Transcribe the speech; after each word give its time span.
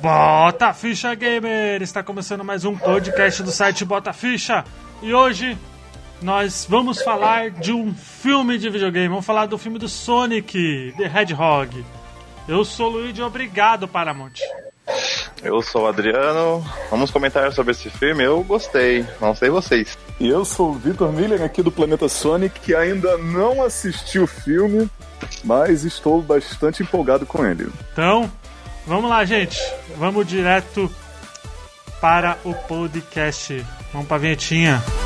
Bota 0.00 0.72
Ficha 0.72 1.14
Gamer! 1.14 1.82
Está 1.82 2.02
começando 2.02 2.42
mais 2.42 2.64
um 2.64 2.74
podcast 2.74 3.42
do 3.42 3.50
site 3.50 3.84
Bota 3.84 4.14
Ficha 4.14 4.64
e 5.02 5.12
hoje 5.12 5.58
nós 6.22 6.66
vamos 6.66 7.02
falar 7.02 7.50
de 7.50 7.70
um 7.70 7.94
filme 7.94 8.56
de 8.56 8.70
videogame. 8.70 9.08
Vamos 9.08 9.26
falar 9.26 9.44
do 9.44 9.58
filme 9.58 9.78
do 9.78 9.90
Sonic, 9.90 10.94
The 10.96 11.04
Hedgehog. 11.04 11.84
Eu 12.48 12.64
sou 12.64 12.86
o 12.86 12.92
Luigi, 12.92 13.20
obrigado, 13.20 13.86
Paramount. 13.86 14.40
Eu 15.42 15.60
sou 15.60 15.82
o 15.82 15.86
Adriano. 15.86 16.64
Vamos 16.90 17.10
comentar 17.10 17.52
sobre 17.52 17.72
esse 17.72 17.90
filme. 17.90 18.24
Eu 18.24 18.42
gostei. 18.42 19.06
Não 19.20 19.34
sei 19.34 19.50
vocês. 19.50 19.98
E 20.18 20.28
eu 20.28 20.46
sou 20.46 20.70
o 20.70 20.74
Vitor 20.74 21.12
Miller, 21.12 21.42
aqui 21.42 21.62
do 21.62 21.70
Planeta 21.70 22.08
Sonic, 22.08 22.58
que 22.60 22.74
ainda 22.74 23.18
não 23.18 23.62
assistiu 23.62 24.24
o 24.24 24.26
filme, 24.26 24.88
mas 25.44 25.84
estou 25.84 26.22
bastante 26.22 26.82
empolgado 26.82 27.26
com 27.26 27.44
ele. 27.44 27.70
Então, 27.92 28.30
vamos 28.90 29.08
lá, 29.08 29.24
gente. 29.24 29.58
Vamos 29.96 30.26
direto 30.26 30.90
para 32.00 32.36
o 32.44 32.52
podcast. 32.52 33.64
Vamos 33.92 34.08
para 34.08 34.16
a 34.16 34.20
vinhetinha. 34.20 34.99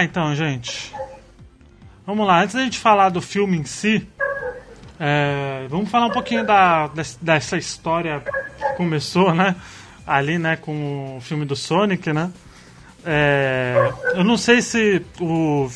Lá 0.00 0.04
então, 0.04 0.34
gente. 0.34 0.92
Vamos 2.06 2.26
lá, 2.26 2.42
antes 2.42 2.54
da 2.54 2.62
gente 2.62 2.78
falar 2.78 3.10
do 3.10 3.20
filme 3.20 3.58
em 3.58 3.64
si, 3.64 4.08
é, 4.98 5.66
vamos 5.68 5.90
falar 5.90 6.06
um 6.06 6.10
pouquinho 6.10 6.44
da, 6.44 6.90
dessa 7.20 7.56
história 7.56 8.20
que 8.20 8.76
começou, 8.76 9.34
né? 9.34 9.54
Ali, 10.06 10.38
né, 10.38 10.56
com 10.56 11.18
o 11.18 11.20
filme 11.20 11.44
do 11.44 11.54
Sonic, 11.54 12.12
né? 12.12 12.32
É, 13.04 13.92
eu 14.14 14.24
não 14.24 14.36
sei 14.36 14.60
se 14.60 15.04
o, 15.20 15.70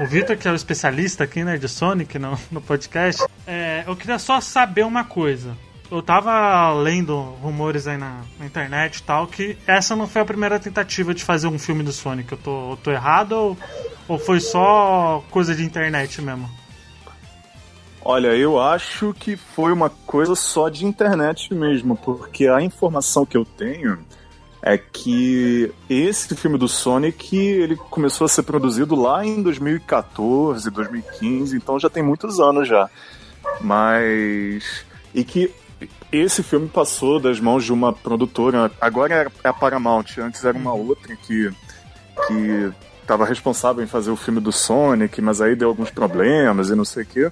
o 0.00 0.06
Victor, 0.06 0.36
que 0.36 0.46
é 0.46 0.50
o 0.50 0.54
especialista 0.54 1.24
aqui, 1.24 1.42
né, 1.42 1.56
de 1.56 1.68
Sonic 1.68 2.18
no, 2.18 2.38
no 2.50 2.60
podcast, 2.60 3.24
é, 3.46 3.84
eu 3.86 3.96
queria 3.96 4.18
só 4.18 4.40
saber 4.40 4.84
uma 4.84 5.04
coisa 5.04 5.56
eu 5.92 6.00
tava 6.00 6.72
lendo 6.72 7.20
rumores 7.42 7.86
aí 7.86 7.98
na, 7.98 8.22
na, 8.38 8.46
internet 8.46 8.96
e 8.96 9.02
tal, 9.02 9.26
que 9.26 9.58
essa 9.66 9.94
não 9.94 10.08
foi 10.08 10.22
a 10.22 10.24
primeira 10.24 10.58
tentativa 10.58 11.12
de 11.12 11.22
fazer 11.22 11.48
um 11.48 11.58
filme 11.58 11.82
do 11.82 11.92
Sonic. 11.92 12.32
Eu 12.32 12.38
tô, 12.38 12.70
eu 12.70 12.76
tô 12.78 12.90
errado 12.90 13.32
ou, 13.32 13.58
ou 14.08 14.18
foi 14.18 14.40
só 14.40 15.22
coisa 15.30 15.54
de 15.54 15.62
internet 15.62 16.22
mesmo? 16.22 16.48
Olha, 18.02 18.28
eu 18.28 18.58
acho 18.58 19.12
que 19.12 19.36
foi 19.36 19.70
uma 19.70 19.90
coisa 19.90 20.34
só 20.34 20.70
de 20.70 20.86
internet 20.86 21.52
mesmo, 21.54 21.94
porque 21.94 22.48
a 22.48 22.62
informação 22.62 23.26
que 23.26 23.36
eu 23.36 23.44
tenho 23.44 23.98
é 24.62 24.78
que 24.78 25.70
esse 25.90 26.34
filme 26.34 26.56
do 26.56 26.68
Sonic 26.68 27.36
ele 27.36 27.76
começou 27.76 28.24
a 28.24 28.28
ser 28.28 28.44
produzido 28.44 28.94
lá 28.94 29.26
em 29.26 29.42
2014, 29.42 30.70
2015, 30.70 31.54
então 31.54 31.78
já 31.78 31.90
tem 31.90 32.02
muitos 32.02 32.40
anos 32.40 32.66
já. 32.66 32.88
Mas 33.60 34.84
e 35.14 35.22
que 35.22 35.52
esse 36.10 36.42
filme 36.42 36.68
passou 36.68 37.18
das 37.20 37.40
mãos 37.40 37.64
de 37.64 37.72
uma 37.72 37.92
produtora, 37.92 38.70
agora 38.80 39.30
é 39.44 39.48
a 39.48 39.52
Paramount, 39.52 40.04
antes 40.18 40.44
era 40.44 40.56
uma 40.56 40.72
outra 40.72 41.14
que 41.16 41.50
que 42.26 42.72
estava 43.00 43.24
responsável 43.24 43.82
em 43.82 43.86
fazer 43.86 44.10
o 44.10 44.16
filme 44.16 44.40
do 44.40 44.52
Sonic, 44.52 45.20
mas 45.20 45.40
aí 45.40 45.56
deu 45.56 45.68
alguns 45.68 45.90
problemas 45.90 46.68
e 46.70 46.74
não 46.74 46.84
sei 46.84 47.02
o 47.02 47.06
quê. 47.06 47.30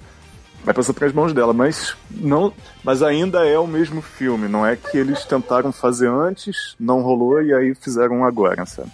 Vai 0.63 0.75
passar 0.75 0.93
para 0.93 1.07
as 1.07 1.13
mãos 1.13 1.33
dela, 1.33 1.53
mas 1.53 1.95
não, 2.09 2.53
mas 2.83 3.01
ainda 3.01 3.47
é 3.47 3.57
o 3.57 3.65
mesmo 3.65 4.01
filme, 4.01 4.47
não 4.47 4.65
é 4.65 4.75
que 4.75 4.95
eles 4.95 5.25
tentaram 5.25 5.71
fazer 5.71 6.07
antes, 6.07 6.75
não 6.79 7.01
rolou 7.01 7.41
e 7.41 7.51
aí 7.51 7.73
fizeram 7.73 8.23
agora, 8.23 8.63
sabe? 8.65 8.91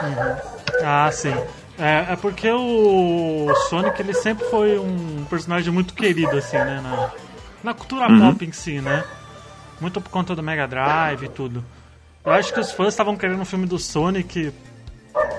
Uhum. 0.00 0.36
Ah, 0.82 1.10
sim. 1.12 1.34
É, 1.78 2.12
é, 2.12 2.16
porque 2.16 2.50
o 2.50 3.52
Sonic 3.68 4.00
ele 4.00 4.14
sempre 4.14 4.46
foi 4.46 4.78
um 4.78 5.24
personagem 5.28 5.72
muito 5.72 5.92
querido 5.92 6.36
assim, 6.36 6.56
né, 6.56 6.80
na, 6.82 7.10
na 7.62 7.74
cultura 7.74 8.08
uhum. 8.08 8.32
pop 8.32 8.44
em 8.44 8.52
si, 8.52 8.80
né? 8.80 9.04
Muito 9.80 10.00
por 10.00 10.10
conta 10.10 10.34
do 10.34 10.42
Mega 10.42 10.66
Drive 10.66 11.24
e 11.24 11.28
tudo. 11.28 11.64
Eu 12.24 12.32
acho 12.32 12.52
que 12.52 12.60
os 12.60 12.70
fãs 12.70 12.88
estavam 12.88 13.16
querendo 13.16 13.40
um 13.40 13.44
filme 13.44 13.66
do 13.66 13.78
Sonic 13.78 14.52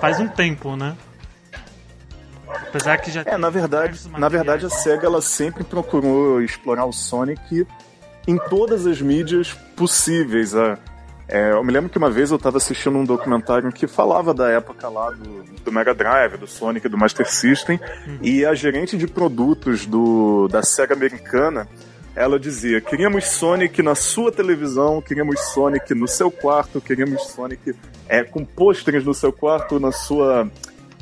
faz 0.02 0.20
um 0.20 0.28
tempo, 0.28 0.76
né? 0.76 0.96
Apesar 2.48 2.98
que 2.98 3.10
já 3.10 3.24
É, 3.26 3.38
na 3.38 3.50
verdade, 3.50 4.00
na 4.10 4.30
verdade 4.30 4.66
a 4.66 4.70
SEGA 4.70 5.08
ela 5.08 5.22
sempre 5.22 5.64
procurou 5.64 6.42
explorar 6.42 6.86
o 6.86 6.92
Sonic 6.92 7.66
em 8.28 8.38
todas 8.38 8.86
as 8.86 9.02
mídias 9.02 9.54
possíveis. 9.76 10.54
É, 11.28 11.52
eu 11.52 11.64
me 11.64 11.72
lembro 11.72 11.90
que 11.90 11.98
uma 11.98 12.10
vez 12.10 12.32
eu 12.32 12.38
estava 12.38 12.58
assistindo 12.58 12.98
um 12.98 13.06
documentário 13.06 13.72
que 13.72 13.88
falava 13.88 14.34
da 14.34 14.50
época 14.50 14.90
lá 14.90 15.10
do, 15.12 15.44
do 15.64 15.72
Mega 15.72 15.94
Drive, 15.94 16.38
do 16.38 16.48
Sonic, 16.48 16.88
do 16.90 16.98
Master 16.98 17.30
System, 17.30 17.80
uhum. 18.06 18.20
e 18.22 18.46
a 18.46 18.54
gerente 18.54 18.98
de 18.98 19.08
produtos 19.08 19.86
do, 19.86 20.48
da 20.50 20.62
SEGA 20.62 20.94
americana 20.94 21.68
ela 22.16 22.40
dizia: 22.40 22.80
queríamos 22.80 23.26
Sonic 23.26 23.82
na 23.82 23.96
sua 23.96 24.32
televisão, 24.32 25.02
queríamos 25.02 25.40
Sonic 25.54 25.94
no 25.94 26.08
seu 26.08 26.30
quarto, 26.30 26.80
queríamos 26.80 27.24
Sonic 27.28 27.76
é, 28.08 28.24
com 28.24 28.46
pôsteres 28.46 29.04
no 29.04 29.14
seu 29.14 29.32
quarto, 29.32 29.80
na 29.80 29.92
sua. 29.92 30.50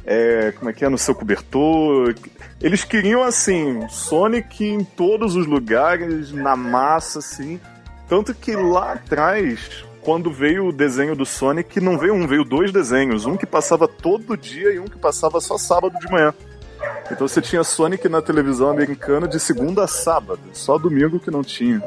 É, 0.03 0.51
como 0.53 0.69
é 0.69 0.73
que 0.73 0.83
é? 0.83 0.89
No 0.89 0.97
seu 0.97 1.13
cobertor. 1.13 2.16
Eles 2.59 2.83
queriam, 2.83 3.23
assim, 3.23 3.88
Sonic 3.89 4.63
em 4.63 4.83
todos 4.83 5.35
os 5.35 5.45
lugares, 5.45 6.31
na 6.31 6.55
massa, 6.55 7.19
assim. 7.19 7.59
Tanto 8.07 8.33
que 8.33 8.55
lá 8.55 8.93
atrás, 8.93 9.85
quando 10.01 10.31
veio 10.31 10.67
o 10.67 10.72
desenho 10.72 11.16
do 11.16 11.25
Sonic, 11.25 11.79
não 11.79 11.97
veio 11.97 12.13
um, 12.13 12.25
veio 12.25 12.43
dois 12.43 12.72
desenhos. 12.72 13.25
Um 13.25 13.38
que 13.38 13.45
passava 13.45 13.88
todo 13.88 14.35
dia 14.35 14.73
e 14.73 14.79
um 14.79 14.85
que 14.85 14.97
passava 14.97 15.39
só 15.39 15.57
sábado 15.57 15.97
de 15.99 16.11
manhã. 16.11 16.33
Então 17.12 17.28
você 17.28 17.42
tinha 17.42 17.64
Sonic 17.64 18.08
na 18.08 18.22
televisão 18.22 18.69
americana 18.69 19.28
de 19.28 19.40
segunda 19.40 19.84
a 19.84 19.88
sábado, 19.88 20.40
só 20.53 20.78
domingo 20.78 21.19
que 21.19 21.30
não 21.30 21.44
tinha. 21.44 21.84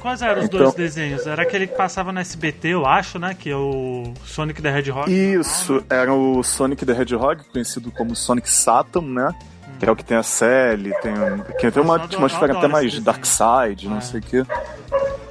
Quais 0.00 0.22
eram 0.22 0.40
os 0.40 0.46
então, 0.46 0.58
dois 0.58 0.74
desenhos? 0.74 1.24
Era 1.24 1.42
aquele 1.42 1.68
que 1.68 1.76
passava 1.76 2.10
no 2.10 2.18
SBT, 2.18 2.68
eu 2.68 2.84
acho, 2.84 3.16
né? 3.16 3.36
Que 3.38 3.50
é 3.50 3.56
o 3.56 4.12
Sonic 4.24 4.60
the 4.60 4.76
Hedgehog. 4.76 5.08
Isso, 5.08 5.84
era 5.88 6.12
o 6.12 6.42
Sonic 6.42 6.84
the 6.84 6.92
Hedgehog, 6.92 7.44
conhecido 7.52 7.92
como 7.92 8.16
Sonic 8.16 8.50
Saturn, 8.50 9.08
né? 9.08 9.32
Que 9.78 9.88
é 9.88 9.92
o 9.92 9.96
que 9.96 10.04
tem 10.04 10.16
a 10.16 10.22
Sally, 10.22 10.92
tem, 11.00 11.14
que 11.58 11.70
tem 11.70 11.82
uma 11.82 11.96
atmosfera 11.96 12.56
até 12.56 12.66
mais 12.66 12.98
Dark 13.00 13.24
Side, 13.24 13.88
não 13.88 13.98
é. 13.98 14.00
sei 14.00 14.20
o 14.20 14.22
quê. 14.22 14.44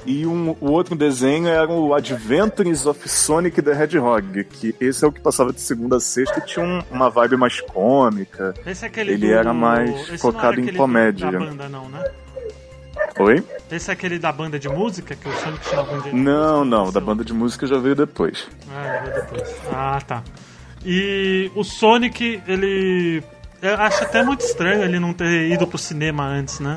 E 0.06 0.26
um, 0.26 0.56
o 0.58 0.70
outro 0.70 0.96
desenho 0.96 1.48
era 1.48 1.70
o 1.70 1.92
Adventures 1.92 2.86
of 2.86 3.06
Sonic 3.06 3.60
the 3.60 3.72
Hedgehog, 3.72 4.44
que 4.44 4.74
esse 4.80 5.04
é 5.04 5.08
o 5.08 5.12
que 5.12 5.20
passava 5.20 5.52
de 5.52 5.60
segunda 5.60 5.96
a 5.96 6.00
sexta 6.00 6.38
e 6.38 6.42
tinha 6.46 6.64
um, 6.64 6.82
uma 6.90 7.10
vibe 7.10 7.36
mais 7.36 7.60
cômica. 7.60 8.54
Esse 8.64 8.86
é 8.86 8.88
aquele 8.88 9.12
Ele 9.12 9.26
do... 9.26 9.32
era 9.34 9.52
mais 9.52 9.90
esse 9.90 10.18
focado 10.18 10.58
em 10.58 10.72
comédia. 10.72 11.30
Da 11.30 11.38
banda, 11.38 11.68
não, 11.68 11.88
né? 11.90 12.02
Oi? 13.18 13.44
Esse 13.70 13.90
é 13.90 13.92
aquele 13.92 14.18
da 14.18 14.32
banda 14.32 14.58
de 14.58 14.68
música 14.68 15.14
que 15.14 15.28
o 15.28 15.32
Sonic 15.32 15.68
tinha 15.68 15.80
algum 15.80 16.00
dia 16.00 16.12
Não, 16.12 16.64
não, 16.64 16.90
da 16.90 17.00
banda 17.00 17.24
de 17.24 17.34
música 17.34 17.66
já 17.66 17.78
veio 17.78 17.94
depois. 17.94 18.48
Ah, 18.70 19.00
veio 19.02 19.14
depois. 19.14 19.56
Ah, 19.72 20.00
tá. 20.00 20.22
E 20.84 21.50
o 21.54 21.64
Sonic, 21.64 22.40
ele. 22.46 23.22
Eu 23.60 23.74
acho 23.74 24.04
até 24.04 24.22
muito 24.22 24.44
estranho 24.44 24.84
ele 24.84 24.98
não 24.98 25.12
ter 25.12 25.50
ido 25.50 25.66
pro 25.66 25.78
cinema 25.78 26.24
antes, 26.24 26.60
né? 26.60 26.76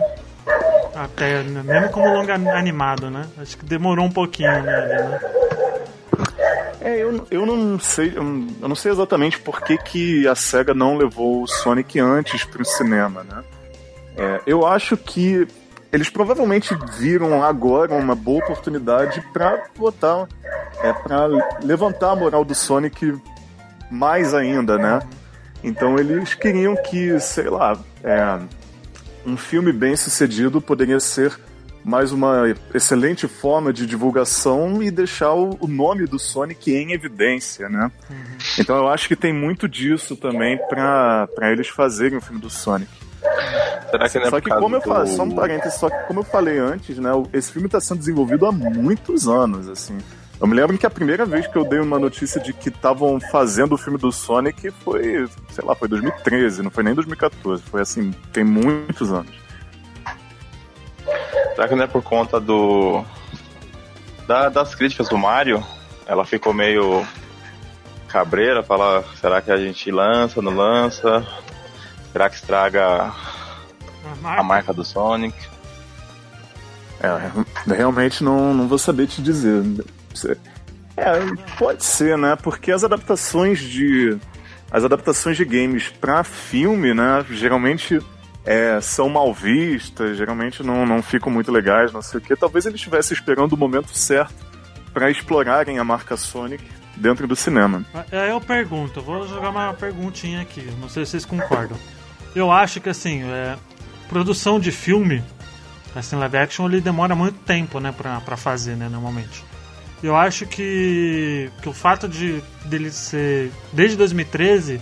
Até, 0.96 1.44
mesmo 1.44 1.90
como 1.90 2.12
longa 2.12 2.34
animado, 2.34 3.10
né? 3.10 3.28
Acho 3.38 3.58
que 3.58 3.66
demorou 3.66 4.06
um 4.06 4.12
pouquinho 4.12 4.52
nele, 4.52 4.88
né? 4.88 5.20
É, 6.82 6.98
eu, 6.98 7.28
eu 7.30 7.46
não 7.46 7.80
sei, 7.80 8.14
eu 8.18 8.68
não 8.68 8.76
sei 8.76 8.92
exatamente 8.92 9.40
por 9.40 9.62
que, 9.62 9.78
que 9.78 10.28
a 10.28 10.34
SEGA 10.34 10.74
não 10.74 10.98
levou 10.98 11.44
o 11.44 11.48
Sonic 11.48 12.00
antes 12.00 12.44
para 12.44 12.62
o 12.62 12.66
cinema, 12.66 13.24
né? 13.24 13.44
É, 14.18 14.42
eu 14.48 14.66
acho 14.66 14.98
que 14.98 15.48
eles 15.92 16.10
provavelmente 16.10 16.76
viram 16.98 17.44
agora 17.44 17.94
uma 17.94 18.16
boa 18.16 18.44
oportunidade 18.44 19.22
para 19.32 19.66
botar, 19.78 20.28
é, 20.82 20.92
para 20.92 21.28
levantar 21.62 22.12
a 22.12 22.16
moral 22.16 22.44
do 22.44 22.56
Sonic 22.56 23.16
mais 23.90 24.34
ainda, 24.34 24.78
né? 24.78 25.02
Então 25.64 25.98
eles 25.98 26.34
queriam 26.34 26.76
que, 26.76 27.20
sei 27.20 27.50
lá, 27.50 27.78
é, 28.04 28.40
um 29.26 29.38
filme 29.38 29.72
bem 29.72 29.96
sucedido 29.96 30.60
poderia 30.62 31.00
ser 31.00 31.38
mais 31.84 32.12
uma 32.12 32.44
excelente 32.74 33.28
forma 33.28 33.74
de 33.74 33.86
divulgação 33.86 34.82
e 34.84 34.92
deixar 34.92 35.34
o, 35.34 35.68
nome 35.68 36.06
do 36.06 36.20
Sonic 36.20 36.72
em 36.72 36.92
evidência, 36.92 37.68
né? 37.70 37.92
Uhum. 38.10 38.18
Então 38.60 38.78
eu 38.78 38.88
acho 38.88 39.08
que 39.08 39.16
tem 39.16 39.34
muito 39.34 39.68
disso 39.68 40.16
também 40.16 40.60
para 40.70 41.28
eles 41.52 41.68
fazerem 41.68 42.18
o 42.18 42.22
filme 42.22 42.40
do 42.40 42.50
Sonic. 42.50 42.92
Será 43.90 44.10
que 44.10 44.20
não 44.20 44.26
é 44.26 44.30
só 44.30 44.42
que 44.42 44.50
como 44.50 44.76
eu 44.76 44.82
falei, 44.82 45.14
só 45.14 45.24
um 45.24 45.32
parênteses, 45.32 45.80
só 45.80 45.90
que 45.90 46.08
como 46.08 46.22
eu 46.22 46.24
falei 46.24 46.58
antes, 46.58 46.98
né, 46.98 47.10
esse 47.34 47.52
filme 47.52 47.68
está 47.68 47.80
sendo 47.80 48.00
desenvolvido 48.00 48.46
há 48.46 48.52
muitos 48.52 49.28
anos, 49.28 49.68
assim. 49.68 49.98
Eu 50.42 50.48
me 50.48 50.56
lembro 50.56 50.76
que 50.76 50.88
a 50.88 50.90
primeira 50.90 51.24
vez 51.24 51.46
que 51.46 51.56
eu 51.56 51.64
dei 51.64 51.80
uma 51.80 52.00
notícia 52.00 52.42
de 52.42 52.52
que 52.52 52.70
estavam 52.70 53.20
fazendo 53.20 53.74
o 53.74 53.78
filme 53.78 54.00
do 54.00 54.12
Sonic 54.12 54.72
foi, 54.84 55.28
sei 55.52 55.64
lá, 55.64 55.76
foi 55.76 55.88
2013, 55.88 56.64
não 56.64 56.72
foi 56.72 56.84
nem 56.84 56.96
2014, 56.96 57.62
foi 57.62 57.82
assim, 57.82 58.12
tem 58.34 58.44
muitos 58.44 59.14
anos. 59.14 59.32
Será 61.54 61.68
que 61.68 61.76
não 61.76 61.84
é 61.84 61.88
por 61.88 62.02
conta 62.02 62.40
do 62.40 63.04
da, 64.28 64.50
das 64.50 64.74
críticas 64.74 65.08
do 65.10 65.18
Mario? 65.18 65.64
Ela 66.08 66.26
ficou 66.26 66.56
meio 66.56 67.06
cabreira, 68.08 68.64
falar, 68.64 69.04
será 69.20 69.44
que 69.44 69.52
a 69.52 69.58
gente 69.58 69.92
lança, 69.92 70.42
não 70.42 70.56
lança? 70.56 71.24
Será 72.12 72.28
que 72.28 72.36
estraga 72.38 73.14
a 74.24 74.44
marca 74.44 74.74
do 74.74 74.84
Sonic. 74.84 75.36
É, 77.00 77.76
realmente 77.76 78.24
não, 78.24 78.54
não 78.54 78.68
vou 78.68 78.78
saber 78.78 79.08
te 79.08 79.22
dizer. 79.22 79.64
É, 80.98 81.14
pode 81.58 81.84
ser, 81.84 82.18
né? 82.18 82.36
Porque 82.36 82.72
as 82.72 82.84
adaptações 82.84 83.60
de 83.60 84.18
as 84.72 84.86
adaptações 84.86 85.36
de 85.36 85.44
games 85.44 85.90
para 85.90 86.24
filme, 86.24 86.94
né? 86.94 87.26
Geralmente 87.30 88.00
é, 88.46 88.80
são 88.82 89.10
mal 89.10 89.34
vistas, 89.34 90.18
geralmente 90.18 90.64
não, 90.64 90.86
não 90.86 91.02
ficam 91.02 91.32
muito 91.32 91.52
legais, 91.52 91.92
não 91.92 92.02
sei 92.02 92.20
o 92.20 92.22
que. 92.22 92.36
Talvez 92.36 92.66
eles 92.66 92.76
estivessem 92.76 93.14
esperando 93.14 93.54
o 93.54 93.58
momento 93.58 93.96
certo 93.98 94.34
para 94.94 95.10
explorarem 95.10 95.78
a 95.78 95.84
marca 95.84 96.16
Sonic 96.16 96.64
dentro 96.96 97.28
do 97.28 97.36
cinema. 97.36 97.86
É, 98.12 98.32
eu 98.32 98.40
pergunto, 98.40 99.02
vou 99.02 99.28
jogar 99.28 99.50
uma 99.50 99.74
perguntinha 99.74 100.42
aqui, 100.42 100.62
não 100.80 100.90
sei 100.90 101.06
se 101.06 101.12
vocês 101.12 101.26
concordam. 101.26 101.78
Eu 102.36 102.52
acho 102.52 102.80
que 102.80 102.90
assim, 102.90 103.24
é, 103.24 103.58
produção 104.08 104.60
de 104.60 104.72
filme, 104.72 105.24
assim, 105.96 106.16
live 106.16 106.38
action, 106.38 106.66
ele 106.68 106.82
demora 106.82 107.16
muito 107.16 107.40
tempo, 107.40 107.80
né, 107.80 107.92
pra, 107.92 108.22
pra 108.22 108.38
fazer, 108.38 108.76
né, 108.76 108.88
normalmente. 108.90 109.44
Eu 110.04 110.16
acho 110.16 110.48
que, 110.48 111.52
que 111.62 111.70
o 111.70 111.74
fato 111.74 112.08
de 112.08 112.42
dele 112.66 112.90
ser 112.90 113.52
desde 113.72 113.96
2013, 113.98 114.82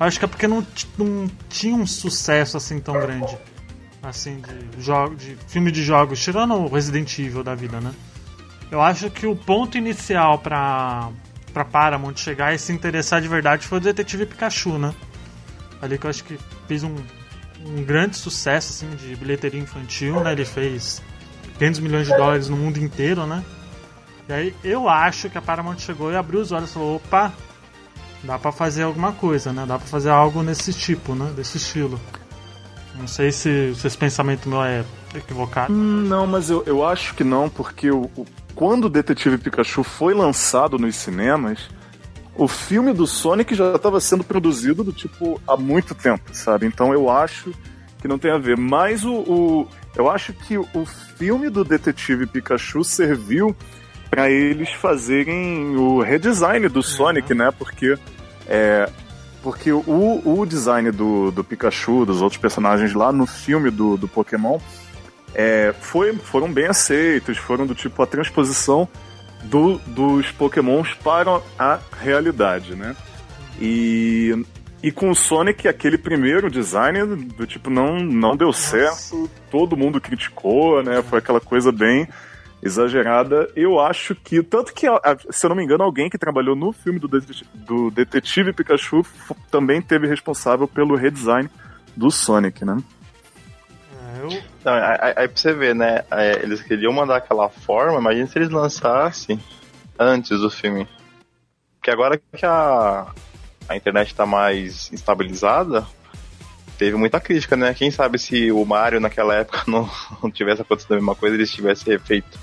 acho 0.00 0.18
que 0.18 0.24
é 0.24 0.28
porque 0.28 0.48
não, 0.48 0.66
não 0.96 1.30
tinha 1.48 1.74
um 1.74 1.86
sucesso 1.86 2.56
assim 2.56 2.80
tão 2.80 2.94
grande, 2.94 3.36
assim, 4.02 4.40
de, 4.40 4.82
jogo, 4.82 5.14
de 5.14 5.36
filme 5.46 5.70
de 5.70 5.82
jogos, 5.82 6.22
tirando 6.22 6.54
o 6.54 6.68
Resident 6.68 7.18
Evil 7.18 7.44
da 7.44 7.54
vida, 7.54 7.80
né? 7.80 7.92
Eu 8.70 8.80
acho 8.80 9.10
que 9.10 9.26
o 9.26 9.36
ponto 9.36 9.76
inicial 9.76 10.38
pra, 10.38 11.10
pra 11.52 11.64
Paramount 11.64 12.16
chegar 12.16 12.54
e 12.54 12.58
se 12.58 12.72
interessar 12.72 13.20
de 13.20 13.28
verdade 13.28 13.66
foi 13.66 13.78
o 13.78 13.80
Detetive 13.80 14.24
Pikachu, 14.24 14.78
né? 14.78 14.94
Ali 15.82 15.98
que 15.98 16.06
eu 16.06 16.10
acho 16.10 16.24
que 16.24 16.38
fez 16.66 16.82
um, 16.82 16.96
um 17.64 17.84
grande 17.84 18.16
sucesso 18.16 18.72
assim, 18.72 18.96
de 18.96 19.14
bilheteria 19.16 19.60
infantil, 19.60 20.18
né? 20.20 20.32
Ele 20.32 20.46
fez 20.46 21.02
500 21.58 21.80
milhões 21.80 22.06
de 22.06 22.16
dólares 22.16 22.48
no 22.48 22.56
mundo 22.56 22.78
inteiro, 22.78 23.26
né? 23.26 23.44
E 24.28 24.32
aí 24.32 24.54
eu 24.64 24.88
acho 24.88 25.30
que 25.30 25.38
a 25.38 25.42
Paramount 25.42 25.78
chegou 25.78 26.10
e 26.10 26.16
abriu 26.16 26.40
os 26.40 26.52
olhos 26.52 26.70
e 26.70 26.72
falou: 26.72 26.96
opa, 26.96 27.32
dá 28.22 28.38
pra 28.38 28.50
fazer 28.50 28.82
alguma 28.82 29.12
coisa, 29.12 29.52
né? 29.52 29.64
Dá 29.66 29.78
pra 29.78 29.86
fazer 29.86 30.10
algo 30.10 30.42
nesse 30.42 30.72
tipo, 30.72 31.14
né? 31.14 31.32
Desse 31.36 31.56
estilo. 31.56 32.00
Não 32.98 33.06
sei 33.06 33.30
se, 33.30 33.74
se 33.74 33.86
esse 33.86 33.96
pensamento 33.96 34.48
meu 34.48 34.62
é 34.62 34.84
equivocado. 35.14 35.72
Hum, 35.72 36.02
não, 36.08 36.26
mas 36.26 36.50
eu, 36.50 36.62
eu 36.66 36.84
acho 36.84 37.14
que 37.14 37.22
não, 37.22 37.48
porque 37.48 37.90
o, 37.90 38.10
o, 38.16 38.26
quando 38.54 38.86
o 38.86 38.90
Detetive 38.90 39.38
Pikachu 39.38 39.84
foi 39.84 40.14
lançado 40.14 40.78
nos 40.78 40.96
cinemas, 40.96 41.68
o 42.34 42.48
filme 42.48 42.92
do 42.92 43.06
Sonic 43.06 43.54
já 43.54 43.74
estava 43.74 44.00
sendo 44.00 44.24
produzido 44.24 44.82
do 44.82 44.92
tipo 44.92 45.40
há 45.46 45.56
muito 45.56 45.94
tempo, 45.94 46.34
sabe? 46.34 46.66
Então 46.66 46.92
eu 46.92 47.10
acho 47.10 47.52
que 48.00 48.08
não 48.08 48.18
tem 48.18 48.30
a 48.30 48.38
ver. 48.38 48.56
Mas 48.56 49.04
o, 49.04 49.14
o 49.14 49.68
eu 49.94 50.10
acho 50.10 50.32
que 50.32 50.56
o 50.58 50.86
filme 51.16 51.48
do 51.48 51.64
Detetive 51.64 52.26
Pikachu 52.26 52.82
serviu 52.82 53.54
para 54.10 54.30
eles 54.30 54.72
fazerem 54.72 55.76
o 55.76 56.00
redesign 56.00 56.68
do 56.68 56.82
Sonic, 56.82 57.32
uhum. 57.32 57.38
né? 57.38 57.50
Porque 57.56 57.96
é, 58.46 58.88
porque 59.42 59.70
o, 59.70 60.22
o 60.24 60.44
design 60.44 60.90
do, 60.90 61.30
do 61.30 61.44
Pikachu, 61.44 62.04
dos 62.04 62.20
outros 62.20 62.40
personagens 62.40 62.92
lá 62.92 63.12
no 63.12 63.26
filme 63.26 63.70
do, 63.70 63.96
do 63.96 64.08
Pokémon, 64.08 64.58
é, 65.32 65.72
foi, 65.80 66.12
foram 66.16 66.52
bem 66.52 66.66
aceitos, 66.66 67.38
foram 67.38 67.64
do 67.64 67.74
tipo 67.74 68.02
a 68.02 68.06
transposição 68.06 68.88
do, 69.44 69.78
dos 69.86 70.32
pokémons 70.32 70.94
para 70.94 71.40
a 71.58 71.78
realidade, 72.00 72.74
né? 72.74 72.96
E, 73.60 74.44
e 74.82 74.90
com 74.90 75.10
o 75.10 75.14
Sonic, 75.14 75.68
aquele 75.68 75.96
primeiro 75.96 76.50
design 76.50 77.04
do 77.26 77.46
tipo 77.46 77.70
não, 77.70 78.00
não 78.00 78.36
deu 78.36 78.52
certo, 78.52 79.30
todo 79.50 79.76
mundo 79.76 80.00
criticou, 80.00 80.82
né? 80.82 81.02
Foi 81.02 81.18
aquela 81.18 81.40
coisa 81.40 81.70
bem 81.70 82.08
exagerada. 82.62 83.50
Eu 83.54 83.78
acho 83.78 84.14
que, 84.14 84.42
tanto 84.42 84.72
que, 84.72 84.86
se 85.30 85.46
eu 85.46 85.50
não 85.50 85.56
me 85.56 85.64
engano, 85.64 85.84
alguém 85.84 86.08
que 86.08 86.18
trabalhou 86.18 86.56
no 86.56 86.72
filme 86.72 86.98
do, 86.98 87.08
do 87.54 87.90
Detetive 87.90 88.52
Pikachu 88.52 89.04
também 89.50 89.80
teve 89.80 90.06
responsável 90.06 90.66
pelo 90.66 90.96
redesign 90.96 91.48
do 91.96 92.10
Sonic, 92.10 92.64
né? 92.64 92.76
Eu... 94.18 94.28
Não, 94.64 94.72
aí, 94.72 95.14
aí 95.16 95.28
pra 95.28 95.36
você 95.36 95.52
ver, 95.52 95.74
né? 95.74 96.04
É, 96.10 96.42
eles 96.42 96.62
queriam 96.62 96.92
mandar 96.92 97.16
aquela 97.16 97.48
forma, 97.48 97.98
imagina 97.98 98.26
se 98.26 98.38
eles 98.38 98.50
lançassem 98.50 99.40
antes 99.98 100.40
do 100.40 100.50
filme. 100.50 100.88
Porque 101.76 101.90
agora 101.90 102.18
que 102.18 102.44
a, 102.44 103.06
a 103.68 103.76
internet 103.76 104.14
tá 104.14 104.26
mais 104.26 104.90
estabilizada, 104.92 105.86
teve 106.78 106.96
muita 106.96 107.20
crítica, 107.20 107.56
né? 107.56 107.74
Quem 107.74 107.90
sabe 107.90 108.18
se 108.18 108.50
o 108.52 108.64
Mario 108.64 109.00
naquela 109.00 109.34
época 109.34 109.64
não, 109.70 109.88
não 110.22 110.30
tivesse 110.30 110.62
acontecido 110.62 110.92
a 110.92 110.96
mesma 110.96 111.14
coisa, 111.14 111.34
eles 111.34 111.50
tivessem 111.50 111.92
refeito. 111.92 112.38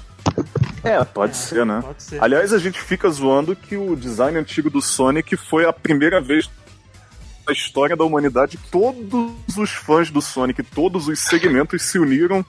É, 0.83 1.03
pode 1.03 1.35
ser, 1.37 1.65
né? 1.65 1.79
Pode 1.81 2.03
ser. 2.03 2.21
Aliás, 2.21 2.53
a 2.53 2.57
gente 2.57 2.79
fica 2.79 3.09
zoando 3.09 3.55
que 3.55 3.77
o 3.77 3.95
design 3.95 4.37
antigo 4.37 4.69
do 4.69 4.81
Sonic 4.81 5.37
foi 5.37 5.65
a 5.65 5.73
primeira 5.73 6.19
vez 6.19 6.49
a 7.47 7.51
história 7.51 7.95
da 7.95 8.03
humanidade, 8.05 8.57
todos 8.71 9.57
os 9.57 9.71
fãs 9.71 10.09
do 10.09 10.21
Sonic, 10.21 10.63
todos 10.63 11.07
os 11.07 11.19
segmentos 11.19 11.81
se 11.83 11.99
uniram 11.99 12.45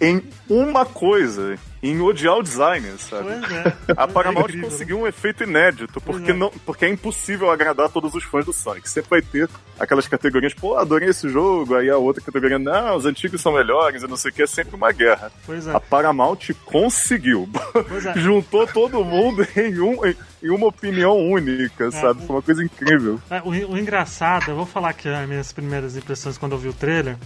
em 0.00 0.22
uma 0.48 0.86
coisa, 0.86 1.58
em 1.82 2.00
odiar 2.00 2.38
o 2.38 2.42
designer, 2.42 2.96
sabe? 2.98 3.28
É. 3.30 3.92
A 3.96 4.06
Paramount 4.06 4.50
é 4.54 4.60
conseguiu 4.60 5.00
um 5.00 5.06
efeito 5.06 5.42
inédito, 5.42 6.00
porque, 6.00 6.30
é. 6.30 6.34
não, 6.34 6.48
porque 6.64 6.84
é 6.84 6.88
impossível 6.88 7.50
agradar 7.50 7.88
todos 7.88 8.14
os 8.14 8.22
fãs 8.22 8.44
do 8.44 8.52
Sonic. 8.52 8.88
Sempre 8.88 9.10
vai 9.10 9.22
ter 9.22 9.48
aquelas 9.80 10.06
categorias, 10.06 10.54
pô, 10.54 10.76
adorei 10.76 11.08
esse 11.08 11.28
jogo, 11.28 11.74
aí 11.74 11.90
a 11.90 11.96
outra 11.96 12.22
categoria, 12.22 12.58
não, 12.58 12.96
os 12.96 13.04
antigos 13.04 13.40
são 13.40 13.52
melhores, 13.52 14.04
e 14.04 14.06
não 14.06 14.16
sei 14.16 14.30
o 14.30 14.34
que, 14.34 14.42
é 14.44 14.46
sempre 14.46 14.76
uma 14.76 14.92
guerra. 14.92 15.32
É. 15.48 15.76
A 15.76 15.80
Paramount 15.80 16.38
conseguiu. 16.64 17.48
É. 18.14 18.14
Juntou 18.20 18.64
todo 18.68 19.04
mundo 19.04 19.44
em, 19.56 19.80
um, 19.80 20.06
em, 20.06 20.16
em 20.40 20.50
uma 20.50 20.68
opinião 20.68 21.18
única, 21.18 21.90
sabe? 21.90 22.24
Foi 22.24 22.36
uma 22.36 22.42
coisa 22.42 22.62
incrível. 22.62 23.20
O, 23.44 23.50
o 23.50 23.78
engraçado, 23.78 24.52
eu 24.52 24.56
vou 24.56 24.66
falar 24.66 24.90
aqui 24.90 25.08
as 25.08 25.28
minhas 25.28 25.52
primeiras 25.52 25.96
impressões 25.96 26.38
quando 26.38 26.52
eu 26.52 26.58
vi 26.58 26.68
o 26.68 26.72
trailer. 26.72 27.16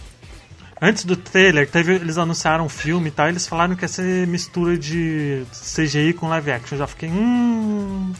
Antes 0.80 1.04
do 1.04 1.16
trailer, 1.16 1.68
teve, 1.68 1.94
eles 1.94 2.18
anunciaram 2.18 2.66
um 2.66 2.68
filme 2.68 3.08
e 3.08 3.10
tal, 3.10 3.26
e 3.26 3.30
eles 3.30 3.46
falaram 3.46 3.74
que 3.74 3.84
ia 3.84 3.88
ser 3.88 4.26
mistura 4.26 4.76
de 4.76 5.44
CGI 5.50 6.12
com 6.12 6.28
live 6.28 6.50
action. 6.50 6.74
Eu 6.74 6.78
já 6.80 6.86
fiquei. 6.86 7.08
Hum. 7.08 8.12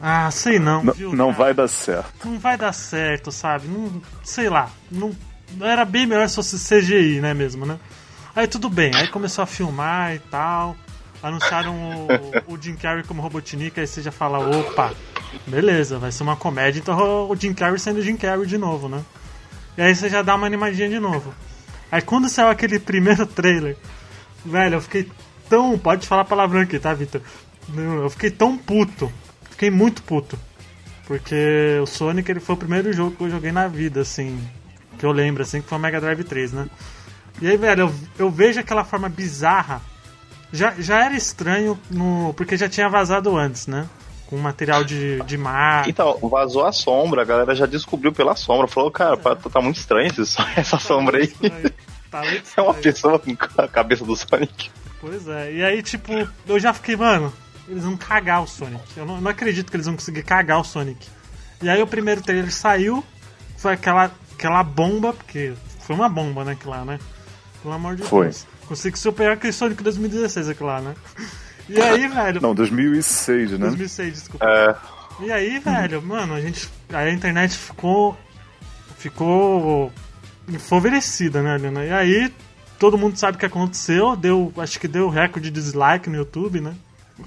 Ah, 0.00 0.30
sei 0.30 0.58
não. 0.58 0.82
N 0.82 0.92
viu, 0.92 1.12
não 1.12 1.32
vai 1.32 1.52
dar 1.52 1.68
certo. 1.68 2.26
Não 2.26 2.38
vai 2.38 2.56
dar 2.56 2.72
certo, 2.72 3.30
sabe? 3.30 3.68
Não, 3.68 4.00
sei 4.24 4.48
lá. 4.48 4.70
Não, 4.90 5.14
era 5.60 5.84
bem 5.84 6.06
melhor 6.06 6.26
se 6.28 6.36
fosse 6.36 6.56
CGI, 6.56 7.20
né, 7.20 7.34
mesmo, 7.34 7.66
né? 7.66 7.78
Aí 8.34 8.46
tudo 8.46 8.70
bem, 8.70 8.94
aí 8.94 9.08
começou 9.08 9.42
a 9.42 9.46
filmar 9.46 10.14
e 10.14 10.18
tal. 10.18 10.74
Anunciaram 11.22 11.74
o, 12.46 12.54
o 12.54 12.62
Jim 12.62 12.76
Carrey 12.76 13.04
como 13.04 13.20
Robotnik, 13.20 13.78
aí 13.78 13.86
você 13.86 14.00
já 14.00 14.10
fala, 14.10 14.38
opa, 14.38 14.94
beleza, 15.46 15.98
vai 15.98 16.10
ser 16.10 16.22
uma 16.22 16.36
comédia, 16.36 16.80
então 16.80 17.28
o 17.28 17.36
Jim 17.36 17.52
Carrey 17.52 17.78
sendo 17.78 17.98
o 17.98 18.02
Jim 18.02 18.16
Carrey 18.16 18.46
de 18.46 18.56
novo, 18.56 18.88
né? 18.88 19.02
E 19.76 19.82
aí 19.82 19.94
você 19.94 20.08
já 20.08 20.22
dá 20.22 20.34
uma 20.34 20.46
animadinha 20.46 20.88
de 20.88 20.98
novo. 20.98 21.34
Aí 21.90 22.02
quando 22.02 22.28
saiu 22.28 22.48
aquele 22.48 22.78
primeiro 22.78 23.26
trailer, 23.26 23.76
velho, 24.44 24.76
eu 24.76 24.80
fiquei 24.80 25.10
tão. 25.48 25.78
Pode 25.78 26.06
falar 26.06 26.24
palavrão 26.24 26.60
aqui, 26.60 26.78
tá, 26.78 26.94
Vitor? 26.94 27.20
Eu 27.74 28.10
fiquei 28.10 28.30
tão 28.30 28.56
puto. 28.56 29.12
Fiquei 29.50 29.70
muito 29.70 30.02
puto. 30.02 30.38
Porque 31.06 31.78
o 31.82 31.86
Sonic 31.86 32.30
ele 32.30 32.40
foi 32.40 32.54
o 32.54 32.58
primeiro 32.58 32.92
jogo 32.92 33.16
que 33.16 33.22
eu 33.22 33.30
joguei 33.30 33.50
na 33.50 33.66
vida, 33.66 34.00
assim. 34.00 34.40
Que 34.98 35.04
eu 35.04 35.10
lembro, 35.12 35.42
assim, 35.42 35.60
que 35.60 35.68
foi 35.68 35.76
o 35.76 35.80
Mega 35.80 36.00
Drive 36.00 36.22
3, 36.22 36.52
né? 36.52 36.70
E 37.42 37.48
aí, 37.48 37.56
velho, 37.56 37.82
eu, 37.82 37.94
eu 38.18 38.30
vejo 38.30 38.60
aquela 38.60 38.84
forma 38.84 39.08
bizarra. 39.08 39.82
Já, 40.52 40.74
já 40.78 41.04
era 41.04 41.16
estranho 41.16 41.78
no. 41.90 42.32
Porque 42.36 42.56
já 42.56 42.68
tinha 42.68 42.88
vazado 42.88 43.36
antes, 43.36 43.66
né? 43.66 43.88
Com 44.30 44.38
material 44.38 44.84
de, 44.84 45.20
de 45.24 45.36
mar. 45.36 45.88
Então, 45.88 46.16
vazou 46.22 46.64
a 46.64 46.70
sombra, 46.70 47.22
a 47.22 47.24
galera 47.24 47.52
já 47.52 47.66
descobriu 47.66 48.12
pela 48.12 48.36
sombra. 48.36 48.68
Falou, 48.68 48.90
cara, 48.90 49.16
é. 49.16 49.50
tá 49.50 49.60
muito 49.60 49.78
estranho 49.78 50.06
essa 50.56 50.70
tá 50.70 50.78
sombra 50.78 51.18
aí. 51.18 51.26
Tá 52.08 52.22
é 52.56 52.62
uma 52.62 52.72
pessoa 52.72 53.18
com 53.18 53.36
a 53.58 53.66
cabeça 53.66 54.04
do 54.04 54.14
Sonic. 54.14 54.70
Pois 55.00 55.26
é, 55.26 55.52
e 55.52 55.64
aí, 55.64 55.82
tipo, 55.82 56.12
eu 56.46 56.60
já 56.60 56.72
fiquei, 56.72 56.94
mano, 56.94 57.32
eles 57.68 57.82
vão 57.82 57.96
cagar 57.96 58.42
o 58.42 58.46
Sonic. 58.46 58.82
Eu 58.96 59.04
não, 59.04 59.20
não 59.20 59.30
acredito 59.30 59.68
que 59.68 59.76
eles 59.76 59.86
vão 59.86 59.96
conseguir 59.96 60.22
cagar 60.22 60.60
o 60.60 60.64
Sonic. 60.64 61.08
E 61.60 61.68
aí 61.68 61.82
o 61.82 61.86
primeiro 61.86 62.22
trailer 62.22 62.52
saiu, 62.52 63.04
foi 63.56 63.72
aquela, 63.72 64.12
aquela 64.32 64.62
bomba, 64.62 65.12
porque 65.12 65.54
foi 65.80 65.96
uma 65.96 66.08
bomba, 66.08 66.44
né, 66.44 66.56
lá, 66.64 66.84
né? 66.84 66.98
Pelo 67.62 67.74
amor 67.74 67.96
de 67.96 68.02
foi. 68.04 68.26
Deus. 68.26 68.46
Consegui 68.66 68.98
superar 68.98 69.34
aquele 69.34 69.52
Sonic 69.52 69.82
2016 69.82 70.50
aqui 70.50 70.62
lá, 70.62 70.80
né? 70.80 70.94
E 71.70 71.80
aí, 71.80 72.08
velho. 72.08 72.40
Não, 72.40 72.54
2006, 72.54 73.52
né? 73.52 73.58
2006, 73.58 74.12
desculpa. 74.12 74.44
É. 74.44 74.76
E 75.24 75.30
aí, 75.30 75.58
velho, 75.58 76.02
mano, 76.02 76.34
a 76.34 76.40
gente. 76.40 76.68
A 76.92 77.08
internet 77.10 77.56
ficou. 77.56 78.18
Ficou. 78.98 79.92
Enfoverecida, 80.48 81.42
né, 81.42 81.56
Lina? 81.58 81.84
E 81.84 81.92
aí, 81.92 82.32
todo 82.78 82.98
mundo 82.98 83.16
sabe 83.16 83.36
o 83.36 83.40
que 83.40 83.46
aconteceu. 83.46 84.16
Deu. 84.16 84.52
Acho 84.56 84.80
que 84.80 84.88
deu 84.88 85.08
recorde 85.08 85.50
de 85.50 85.60
dislike 85.60 86.10
no 86.10 86.16
YouTube, 86.16 86.60
né? 86.60 86.74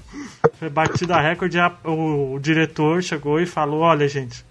Foi 0.58 0.68
batida 0.68 1.16
a 1.16 1.22
recorde. 1.22 1.56
O, 1.84 2.34
o 2.34 2.38
diretor 2.38 3.02
chegou 3.02 3.40
e 3.40 3.46
falou: 3.46 3.80
Olha, 3.80 4.06
gente, 4.06 4.44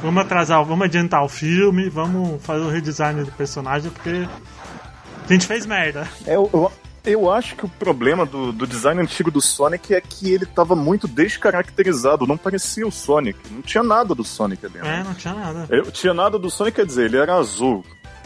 vamos 0.00 0.22
atrasar, 0.22 0.64
vamos 0.64 0.86
adiantar 0.86 1.22
o 1.22 1.28
filme, 1.28 1.90
vamos 1.90 2.42
fazer 2.42 2.64
o 2.64 2.70
redesign 2.70 3.24
do 3.24 3.32
personagem, 3.32 3.90
porque 3.90 4.26
a 5.28 5.32
gente 5.32 5.46
fez 5.46 5.66
merda. 5.66 6.08
É, 6.26 6.34
eu, 6.34 6.70
eu 7.04 7.30
acho 7.30 7.54
que 7.54 7.66
o 7.66 7.68
problema 7.68 8.24
do, 8.24 8.50
do 8.50 8.66
design 8.66 9.00
antigo 9.00 9.30
do 9.30 9.40
Sonic 9.40 9.94
é 9.94 10.00
que 10.00 10.32
ele 10.32 10.44
estava 10.44 10.74
muito 10.74 11.06
descaracterizado, 11.06 12.26
não 12.26 12.36
parecia 12.36 12.86
o 12.86 12.90
Sonic. 12.90 13.38
Não 13.50 13.60
tinha 13.60 13.82
nada 13.82 14.14
do 14.14 14.24
Sonic 14.24 14.64
ali. 14.64 14.78
É, 14.78 15.02
não 15.02 15.14
tinha 15.14 15.34
nada. 15.34 15.66
Eu, 15.68 15.90
tinha 15.92 16.14
nada 16.14 16.38
do 16.38 16.50
Sonic, 16.50 16.76
quer 16.76 16.86
dizer, 16.86 17.04
ele 17.04 17.18
era 17.18 17.34
azul. 17.34 17.84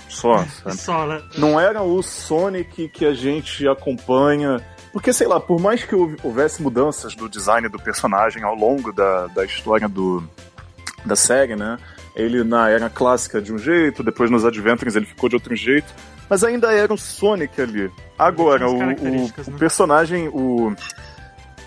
Só, 0.09 0.47
só 0.75 1.07
né? 1.07 1.21
Não 1.37 1.61
era 1.61 1.83
o 1.83 2.03
Sonic 2.03 2.89
que 2.89 3.05
a 3.05 3.13
gente 3.13 3.67
acompanha. 3.67 4.65
Porque, 4.93 5.13
sei 5.13 5.27
lá, 5.27 5.39
por 5.39 5.61
mais 5.61 5.83
que 5.83 5.95
houvesse 6.23 6.63
mudanças 6.63 7.15
do 7.15 7.29
design 7.29 7.69
do 7.69 7.79
personagem 7.79 8.43
ao 8.43 8.55
longo 8.55 8.93
da, 8.93 9.27
da 9.27 9.45
história 9.45 9.89
do, 9.89 10.23
da 11.05 11.17
série, 11.17 11.57
né? 11.57 11.79
Ele 12.17 12.43
na 12.43 12.71
era 12.71 12.89
clássica 12.89 13.43
de 13.43 13.53
um 13.53 13.59
jeito, 13.59 14.03
depois 14.03 14.31
nos 14.31 14.45
Adventures 14.45 14.97
ele 14.97 15.05
ficou 15.05 15.29
de 15.29 15.35
outro 15.35 15.55
jeito 15.55 15.93
mas 16.29 16.45
ainda 16.45 16.73
era 16.73 16.93
o 16.93 16.99
Sonic 16.99 17.61
ali. 17.61 17.91
Agora, 18.19 18.69
o, 18.69 18.77
o, 18.77 18.87
né? 18.87 18.97
o 19.47 19.53
personagem, 19.53 20.29
o, 20.29 20.75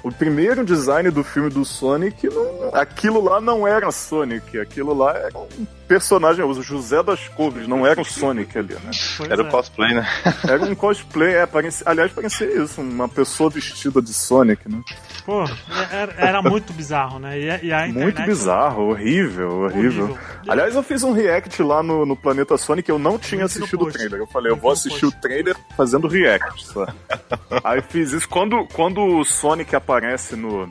o 0.04 0.12
primeiro 0.12 0.66
design 0.66 1.10
do 1.12 1.24
filme 1.24 1.50
do 1.50 1.64
Sonic, 1.64 2.28
não, 2.28 2.72
aquilo 2.74 3.24
lá 3.24 3.40
não 3.40 3.68
era 3.68 3.92
Sonic, 3.92 4.60
aquilo 4.60 4.94
lá 4.94 5.16
era 5.16 5.38
um 5.38 5.66
personagem, 5.88 6.44
o 6.44 6.62
José 6.62 7.04
das 7.04 7.28
Couves, 7.28 7.68
não 7.68 7.86
era 7.86 8.00
o 8.00 8.06
Sonic 8.06 8.58
ali, 8.58 8.74
né? 8.76 8.92
Pois 9.18 9.30
era 9.30 9.44
o 9.44 9.48
é. 9.48 9.52
cosplay, 9.52 9.94
né? 9.94 10.08
Era 10.48 10.64
um 10.64 10.76
cosplay, 10.76 11.36
é, 11.36 11.46
parecia, 11.46 11.86
aliás, 11.88 12.12
parecia 12.12 12.48
isso, 12.64 12.80
uma 12.80 13.10
pessoa 13.10 13.50
vestida 13.50 14.02
de 14.02 14.14
Sonic, 14.14 14.70
né? 14.70 14.82
Pô, 15.26 15.44
era, 15.92 16.14
era 16.18 16.42
muito 16.42 16.74
bizarro, 16.74 17.20
né? 17.20 17.38
E, 17.38 17.44
e 17.44 17.74
a 17.74 17.88
internet... 17.88 17.94
Muito 17.94 18.22
bizarro, 18.24 18.90
horrível, 18.90 19.64
horrível, 19.64 20.04
horrível. 20.06 20.20
Aliás, 20.48 20.76
eu 20.76 20.82
fiz 20.82 21.04
um 21.04 21.12
react 21.12 21.62
lá 21.62 21.84
no, 21.84 22.06
no 22.06 22.16
Planeta 22.16 22.58
Sonic, 22.58 22.90
eu 22.90 22.98
não 22.98 23.20
tinha 23.20 23.46
assistido 23.46 23.84
o 23.84 23.92
trailer. 23.92 24.22
Eu 24.22 24.28
falei, 24.28 24.52
eu 24.52 24.56
vou 24.56 24.72
assistir 24.72 25.06
o 25.06 25.12
trailer 25.12 25.56
fazendo 25.76 26.08
react, 26.08 26.66
só. 26.66 26.88
Aí 27.64 27.82
fiz 27.82 28.12
isso. 28.14 28.28
Quando, 28.28 28.66
quando 28.74 29.02
o 29.02 29.24
Sonic 29.24 29.76
aparece 29.92 30.36
no, 30.36 30.68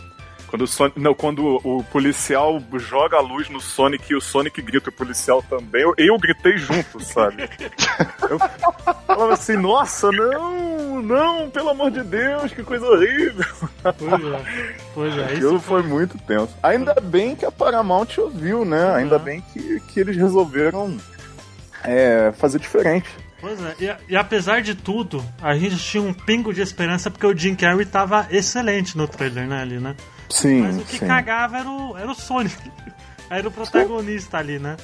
quando 0.51 0.63
o, 0.63 0.67
Sonic, 0.67 0.99
não, 1.01 1.15
quando 1.15 1.61
o 1.63 1.85
policial 1.85 2.61
joga 2.75 3.17
a 3.17 3.21
luz 3.21 3.49
no 3.49 3.61
Sonic 3.61 4.13
e 4.13 4.17
o 4.17 4.21
Sonic 4.21 4.61
grita 4.61 4.91
o 4.91 4.93
policial 4.93 5.43
também, 5.43 5.83
eu, 5.83 5.95
eu 5.97 6.19
gritei 6.19 6.59
junto, 6.59 7.01
sabe? 7.01 7.49
eu 8.29 8.39
falava 9.07 9.35
assim, 9.35 9.57
nossa, 9.57 10.11
não, 10.11 11.01
não, 11.01 11.51
pelo 11.51 11.71
amor 11.71 11.93
de 11.93 12.03
Deus, 12.03 12.53
que 12.53 12.65
coisa 12.65 12.85
horrível. 12.85 13.45
Pois 13.97 14.23
é, 14.25 14.75
pois 14.95 15.19
é. 15.19 15.25
Aquilo 15.25 15.61
foi... 15.61 15.83
foi 15.83 15.91
muito 15.91 16.19
tenso. 16.19 16.53
Ainda 16.63 16.95
bem 16.95 17.37
que 17.37 17.45
a 17.45 17.53
Paramount 17.53 18.09
ouviu, 18.19 18.65
né? 18.65 18.93
Ainda 18.95 19.19
bem 19.19 19.41
que, 19.53 19.81
que 19.81 20.01
eles 20.01 20.17
resolveram 20.17 20.97
é, 21.85 22.33
fazer 22.33 22.59
diferente. 22.59 23.09
Pois 23.41 23.61
é, 23.63 23.75
e, 23.81 24.13
e, 24.13 24.17
apesar 24.17 24.61
de 24.61 24.75
tudo, 24.75 25.25
a 25.41 25.55
gente 25.57 25.79
tinha 25.79 26.03
um 26.03 26.13
pingo 26.13 26.53
de 26.53 26.61
esperança 26.61 27.11
porque 27.11 27.27
o 27.27 27.37
Jim 27.37 27.55
Carrey 27.55 27.87
tava 27.87 28.27
excelente 28.31 28.97
no 28.97 29.09
trailer, 29.09 29.47
né, 29.47 29.63
ali, 29.63 29.79
né? 29.79 29.95
Sim, 30.29 30.63
Mas 30.63 30.77
o 30.77 30.85
que 30.85 30.99
sim. 30.99 31.07
cagava 31.07 31.59
era 31.59 31.69
o, 31.69 31.97
era 31.97 32.11
o 32.11 32.15
Sonic. 32.15 32.57
Era 33.31 33.47
o 33.47 33.51
protagonista 33.53 34.39
ali, 34.39 34.59
né? 34.59 34.77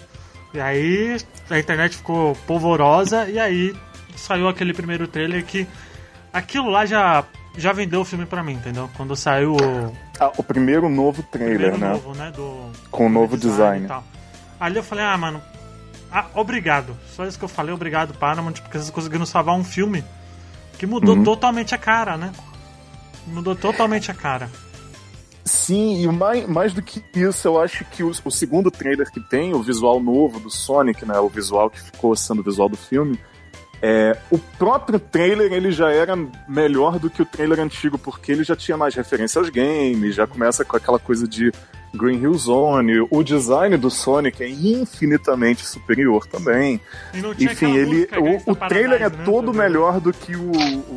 E 0.55 0.61
aí 0.61 1.17
a 1.51 1.59
internet 1.59 1.97
ficou 1.97 2.33
polvorosa 2.47 3.29
e 3.29 3.41
aí 3.41 3.75
saiu 4.15 4.47
aquele 4.47 4.73
primeiro 4.73 5.09
trailer 5.09 5.45
que 5.45 5.67
aquilo 6.33 6.71
lá 6.71 6.87
já, 6.87 7.25
já 7.59 7.73
vendeu 7.73 8.03
o 8.03 8.05
filme 8.05 8.25
pra 8.25 8.45
mim, 8.45 8.53
entendeu? 8.53 8.89
Quando 8.97 9.17
saiu 9.17 9.57
o. 9.57 9.93
Ah, 10.21 10.31
o 10.37 10.45
primeiro 10.45 10.89
novo 10.89 11.25
trailer, 11.25 11.73
primeiro 11.73 11.79
né? 11.79 11.89
Novo, 11.91 12.15
né? 12.15 12.31
Do, 12.31 12.71
Com 12.89 13.07
o 13.07 13.09
novo 13.09 13.37
design. 13.37 13.83
design. 13.83 14.05
Ali 14.61 14.77
eu 14.77 14.85
falei, 14.85 15.05
ah, 15.05 15.17
mano, 15.17 15.43
ah, 16.19 16.27
obrigado. 16.33 16.97
Só 17.15 17.27
isso 17.27 17.39
que 17.39 17.45
eu 17.45 17.49
falei, 17.49 17.75
obrigado, 17.75 18.15
Paramount, 18.15 18.55
porque 18.55 18.79
vocês 18.79 18.89
conseguiram 18.89 19.27
salvar 19.27 19.55
um 19.55 19.63
filme 19.63 20.03
que 20.79 20.87
mudou 20.87 21.15
uhum. 21.15 21.23
totalmente 21.23 21.75
a 21.75 21.79
cara, 21.79 22.17
né? 22.17 22.33
Mudou 23.27 23.55
totalmente 23.55 24.11
a 24.11 24.15
cara. 24.15 24.49
Sim, 25.45 26.03
e 26.03 26.09
mais, 26.09 26.49
mais 26.49 26.73
do 26.73 26.81
que 26.81 27.05
isso, 27.15 27.47
eu 27.47 27.61
acho 27.61 27.85
que 27.85 28.03
o, 28.03 28.11
o, 28.25 28.31
segundo 28.31 28.71
trailer 28.71 29.13
que 29.13 29.21
tem, 29.21 29.53
o 29.53 29.63
visual 29.63 30.01
novo 30.01 30.41
do 30.41 30.49
Sonic, 30.49 31.05
né, 31.05 31.19
o 31.19 31.29
visual 31.29 31.69
que 31.69 31.83
ficou 31.83 32.17
sendo 32.17 32.41
o 32.41 32.43
visual 32.43 32.71
do 32.71 32.79
filme, 32.79 33.21
é, 33.83 34.17
o 34.31 34.39
próprio 34.39 34.99
trailer 34.99 35.53
ele 35.53 35.71
já 35.71 35.93
era 35.93 36.17
melhor 36.49 36.99
do 36.99 37.11
que 37.11 37.21
o 37.21 37.27
trailer 37.27 37.61
antigo, 37.61 37.99
porque 37.99 38.33
ele 38.33 38.43
já 38.43 38.57
tinha 38.57 38.79
mais 38.79 38.95
referência 38.95 39.39
aos 39.39 39.51
games, 39.51 40.15
já 40.15 40.27
começa 40.27 40.65
com 40.65 40.79
aquela 40.79 40.99
coisa 40.99 41.29
de 41.29 41.53
Green 41.97 42.21
Hill 42.21 42.35
Zone, 42.35 43.07
o 43.11 43.23
design 43.23 43.77
do 43.77 43.91
Sonic 43.91 44.43
é 44.43 44.49
infinitamente 44.49 45.67
superior 45.67 46.27
também. 46.27 46.81
Enfim, 47.39 47.75
ele 47.77 48.09
o, 48.17 48.53
o 48.53 48.55
trailer 48.55 49.03
é 49.03 49.11
né, 49.11 49.23
todo 49.25 49.53
melhor 49.53 50.01
do 50.01 50.13
que 50.13 50.37
o, 50.37 50.51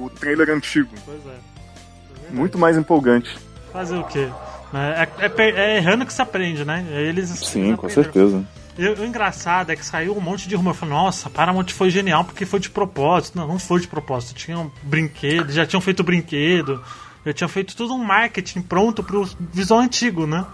o 0.03 0.11
trailer 0.19 0.49
antigo. 0.49 0.89
Pois 1.05 1.25
é. 1.25 2.29
é 2.29 2.31
Muito 2.31 2.57
mais 2.57 2.77
empolgante. 2.77 3.37
Fazer 3.71 3.97
o 3.97 4.03
quê? 4.03 4.27
É, 4.73 5.07
é, 5.25 5.49
é, 5.49 5.77
errando 5.77 6.05
que 6.05 6.13
se 6.13 6.21
aprende, 6.21 6.63
né? 6.63 6.85
Eles, 6.91 7.29
Sim, 7.29 7.75
com 7.75 7.89
certeza. 7.89 8.45
E, 8.77 8.87
o 8.87 9.05
engraçado 9.05 9.71
é 9.71 9.75
que 9.75 9.85
saiu 9.85 10.15
um 10.15 10.21
monte 10.21 10.47
de 10.47 10.55
rumor 10.55 10.73
falando, 10.73 10.95
nossa, 10.95 11.29
Paramount 11.29 11.67
foi 11.69 11.89
genial 11.89 12.23
porque 12.23 12.45
foi 12.45 12.59
de 12.59 12.69
propósito. 12.69 13.37
Não, 13.37 13.47
não 13.47 13.59
foi 13.59 13.81
de 13.81 13.87
propósito. 13.87 14.35
Tinham 14.35 14.63
um 14.63 14.71
brinquedo, 14.83 15.51
já 15.51 15.65
tinham 15.65 15.81
feito 15.81 16.03
brinquedo, 16.03 16.83
já 17.25 17.33
tinham 17.33 17.49
feito 17.49 17.75
todo 17.75 17.93
um 17.93 18.03
marketing 18.03 18.61
pronto 18.61 19.03
pro 19.03 19.27
visual 19.51 19.79
antigo, 19.79 20.27
né? 20.27 20.45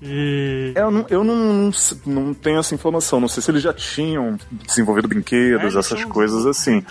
E... 0.00 0.72
Eu, 0.74 0.90
não, 0.90 1.06
eu 1.08 1.24
não, 1.24 1.70
não 2.06 2.34
tenho 2.34 2.58
essa 2.58 2.74
informação. 2.74 3.20
Não 3.20 3.28
sei 3.28 3.42
se 3.42 3.50
eles 3.50 3.62
já 3.62 3.72
tinham 3.72 4.38
desenvolvido 4.50 5.08
brinquedos, 5.08 5.74
é, 5.74 5.78
essas 5.78 6.04
coisas 6.04 6.46
assim. 6.46 6.84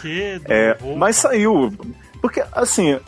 É, 0.46 0.78
mas 0.98 1.16
saiu. 1.16 1.74
Porque, 2.22 2.44
assim, 2.52 3.00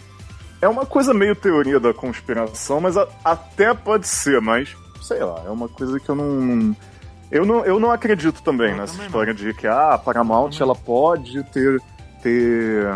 é 0.61 0.67
uma 0.67 0.85
coisa 0.85 1.13
meio 1.13 1.35
teoria 1.35 1.79
da 1.79 1.93
conspiração, 1.93 2.79
mas 2.81 2.97
a, 2.97 3.07
até 3.23 3.73
pode 3.73 4.07
ser, 4.07 4.41
mas 4.41 4.75
sei 5.01 5.23
lá, 5.23 5.43
é 5.45 5.49
uma 5.49 5.67
coisa 5.67 5.99
que 5.99 6.09
eu 6.09 6.15
não. 6.15 6.75
Eu 7.31 7.45
não, 7.45 7.65
eu 7.65 7.79
não 7.79 7.91
acredito 7.91 8.41
também 8.41 8.71
eu 8.71 8.77
nessa 8.77 8.93
também 8.93 9.07
história 9.07 9.33
não. 9.33 9.39
de 9.39 9.53
que 9.53 9.67
ah, 9.67 9.93
a 9.93 9.97
Paramount 9.97 10.51
ela 10.59 10.75
pode 10.75 11.43
ter, 11.45 11.79
ter, 12.23 12.87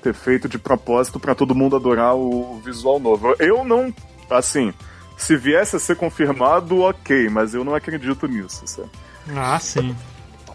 ter 0.00 0.14
feito 0.14 0.48
de 0.48 0.58
propósito 0.58 1.18
para 1.18 1.34
todo 1.34 1.54
mundo 1.54 1.76
adorar 1.76 2.14
o 2.14 2.60
visual 2.64 3.00
novo. 3.00 3.34
Eu 3.38 3.64
não. 3.64 3.92
Assim, 4.30 4.72
se 5.20 5.36
viesse 5.36 5.76
a 5.76 5.78
ser 5.78 5.96
confirmado, 5.96 6.80
ok, 6.80 7.28
mas 7.28 7.54
eu 7.54 7.64
não 7.64 7.74
acredito 7.74 8.26
nisso. 8.26 8.62
Sabe? 8.66 8.88
Ah, 9.36 9.58
sim. 9.58 9.94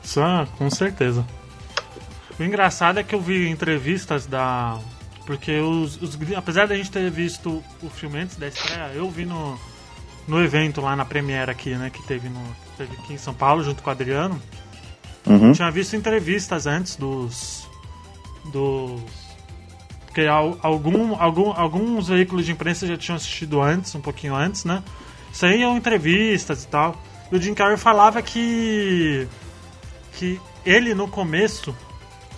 Isso, 0.03 0.19
com 0.57 0.69
certeza. 0.69 1.25
O 2.39 2.43
engraçado 2.43 2.99
é 2.99 3.03
que 3.03 3.15
eu 3.15 3.21
vi 3.21 3.47
entrevistas 3.49 4.25
da 4.25 4.79
porque 5.25 5.59
os, 5.59 5.99
os, 6.01 6.17
apesar 6.35 6.67
da 6.67 6.75
gente 6.75 6.91
ter 6.91 7.09
visto 7.09 7.63
o 7.81 7.89
filme 7.89 8.19
antes 8.19 8.35
da 8.35 8.47
estreia, 8.47 8.91
eu 8.93 9.09
vi 9.09 9.25
no, 9.25 9.59
no 10.27 10.41
evento 10.41 10.81
lá 10.81 10.95
na 10.95 11.03
Premiere 11.03 11.49
aqui, 11.49 11.73
né? 11.75 11.89
Que 11.89 12.01
teve, 12.03 12.29
no, 12.29 12.41
teve 12.77 12.95
aqui 12.95 13.13
em 13.13 13.17
São 13.17 13.33
Paulo 13.33 13.63
junto 13.63 13.81
com 13.81 13.89
o 13.89 13.91
Adriano. 13.91 14.39
Uhum. 15.25 15.51
Tinha 15.51 15.71
visto 15.71 15.95
entrevistas 15.95 16.67
antes 16.67 16.95
dos. 16.95 17.67
dos. 18.51 19.01
Porque 20.15 20.29
algum, 20.29 21.13
algum, 21.21 21.51
alguns 21.51 22.07
veículos 22.07 22.45
de 22.45 22.53
imprensa 22.53 22.87
já 22.87 22.95
tinham 22.95 23.17
assistido 23.17 23.61
antes, 23.61 23.93
um 23.95 23.99
pouquinho 23.99 24.33
antes, 24.33 24.63
né? 24.63 24.81
Saíam 25.33 25.75
entrevistas 25.75 26.63
e 26.63 26.67
tal. 26.69 26.95
E 27.29 27.35
o 27.35 27.41
Jim 27.41 27.53
Carrey 27.53 27.75
falava 27.75 28.21
que. 28.21 29.27
que 30.13 30.39
ele 30.65 30.95
no 30.95 31.09
começo 31.09 31.75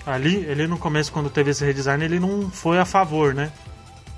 ali, 0.07 0.37
ele 0.37 0.65
no 0.65 0.79
começo, 0.79 1.11
quando 1.11 1.29
teve 1.29 1.51
esse 1.51 1.63
redesign, 1.63 2.03
ele 2.03 2.19
não 2.19 2.49
foi 2.49 2.79
a 2.79 2.85
favor, 2.85 3.35
né? 3.35 3.51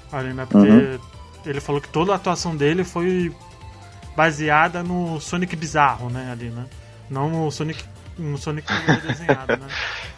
Ali, 0.09 0.33
né? 0.33 0.47
Porque 0.49 0.69
uhum. 0.69 0.99
ele 1.45 1.59
falou 1.59 1.81
que 1.81 1.89
toda 1.89 2.13
a 2.13 2.15
atuação 2.15 2.55
dele 2.55 2.85
foi 2.85 3.35
baseada 4.15 4.81
no 4.81 5.19
Sonic 5.19 5.53
bizarro, 5.57 6.09
né? 6.09 6.31
Ali, 6.31 6.49
né? 6.49 6.65
Não 7.09 7.29
no 7.29 7.51
Sonic 7.51 7.83
no 8.17 8.37
Sonic 8.37 8.71
desenhado, 9.05 9.57
né? 9.57 9.67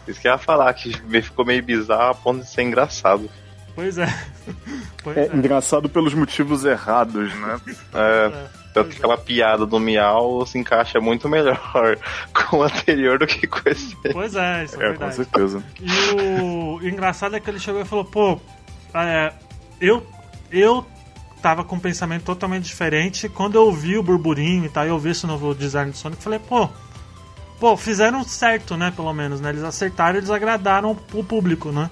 Isso 0.06 0.20
que 0.20 0.28
eu 0.28 0.32
ia 0.32 0.38
falar, 0.38 0.72
que 0.74 0.92
ficou 1.22 1.44
meio 1.44 1.62
bizarro 1.62 2.10
a 2.10 2.14
ponto 2.14 2.40
de 2.40 2.48
ser 2.48 2.62
engraçado. 2.62 3.30
Pois 3.74 3.98
é. 3.98 4.06
Pois 5.02 5.16
é, 5.16 5.26
é, 5.26 5.36
engraçado 5.36 5.88
pelos 5.88 6.14
motivos 6.14 6.64
errados, 6.64 7.34
né? 7.34 7.60
É. 7.94 8.62
Tanto 8.72 8.88
que 8.88 8.96
aquela 8.96 9.18
piada 9.18 9.66
do 9.66 9.78
Miau 9.78 10.46
se 10.46 10.58
encaixa 10.58 10.98
muito 10.98 11.28
melhor 11.28 11.58
com 12.32 12.58
o 12.58 12.62
anterior 12.62 13.18
do 13.18 13.26
que 13.26 13.46
com 13.46 13.68
esse. 13.68 13.94
Pois 14.12 14.34
é, 14.34 14.64
isso 14.64 14.76
é, 14.76 14.78
é 14.78 14.88
verdade. 14.88 15.16
Com 15.16 15.24
certeza. 15.24 15.62
E 15.78 16.40
o... 16.40 16.76
o 16.76 16.88
engraçado 16.88 17.36
é 17.36 17.40
que 17.40 17.50
ele 17.50 17.58
chegou 17.58 17.82
e 17.82 17.84
falou, 17.84 18.04
pô, 18.04 18.40
é, 18.94 19.32
eu, 19.78 20.06
eu 20.50 20.86
tava 21.42 21.64
com 21.64 21.76
um 21.76 21.80
pensamento 21.80 22.24
totalmente 22.24 22.64
diferente. 22.64 23.28
Quando 23.28 23.56
eu 23.56 23.70
vi 23.72 23.98
o 23.98 24.02
burburinho 24.02 24.64
e 24.64 24.68
tal, 24.70 24.86
eu 24.86 24.98
vi 24.98 25.10
esse 25.10 25.26
novo 25.26 25.54
design 25.54 25.90
do 25.90 25.96
Sonic, 25.96 26.22
falei, 26.22 26.38
pô, 26.38 26.68
pô, 27.62 27.76
fizeram 27.76 28.24
certo, 28.24 28.76
né, 28.76 28.90
pelo 28.90 29.12
menos, 29.12 29.40
né? 29.40 29.50
Eles 29.50 29.62
acertaram 29.62 30.16
e 30.16 30.18
eles 30.18 30.30
agradaram 30.30 30.98
o 31.12 31.22
público, 31.22 31.70
né? 31.70 31.88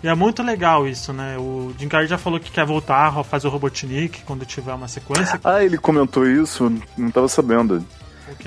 E 0.00 0.06
é 0.06 0.14
muito 0.14 0.44
legal 0.44 0.86
isso, 0.86 1.12
né? 1.12 1.36
O 1.38 1.74
Jim 1.76 1.88
Carrey 1.88 2.06
já 2.06 2.16
falou 2.16 2.38
que 2.38 2.52
quer 2.52 2.64
voltar 2.64 3.08
a 3.08 3.24
fazer 3.24 3.48
o 3.48 3.50
Robotnik 3.50 4.22
quando 4.22 4.46
tiver 4.46 4.72
uma 4.72 4.86
sequência. 4.86 5.40
Ah, 5.42 5.64
ele 5.64 5.76
comentou 5.76 6.24
isso? 6.24 6.72
Não 6.96 7.10
tava 7.10 7.26
sabendo. 7.26 7.84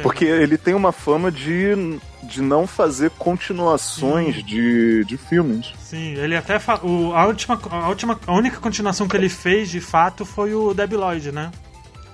Porque 0.02 0.24
ele 0.24 0.58
tem 0.58 0.74
uma 0.74 0.94
fama 0.94 1.30
de, 1.30 2.00
de 2.24 2.42
não 2.42 2.66
fazer 2.66 3.12
continuações 3.12 4.42
de, 4.42 5.04
de 5.04 5.18
filmes. 5.18 5.74
Sim, 5.78 6.14
ele 6.14 6.38
até 6.38 6.58
fa... 6.58 6.80
o, 6.82 7.14
a 7.14 7.26
última 7.26 7.60
a 7.70 7.90
última 7.90 8.18
a 8.26 8.34
única 8.34 8.62
continuação 8.62 9.10
que 9.10 9.18
ele 9.18 9.30
fez 9.30 9.70
de 9.70 9.82
fato 9.82 10.24
foi 10.24 10.54
o 10.54 10.74
Debiloid, 10.74 11.34
né? 11.34 11.52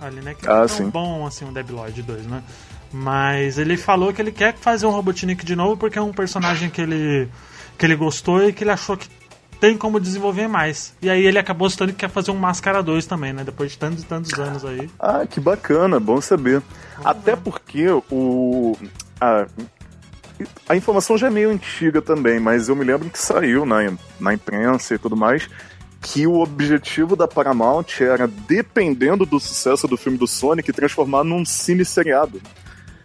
Ali, 0.01 0.19
né? 0.19 0.33
Que 0.33 0.50
ah, 0.50 0.63
é 0.63 0.67
sim. 0.67 0.89
bom 0.89 1.27
assim 1.27 1.45
o 1.45 1.51
Debiloid 1.51 2.01
2, 2.01 2.25
né? 2.25 2.41
Mas 2.93 3.57
ele 3.57 3.77
falou 3.77 4.12
que 4.12 4.21
ele 4.21 4.31
quer 4.31 4.55
fazer 4.55 4.86
um 4.86 4.91
Robotnik 4.91 5.45
de 5.45 5.55
novo 5.55 5.77
porque 5.77 5.98
é 5.98 6.01
um 6.01 6.12
personagem 6.12 6.69
que 6.69 6.81
ele 6.81 7.29
que 7.77 7.86
ele 7.86 7.95
gostou 7.95 8.48
e 8.48 8.53
que 8.53 8.63
ele 8.63 8.71
achou 8.71 8.95
que 8.95 9.07
tem 9.60 9.77
como 9.77 10.00
desenvolver 10.00 10.48
mais. 10.48 10.93
E 11.01 11.10
aí 11.10 11.25
ele 11.25 11.38
acabou 11.38 11.69
citando 11.69 11.93
que 11.93 12.00
quer 12.00 12.10
fazer 12.10 12.31
um 12.31 12.38
Máscara 12.38 12.81
2 12.81 13.05
também, 13.05 13.31
né? 13.31 13.43
Depois 13.43 13.71
de 13.71 13.77
tantos 13.77 14.03
e 14.03 14.05
tantos 14.05 14.33
anos 14.33 14.65
aí. 14.65 14.89
Ah, 15.00 15.25
que 15.25 15.39
bacana, 15.39 16.00
bom 16.00 16.19
saber. 16.19 16.62
Vamos 16.93 17.05
Até 17.05 17.36
ver. 17.36 17.41
porque 17.41 17.88
o. 18.10 18.75
A, 19.19 19.45
a 20.67 20.75
informação 20.75 21.17
já 21.17 21.27
é 21.27 21.29
meio 21.29 21.51
antiga 21.51 22.01
também, 22.01 22.39
mas 22.39 22.69
eu 22.69 22.75
me 22.75 22.83
lembro 22.83 23.10
que 23.10 23.19
saiu 23.19 23.65
na, 23.65 23.77
na 24.19 24.33
imprensa 24.33 24.95
e 24.95 24.98
tudo 24.98 25.15
mais 25.15 25.48
que 26.01 26.25
o 26.25 26.39
objetivo 26.39 27.15
da 27.15 27.27
Paramount 27.27 27.86
era, 28.00 28.27
dependendo 28.27 29.24
do 29.24 29.39
sucesso 29.39 29.88
do 29.88 29.95
filme 29.95 30.17
do 30.17 30.25
Sonic, 30.25 30.74
transformar 30.74 31.24
num 31.24 31.45
cine 31.45 31.86
seriado. 31.86 32.41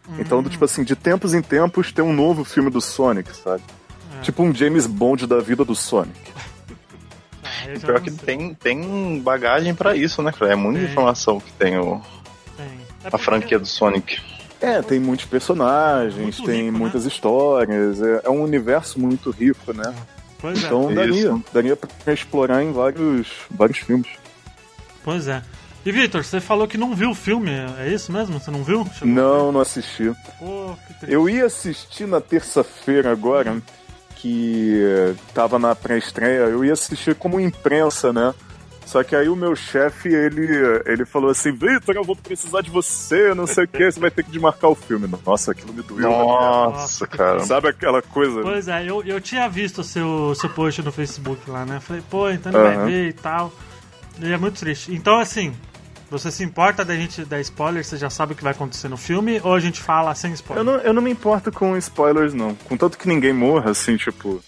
Hum. 0.09 0.17
Então, 0.19 0.43
tipo 0.43 0.65
assim, 0.65 0.85
de 0.85 0.95
tempos 0.95 1.35
em 1.35 1.43
tempos 1.43 1.93
ter 1.93 2.03
um 2.03 2.13
novo 2.13 2.45
filme 2.45 2.71
do 2.71 2.81
Sonic, 2.81 3.35
sabe? 3.37 3.63
É. 4.19 4.23
Tipo 4.23 4.43
um 4.43 4.55
James 4.55 4.87
Bond 4.87 5.27
da 5.27 5.41
vida 5.41 5.65
do 5.65 5.75
Sonic. 5.75 6.19
Ah, 7.69 7.79
Pior 7.81 8.01
que 8.01 8.11
tem, 8.13 8.55
tem 8.55 9.21
bagagem 9.21 9.75
para 9.75 9.97
isso, 9.97 10.23
né, 10.23 10.33
É 10.43 10.55
muita 10.55 10.81
tem. 10.81 10.89
informação 10.89 11.41
que 11.41 11.51
tem, 11.53 11.77
o, 11.77 12.01
tem. 12.57 12.67
É 13.05 13.09
a 13.13 13.19
franquia 13.19 13.59
do 13.59 13.67
Sonic. 13.67 14.21
É, 14.61 14.81
tem 14.83 14.99
muitos 14.99 15.27
personagens, 15.27 16.17
muito 16.17 16.45
tem 16.45 16.65
rico, 16.65 16.73
né? 16.73 16.79
muitas 16.79 17.05
né? 17.05 17.09
histórias, 17.09 18.01
é, 18.01 18.21
é, 18.25 18.31
um 18.31 18.43
universo 18.43 18.99
muito 18.99 19.31
rico, 19.31 19.73
né? 19.73 19.95
Pois 20.39 20.63
é. 20.63 20.67
então 20.67 20.91
é. 20.91 20.95
daria, 20.95 21.15
isso. 21.15 21.45
daria 21.53 21.77
pra 21.77 22.13
explorar 22.13 22.63
em 22.63 22.73
vários, 22.73 23.29
vários 23.51 23.79
filmes. 23.79 24.09
Pois 25.05 25.29
é. 25.29 25.43
E 25.87 25.93
Victor, 25.93 26.25
você 26.25 26.40
falou 26.40 26.66
que 26.66 26.76
não 26.76 26.97
viu 26.97 27.11
o 27.11 27.14
filme, 27.14 27.49
é 27.78 27.88
isso 27.88 28.11
mesmo? 28.11 28.40
Você 28.40 28.50
não 28.50 28.64
viu? 28.64 28.85
Chegou 28.93 29.14
não, 29.14 29.52
não 29.52 29.61
assisti. 29.61 30.12
Pô, 30.37 30.75
Eu 31.07 31.31
ia 31.31 31.47
assistir 31.47 32.09
na 32.09 32.21
terça-feira 32.21 33.12
agora, 33.12 33.62
que 34.16 34.83
tava 35.33 35.61
na 35.61 35.76
pré-estreia, 35.76 36.49
eu 36.49 36.64
ia 36.64 36.73
assistir 36.73 37.14
como 37.14 37.38
imprensa, 37.38 38.12
né? 38.12 38.35
Só 38.85 39.05
que 39.05 39.14
aí 39.14 39.28
o 39.28 39.37
meu 39.37 39.55
chefe, 39.55 40.09
ele, 40.09 40.49
ele 40.87 41.07
falou 41.07 41.31
assim, 41.31 41.52
Vitor, 41.52 41.95
eu 41.95 42.02
vou 42.02 42.16
precisar 42.16 42.62
de 42.62 42.71
você, 42.71 43.33
não 43.33 43.47
sei 43.47 43.62
o 43.62 43.69
que, 43.69 43.88
você 43.88 44.00
vai 44.00 44.11
ter 44.11 44.25
que 44.25 44.33
desmarcar 44.33 44.71
o 44.71 44.75
filme. 44.75 45.09
Nossa, 45.25 45.52
aquilo 45.52 45.73
me 45.73 45.83
doeu. 45.83 46.11
Nossa, 46.11 47.07
cara. 47.07 47.38
Sabe 47.40 47.69
aquela 47.69 48.02
coisa? 48.02 48.43
Pois 48.43 48.66
é, 48.66 48.90
eu, 48.90 49.05
eu 49.05 49.21
tinha 49.21 49.49
visto 49.49 49.83
o 49.83 49.85
seu, 49.85 50.35
seu 50.35 50.50
post 50.50 50.83
no 50.83 50.90
Facebook 50.90 51.49
lá, 51.49 51.65
né? 51.65 51.78
Falei, 51.78 52.02
pô, 52.11 52.28
então 52.28 52.50
ele 52.50 52.58
uhum. 52.58 52.75
vai 52.75 52.87
ver 52.87 53.08
e 53.08 53.13
tal. 53.13 53.52
E 54.21 54.32
é 54.32 54.37
muito 54.37 54.58
triste. 54.58 54.93
Então, 54.93 55.19
assim, 55.19 55.54
você 56.10 56.30
se 56.30 56.45
importa 56.45 56.84
da 56.84 56.95
gente 56.95 57.25
dar 57.25 57.40
spoiler? 57.40 57.84
Você 57.84 57.97
já 57.97 58.08
sabe 58.08 58.32
o 58.32 58.36
que 58.36 58.42
vai 58.42 58.52
acontecer 58.52 58.88
no 58.88 58.97
filme? 58.97 59.40
Ou 59.42 59.54
a 59.54 59.60
gente 59.60 59.80
fala 59.80 60.14
sem 60.14 60.32
spoiler? 60.32 60.64
Eu 60.64 60.73
não, 60.73 60.80
eu 60.82 60.92
não 60.92 61.02
me 61.02 61.10
importo 61.10 61.50
com 61.50 61.76
spoilers, 61.76 62.32
não. 62.32 62.54
Contanto 62.54 62.97
que 62.97 63.08
ninguém 63.08 63.32
morra, 63.32 63.71
assim, 63.71 63.97
tipo. 63.97 64.40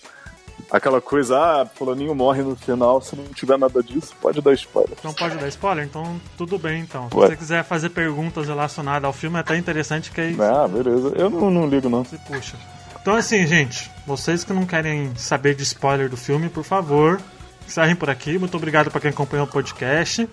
Aquela 0.71 1.01
coisa, 1.01 1.39
ah, 1.39 1.67
fulaninho 1.67 2.15
morre 2.15 2.43
no 2.43 2.55
final, 2.55 3.01
se 3.01 3.17
não 3.17 3.25
tiver 3.29 3.57
nada 3.57 3.83
disso, 3.83 4.15
pode 4.21 4.43
dar 4.43 4.53
spoiler. 4.53 4.95
Então 4.99 5.15
pode 5.15 5.37
dar 5.37 5.49
spoiler? 5.49 5.83
Então 5.83 6.21
tudo 6.37 6.59
bem, 6.59 6.83
então. 6.83 7.09
Se 7.09 7.15
você 7.15 7.37
quiser 7.37 7.65
fazer 7.65 7.89
perguntas 7.89 8.49
relacionadas 8.49 9.05
ao 9.05 9.13
filme, 9.15 9.39
é 9.39 9.41
até 9.41 9.57
interessante 9.57 10.11
que 10.11 10.21
aí... 10.21 10.37
Ah, 10.39 10.69
beleza. 10.69 11.15
Eu 11.17 11.31
não, 11.31 11.51
não 11.51 11.67
ligo, 11.67 11.89
não. 11.89 12.05
Se 12.05 12.19
puxa. 12.19 12.59
Então 13.01 13.15
assim, 13.15 13.47
gente, 13.47 13.91
vocês 14.07 14.45
que 14.45 14.53
não 14.53 14.67
querem 14.67 15.11
saber 15.17 15.55
de 15.55 15.63
spoiler 15.63 16.11
do 16.11 16.19
filme, 16.19 16.51
por 16.51 16.65
favor, 16.65 17.19
saem 17.67 17.97
por 17.97 18.11
aqui. 18.11 18.39
Muito 18.39 18.55
obrigado 18.55 18.91
para 18.91 19.01
quem 19.01 19.11
acompanhou 19.11 19.47
o 19.47 19.51
podcast. 19.51 20.29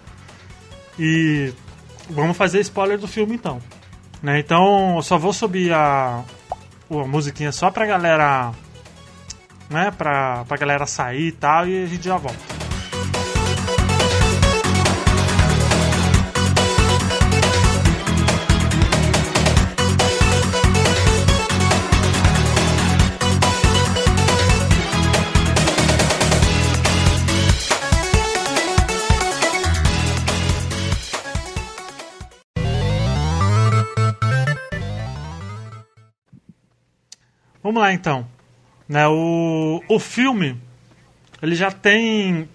E 0.99 1.53
vamos 2.09 2.37
fazer 2.37 2.59
spoiler 2.61 2.97
do 2.97 3.07
filme 3.07 3.35
então. 3.35 3.61
Né? 4.21 4.39
Então 4.39 4.95
eu 4.95 5.03
só 5.03 5.17
vou 5.17 5.33
subir 5.33 5.73
a, 5.73 6.23
a 6.89 7.07
musiquinha 7.07 7.51
só 7.51 7.69
pra 7.69 7.85
galera. 7.85 8.51
Né? 9.69 9.91
Pra, 9.91 10.45
pra 10.45 10.57
galera 10.57 10.85
sair 10.85 11.27
e 11.27 11.31
tal, 11.31 11.67
e 11.67 11.83
a 11.83 11.87
gente 11.87 12.05
já 12.05 12.17
volta. 12.17 12.64
Vamos 37.65 37.81
lá 37.81 37.91
então. 37.91 38.27
Né, 38.87 39.07
o, 39.07 39.81
o 39.89 39.99
filme, 39.99 40.55
ele 41.41 41.55
já 41.55 41.71
tem. 41.71 42.47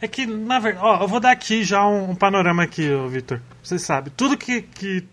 É 0.00 0.08
que, 0.08 0.26
na 0.26 0.58
verdade, 0.58 0.84
ó, 0.84 1.02
eu 1.02 1.06
vou 1.06 1.20
dar 1.20 1.30
aqui 1.30 1.62
já 1.62 1.86
um, 1.86 2.10
um 2.10 2.14
panorama 2.16 2.64
aqui, 2.64 2.82
Victor. 3.08 3.40
Você 3.62 3.78
sabe, 3.78 4.10
tudo 4.10 4.36
que, 4.36 4.62
que, 4.62 5.06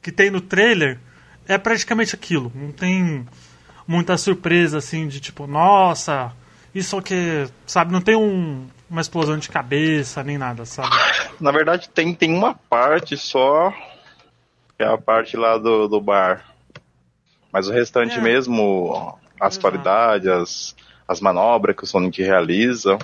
que 0.00 0.10
tem 0.10 0.30
no 0.30 0.40
trailer 0.40 0.98
é 1.46 1.58
praticamente 1.58 2.14
aquilo. 2.14 2.50
Não 2.54 2.72
tem 2.72 3.26
muita 3.86 4.16
surpresa 4.16 4.78
assim 4.78 5.08
de 5.08 5.20
tipo, 5.20 5.46
nossa, 5.46 6.32
isso 6.74 7.02
que, 7.02 7.46
sabe, 7.66 7.92
não 7.92 8.00
tem 8.00 8.16
um, 8.16 8.66
uma 8.88 9.02
explosão 9.02 9.36
de 9.36 9.50
cabeça 9.50 10.24
nem 10.24 10.38
nada, 10.38 10.64
sabe? 10.64 10.88
Na 11.38 11.52
verdade, 11.52 11.90
tem, 11.90 12.14
tem 12.14 12.32
uma 12.34 12.54
parte 12.54 13.14
só, 13.18 13.70
que 14.78 14.82
é 14.82 14.86
a 14.86 14.96
parte 14.96 15.36
lá 15.36 15.58
do, 15.58 15.86
do 15.86 16.00
bar. 16.00 16.53
Mas 17.54 17.68
o 17.68 17.72
restante 17.72 18.18
é. 18.18 18.20
mesmo, 18.20 19.16
as 19.40 19.54
Exato. 19.54 19.60
qualidades, 19.60 20.26
as, 20.26 20.76
as 21.06 21.20
manobras 21.20 21.76
que 21.76 21.84
o 21.84 21.86
Sonic 21.86 22.20
realiza, 22.20 22.98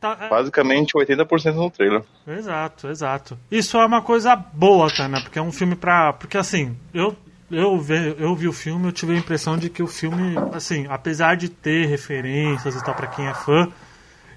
tá, 0.00 0.16
é... 0.20 0.28
basicamente 0.28 0.92
80% 0.92 1.54
no 1.54 1.68
trailer. 1.68 2.04
Exato, 2.24 2.86
exato. 2.86 3.36
Isso 3.50 3.76
é 3.76 3.84
uma 3.84 4.00
coisa 4.00 4.36
boa, 4.36 4.88
tá, 4.94 5.08
né? 5.08 5.20
Porque 5.20 5.40
é 5.40 5.42
um 5.42 5.50
filme 5.50 5.74
pra. 5.74 6.12
Porque 6.12 6.38
assim, 6.38 6.76
eu. 6.94 7.16
Eu 7.48 7.78
vi, 7.78 8.16
eu 8.18 8.34
vi 8.34 8.48
o 8.48 8.52
filme, 8.52 8.88
eu 8.88 8.92
tive 8.92 9.14
a 9.14 9.18
impressão 9.18 9.56
de 9.56 9.70
que 9.70 9.80
o 9.80 9.86
filme, 9.86 10.34
assim, 10.52 10.84
apesar 10.88 11.36
de 11.36 11.48
ter 11.48 11.86
referências 11.86 12.74
e 12.74 12.84
tal 12.84 12.92
para 12.92 13.06
quem 13.06 13.28
é 13.28 13.34
fã, 13.34 13.68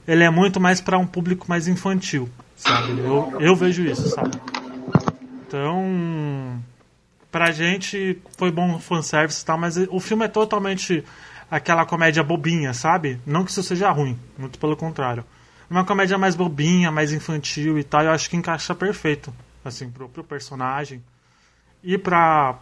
ele 0.08 0.24
é 0.24 0.30
muito 0.30 0.60
mais 0.60 0.80
para 0.80 0.96
um 0.96 1.08
público 1.08 1.48
mais 1.50 1.68
infantil, 1.68 2.30
sabe? 2.56 3.00
Eu, 3.00 3.34
eu 3.40 3.56
vejo 3.56 3.84
isso, 3.84 4.10
sabe? 4.10 4.40
Então, 5.42 6.62
pra 7.32 7.52
gente 7.52 8.22
foi 8.38 8.52
bom 8.52 8.80
fanservice 8.80 9.42
e 9.42 9.46
tal, 9.46 9.58
mas 9.58 9.78
o 9.78 10.00
filme 10.00 10.26
é 10.26 10.28
totalmente 10.28 11.04
aquela 11.50 11.86
comédia 11.86 12.24
bobinha, 12.24 12.74
sabe? 12.74 13.20
Não 13.26 13.44
que 13.44 13.52
isso 13.52 13.64
seja 13.64 13.90
ruim, 13.92 14.18
muito 14.38 14.60
pelo 14.60 14.76
contrário. 14.76 15.26
Uma 15.70 15.86
comédia 15.86 16.18
mais 16.18 16.36
bobinha, 16.36 16.92
mais 16.92 17.14
infantil 17.14 17.78
e 17.78 17.84
tal, 17.84 18.04
eu 18.04 18.12
acho 18.12 18.30
que 18.30 18.36
encaixa 18.38 18.74
perfeito, 18.74 19.34
assim, 19.64 19.90
pro, 19.90 20.10
pro 20.10 20.24
personagem 20.24 21.04
e 21.84 21.98
pra 21.98 22.58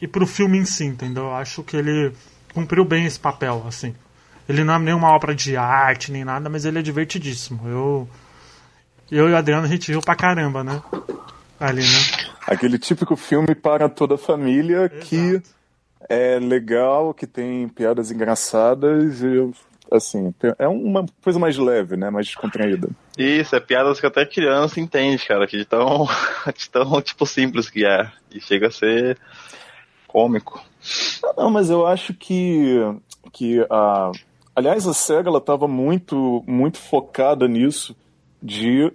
e 0.00 0.06
pro 0.06 0.26
filme 0.26 0.58
em 0.58 0.64
si, 0.64 0.84
entendeu? 0.84 1.24
Eu 1.24 1.34
acho 1.34 1.62
que 1.62 1.76
ele 1.76 2.12
cumpriu 2.52 2.84
bem 2.84 3.06
esse 3.06 3.18
papel, 3.18 3.64
assim. 3.66 3.94
Ele 4.48 4.62
não 4.62 4.74
é 4.74 4.78
nenhuma 4.78 5.08
obra 5.08 5.34
de 5.34 5.56
arte 5.56 6.12
nem 6.12 6.24
nada, 6.24 6.48
mas 6.48 6.64
ele 6.64 6.78
é 6.78 6.82
divertidíssimo. 6.82 7.66
Eu 7.68 8.08
eu 9.10 9.28
e 9.28 9.32
o 9.32 9.36
Adriano 9.36 9.64
a 9.64 9.68
gente 9.68 9.90
riu 9.90 10.00
pra 10.00 10.16
caramba, 10.16 10.64
né? 10.64 10.82
Ali, 11.58 11.82
né? 11.82 12.35
Aquele 12.46 12.78
típico 12.78 13.16
filme 13.16 13.54
para 13.54 13.88
toda 13.88 14.14
a 14.14 14.18
família 14.18 14.86
Exato. 14.86 15.06
que 15.06 15.42
é 16.08 16.38
legal, 16.38 17.12
que 17.12 17.26
tem 17.26 17.68
piadas 17.68 18.10
engraçadas 18.10 19.22
e 19.22 19.50
assim, 19.90 20.34
é 20.58 20.68
uma 20.68 21.06
coisa 21.22 21.38
mais 21.38 21.56
leve, 21.56 21.96
né? 21.96 22.10
Mais 22.10 22.26
descontraída. 22.26 22.88
Isso, 23.16 23.54
é 23.54 23.60
piadas 23.60 24.00
que 24.00 24.06
até 24.06 24.24
criança 24.26 24.80
entende, 24.80 25.26
cara, 25.26 25.46
que 25.46 25.56
de 25.56 25.64
tão, 25.64 26.06
de 26.56 26.70
tão 26.70 27.00
tipo 27.02 27.26
simples 27.26 27.70
que 27.70 27.84
é. 27.84 28.10
E 28.32 28.40
chega 28.40 28.68
a 28.68 28.70
ser 28.70 29.18
cômico. 30.06 30.62
Não, 31.36 31.50
mas 31.50 31.70
eu 31.70 31.86
acho 31.86 32.14
que, 32.14 32.80
que 33.32 33.64
a. 33.70 34.12
Aliás, 34.54 34.86
a 34.86 34.94
SEGA 34.94 35.28
ela 35.28 35.38
estava 35.38 35.68
muito, 35.68 36.42
muito 36.46 36.78
focada 36.78 37.46
nisso 37.46 37.94
de 38.42 38.90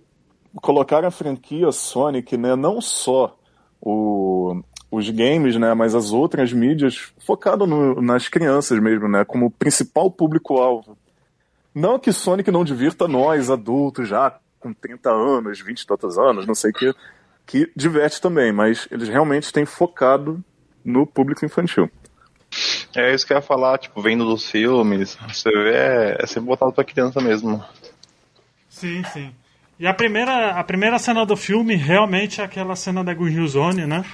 colocar 0.56 1.06
a 1.06 1.12
franquia 1.12 1.72
Sonic, 1.72 2.36
né, 2.36 2.56
não 2.56 2.82
só 2.82 3.38
o, 3.82 4.62
os 4.92 5.10
games, 5.10 5.58
né, 5.58 5.74
mas 5.74 5.96
as 5.96 6.12
outras 6.12 6.54
mídias, 6.54 7.12
focado 7.26 7.66
no, 7.66 8.02
nas 8.02 8.30
crianças 8.30 8.80
mesmo, 8.80 9.08
né, 9.08 9.26
como 9.26 9.50
principal 9.50 10.12
público-alvo. 10.12 10.98
Não 11.74 11.98
que 11.98 12.12
Sonic 12.12 12.52
não 12.52 12.64
divirta 12.64 13.08
nós, 13.08 13.50
adultos, 13.50 14.08
já 14.08 14.38
com 14.60 14.74
30 14.74 15.10
anos, 15.10 15.60
20 15.60 15.82
e 15.82 15.88
tantos 15.88 16.18
anos, 16.18 16.46
não 16.46 16.54
sei 16.54 16.70
o 16.70 16.74
que, 16.74 16.94
que 17.48 17.72
diverte 17.76 18.22
também, 18.22 18.52
mas 18.52 18.88
eles 18.92 19.10
realmente 19.10 19.52
têm 19.52 19.66
focado 19.66 20.44
no 20.86 21.08
público 21.08 21.46
infantil. 21.46 21.90
É 22.96 23.14
isso 23.14 23.26
que 23.26 23.32
eu 23.32 23.38
ia 23.38 23.42
falar, 23.42 23.78
tipo, 23.78 24.02
vendo 24.02 24.26
dos 24.26 24.50
filmes, 24.50 25.18
você 25.28 25.50
vê, 25.50 25.74
é, 25.74 26.18
é 26.20 26.28
sempre 26.28 26.48
voltado 26.48 26.74
pra 26.74 26.84
criança 26.84 27.22
mesmo. 27.22 27.64
Sim, 28.70 29.04
sim. 29.06 29.34
E 29.82 29.88
a 29.88 29.96
primeira, 29.96 30.52
a 30.52 30.64
primeira 30.64 31.00
cena 31.00 31.26
do 31.26 31.36
filme 31.36 31.76
realmente 31.76 32.40
é 32.40 32.44
aquela 32.44 32.76
cena 32.76 33.04
da 33.04 33.16
Green 33.16 33.34
Hill 33.34 33.48
Zone, 33.48 33.88
né? 33.88 34.06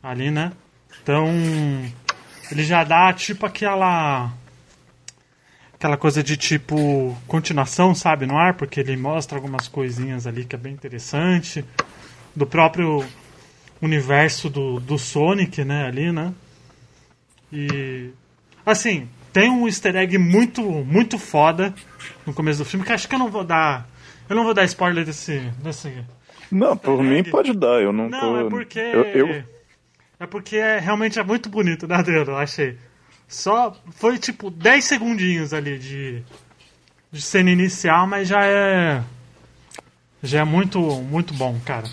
ali, 0.00 0.30
né? 0.30 0.52
Então, 1.02 1.26
ele 2.52 2.62
já 2.62 2.84
dá 2.84 3.12
tipo 3.12 3.44
aquela 3.44 4.32
aquela 5.74 5.96
coisa 5.96 6.22
de 6.22 6.36
tipo 6.36 7.18
continuação, 7.26 7.96
sabe, 7.96 8.26
no 8.26 8.36
ar, 8.36 8.54
porque 8.54 8.78
ele 8.78 8.96
mostra 8.96 9.36
algumas 9.36 9.66
coisinhas 9.66 10.24
ali 10.24 10.44
que 10.44 10.54
é 10.54 10.58
bem 10.58 10.72
interessante 10.72 11.64
do 12.36 12.46
próprio 12.46 13.04
universo 13.82 14.48
do, 14.48 14.78
do 14.78 14.96
Sonic, 14.96 15.64
né, 15.64 15.88
ali, 15.88 16.12
né? 16.12 16.32
E 17.52 18.10
assim, 18.64 19.08
tem 19.32 19.50
um 19.50 19.66
easter 19.66 19.96
egg 19.96 20.16
muito 20.16 20.62
muito 20.62 21.18
foda 21.18 21.74
no 22.24 22.32
começo 22.32 22.60
do 22.60 22.64
filme 22.64 22.86
que 22.86 22.92
acho 22.92 23.08
que 23.08 23.16
eu 23.16 23.18
não 23.18 23.32
vou 23.32 23.42
dar 23.42 23.90
eu 24.30 24.36
não 24.36 24.44
vou 24.44 24.54
dar 24.54 24.64
spoiler 24.64 25.04
desse 25.04 25.38
desse 25.62 25.92
Não, 26.50 26.76
por 26.76 27.02
mim 27.02 27.22
pode 27.22 27.52
dar, 27.52 27.82
eu 27.82 27.92
não, 27.92 28.08
não 28.08 28.20
tô 28.20 28.46
é 28.46 28.50
porque 28.50 28.78
eu... 28.78 29.04
eu... 29.04 29.44
É 30.20 30.26
porque 30.26 30.56
é, 30.56 30.78
realmente 30.78 31.18
é 31.18 31.22
muito 31.22 31.48
bonito, 31.48 31.88
né, 31.88 31.96
Adriano? 31.96 32.32
Eu 32.32 32.36
achei. 32.36 32.78
Só 33.26 33.74
foi 33.92 34.18
tipo 34.18 34.50
10 34.50 34.84
segundinhos 34.84 35.54
ali 35.54 35.78
de, 35.78 36.22
de 37.10 37.22
cena 37.22 37.50
inicial, 37.50 38.06
mas 38.06 38.28
já 38.28 38.44
é. 38.44 39.02
Já 40.22 40.40
é 40.40 40.44
muito, 40.44 40.78
muito 40.80 41.32
bom, 41.32 41.58
cara. 41.64 41.86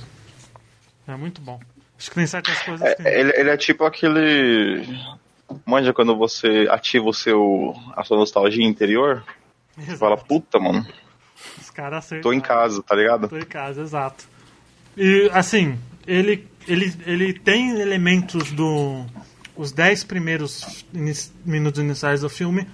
É 1.07 1.15
muito 1.15 1.39
bom. 1.39 1.57
Acho 1.97 2.09
que 2.09 2.15
tem 2.15 2.27
certas 2.27 2.61
coisas. 2.63 2.85
É, 2.85 2.95
que... 2.95 3.07
ele, 3.07 3.33
ele 3.37 3.49
é 3.49 3.55
tipo 3.55 3.85
aquele. 3.85 4.85
Manja 5.65 5.93
quando 5.93 6.17
você 6.17 6.67
ativa 6.69 7.07
o 7.07 7.13
seu, 7.13 7.73
a 7.95 8.03
sua 8.03 8.17
nostalgia 8.17 8.65
interior. 8.65 9.23
Exato. 9.77 9.91
Você 9.91 9.97
fala, 9.97 10.17
puta, 10.17 10.59
mano. 10.59 10.85
Os 11.59 11.69
caras 11.69 11.99
acertaram. 11.99 12.21
Tô 12.23 12.33
em 12.33 12.39
casa, 12.39 12.83
tá 12.83 12.95
ligado? 12.95 13.27
Tô 13.27 13.37
em 13.37 13.45
casa, 13.45 13.81
exato. 13.81 14.27
E 14.95 15.29
assim, 15.33 15.77
ele 16.05 16.47
ele, 16.67 16.93
ele 17.05 17.33
tem 17.33 17.79
elementos 17.79 18.51
do. 18.51 19.05
Os 19.55 19.71
dez 19.71 20.03
primeiros 20.03 20.85
minutos 21.43 21.81
iniciais 21.81 22.21
do 22.21 22.29
filme 22.29 22.67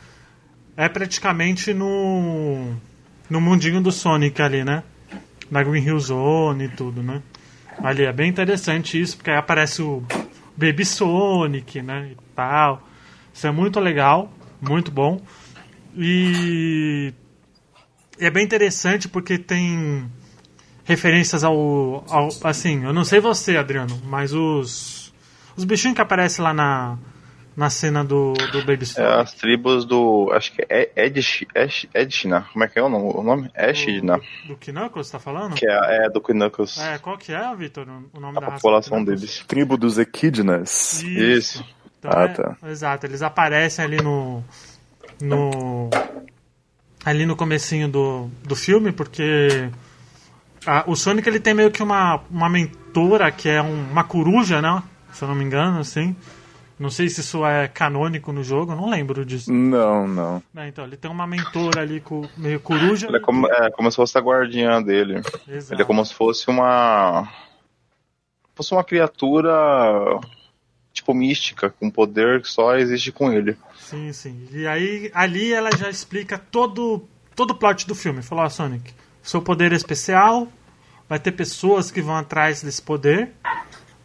é 0.75 0.89
praticamente 0.89 1.73
no. 1.73 2.73
no 3.29 3.39
mundinho 3.39 3.81
do 3.81 3.91
Sonic 3.91 4.41
ali, 4.41 4.63
né? 4.63 4.83
Na 5.49 5.63
Green 5.63 5.83
Hill 5.83 5.99
Zone 5.99 6.65
e 6.65 6.69
tudo, 6.69 7.03
né? 7.03 7.21
Ali 7.81 8.03
é 8.03 8.11
bem 8.11 8.29
interessante 8.29 8.99
isso, 8.99 9.17
porque 9.17 9.29
aí 9.29 9.37
aparece 9.37 9.81
o 9.81 10.03
Baby 10.57 10.83
Sonic, 10.83 11.81
né? 11.81 12.09
E 12.11 12.17
tal. 12.35 12.87
Isso 13.33 13.47
é 13.47 13.51
muito 13.51 13.79
legal, 13.79 14.31
muito 14.59 14.91
bom. 14.91 15.21
E 15.95 17.13
é 18.19 18.29
bem 18.29 18.43
interessante 18.43 19.07
porque 19.07 19.37
tem 19.37 20.09
referências 20.83 21.43
ao, 21.43 22.03
ao, 22.09 22.29
Assim, 22.43 22.83
eu 22.83 22.93
não 22.93 23.03
sei 23.03 23.19
você, 23.19 23.57
Adriano, 23.57 24.01
mas 24.05 24.33
os. 24.33 25.13
Os 25.55 25.63
bichinhos 25.63 25.95
que 25.95 26.01
aparecem 26.01 26.43
lá 26.43 26.51
na, 26.51 26.97
na 27.55 27.69
cena 27.69 28.03
do, 28.03 28.33
do 28.33 28.65
Baby. 28.65 28.85
É, 28.97 29.21
as 29.21 29.33
tribos 29.33 29.85
do. 29.85 30.31
Acho 30.33 30.51
que 30.51 30.65
é 30.67 30.91
Edish, 30.95 31.45
Edish, 31.55 31.87
Edishna. 31.93 32.47
Como 32.51 32.63
é 32.63 32.67
que 32.67 32.79
é 32.79 32.83
o 32.83 32.89
nome? 32.89 33.11
O 33.13 33.23
nome? 33.23 33.51
Edishna. 33.55 34.19
Do, 34.47 34.55
do 34.55 34.57
Knuckles, 34.57 35.11
tá 35.11 35.19
falando? 35.19 35.55
Que 35.55 35.67
é, 35.67 36.05
é 36.05 36.09
do 36.09 36.19
Knuckles. 36.21 36.79
É, 36.79 36.97
qual 36.97 37.17
que 37.17 37.31
é, 37.31 37.55
Vitor, 37.55 37.87
o 38.11 38.19
nome 38.19 38.37
A 38.37 38.41
da 38.41 38.51
população 38.51 39.03
deles. 39.03 39.43
Tribo 39.47 39.77
dos 39.77 39.99
Equidnas. 39.99 41.03
Isso. 41.03 41.63
Isso. 41.63 41.65
Então, 41.99 42.11
ah, 42.13 42.23
é, 42.23 42.27
tá. 42.29 42.57
Exato, 42.67 43.05
eles 43.05 43.21
aparecem 43.21 43.85
ali 43.85 43.97
no. 43.97 44.43
no 45.21 45.89
ali 47.05 47.25
no 47.25 47.35
comecinho 47.35 47.87
do, 47.87 48.29
do 48.43 48.55
filme, 48.55 48.91
porque 48.91 49.69
a, 50.65 50.83
o 50.87 50.95
Sonic 50.95 51.27
ele 51.27 51.39
tem 51.39 51.53
meio 51.53 51.71
que 51.71 51.83
uma, 51.83 52.21
uma 52.29 52.49
mentora 52.49 53.31
que 53.31 53.49
é 53.49 53.61
um, 53.61 53.91
uma 53.91 54.03
coruja, 54.03 54.61
né? 54.61 54.81
Se 55.11 55.23
eu 55.23 55.27
não 55.27 55.35
me 55.35 55.43
engano, 55.43 55.79
assim. 55.79 56.15
Não 56.79 56.89
sei 56.89 57.07
se 57.07 57.21
isso 57.21 57.45
é 57.45 57.67
canônico 57.67 58.31
no 58.33 58.43
jogo, 58.43 58.75
não 58.75 58.89
lembro 58.89 59.23
disso. 59.23 59.53
Não, 59.53 60.07
não. 60.07 60.43
É, 60.55 60.67
então, 60.67 60.83
ele 60.83 60.97
tem 60.97 61.09
uma 61.09 61.27
mentora 61.27 61.81
ali 61.81 62.01
com, 62.01 62.27
meio 62.35 62.59
coruja. 62.59 63.07
Ele 63.07 63.17
é 63.17 63.19
como, 63.19 63.47
é 63.47 63.69
como 63.71 63.89
se 63.91 63.95
fosse 63.95 64.17
a 64.17 64.21
guardiã 64.21 64.81
dele. 64.81 65.21
Exato. 65.47 65.73
Ele 65.73 65.81
é 65.81 65.85
como 65.85 66.03
se 66.03 66.13
fosse 66.13 66.49
uma. 66.49 67.29
fosse 68.55 68.73
uma 68.73 68.83
criatura 68.83 69.51
tipo 70.93 71.13
mística, 71.13 71.69
com 71.69 71.89
poder 71.89 72.41
que 72.41 72.47
só 72.47 72.77
existe 72.77 73.11
com 73.11 73.33
ele. 73.33 73.57
Sim, 73.79 74.13
sim. 74.13 74.47
E 74.51 74.67
aí 74.67 75.11
ali 75.13 75.51
ela 75.51 75.75
já 75.75 75.89
explica 75.89 76.37
todo, 76.37 77.03
todo 77.35 77.51
o 77.51 77.55
plot 77.55 77.87
do 77.87 77.95
filme. 77.95 78.21
Falou, 78.21 78.47
Sonic, 78.49 78.93
seu 79.21 79.41
poder 79.41 79.73
é 79.73 79.75
especial, 79.75 80.47
vai 81.09 81.19
ter 81.19 81.31
pessoas 81.31 81.89
que 81.89 82.01
vão 82.01 82.15
atrás 82.15 82.61
desse 82.61 82.81
poder, 82.81 83.31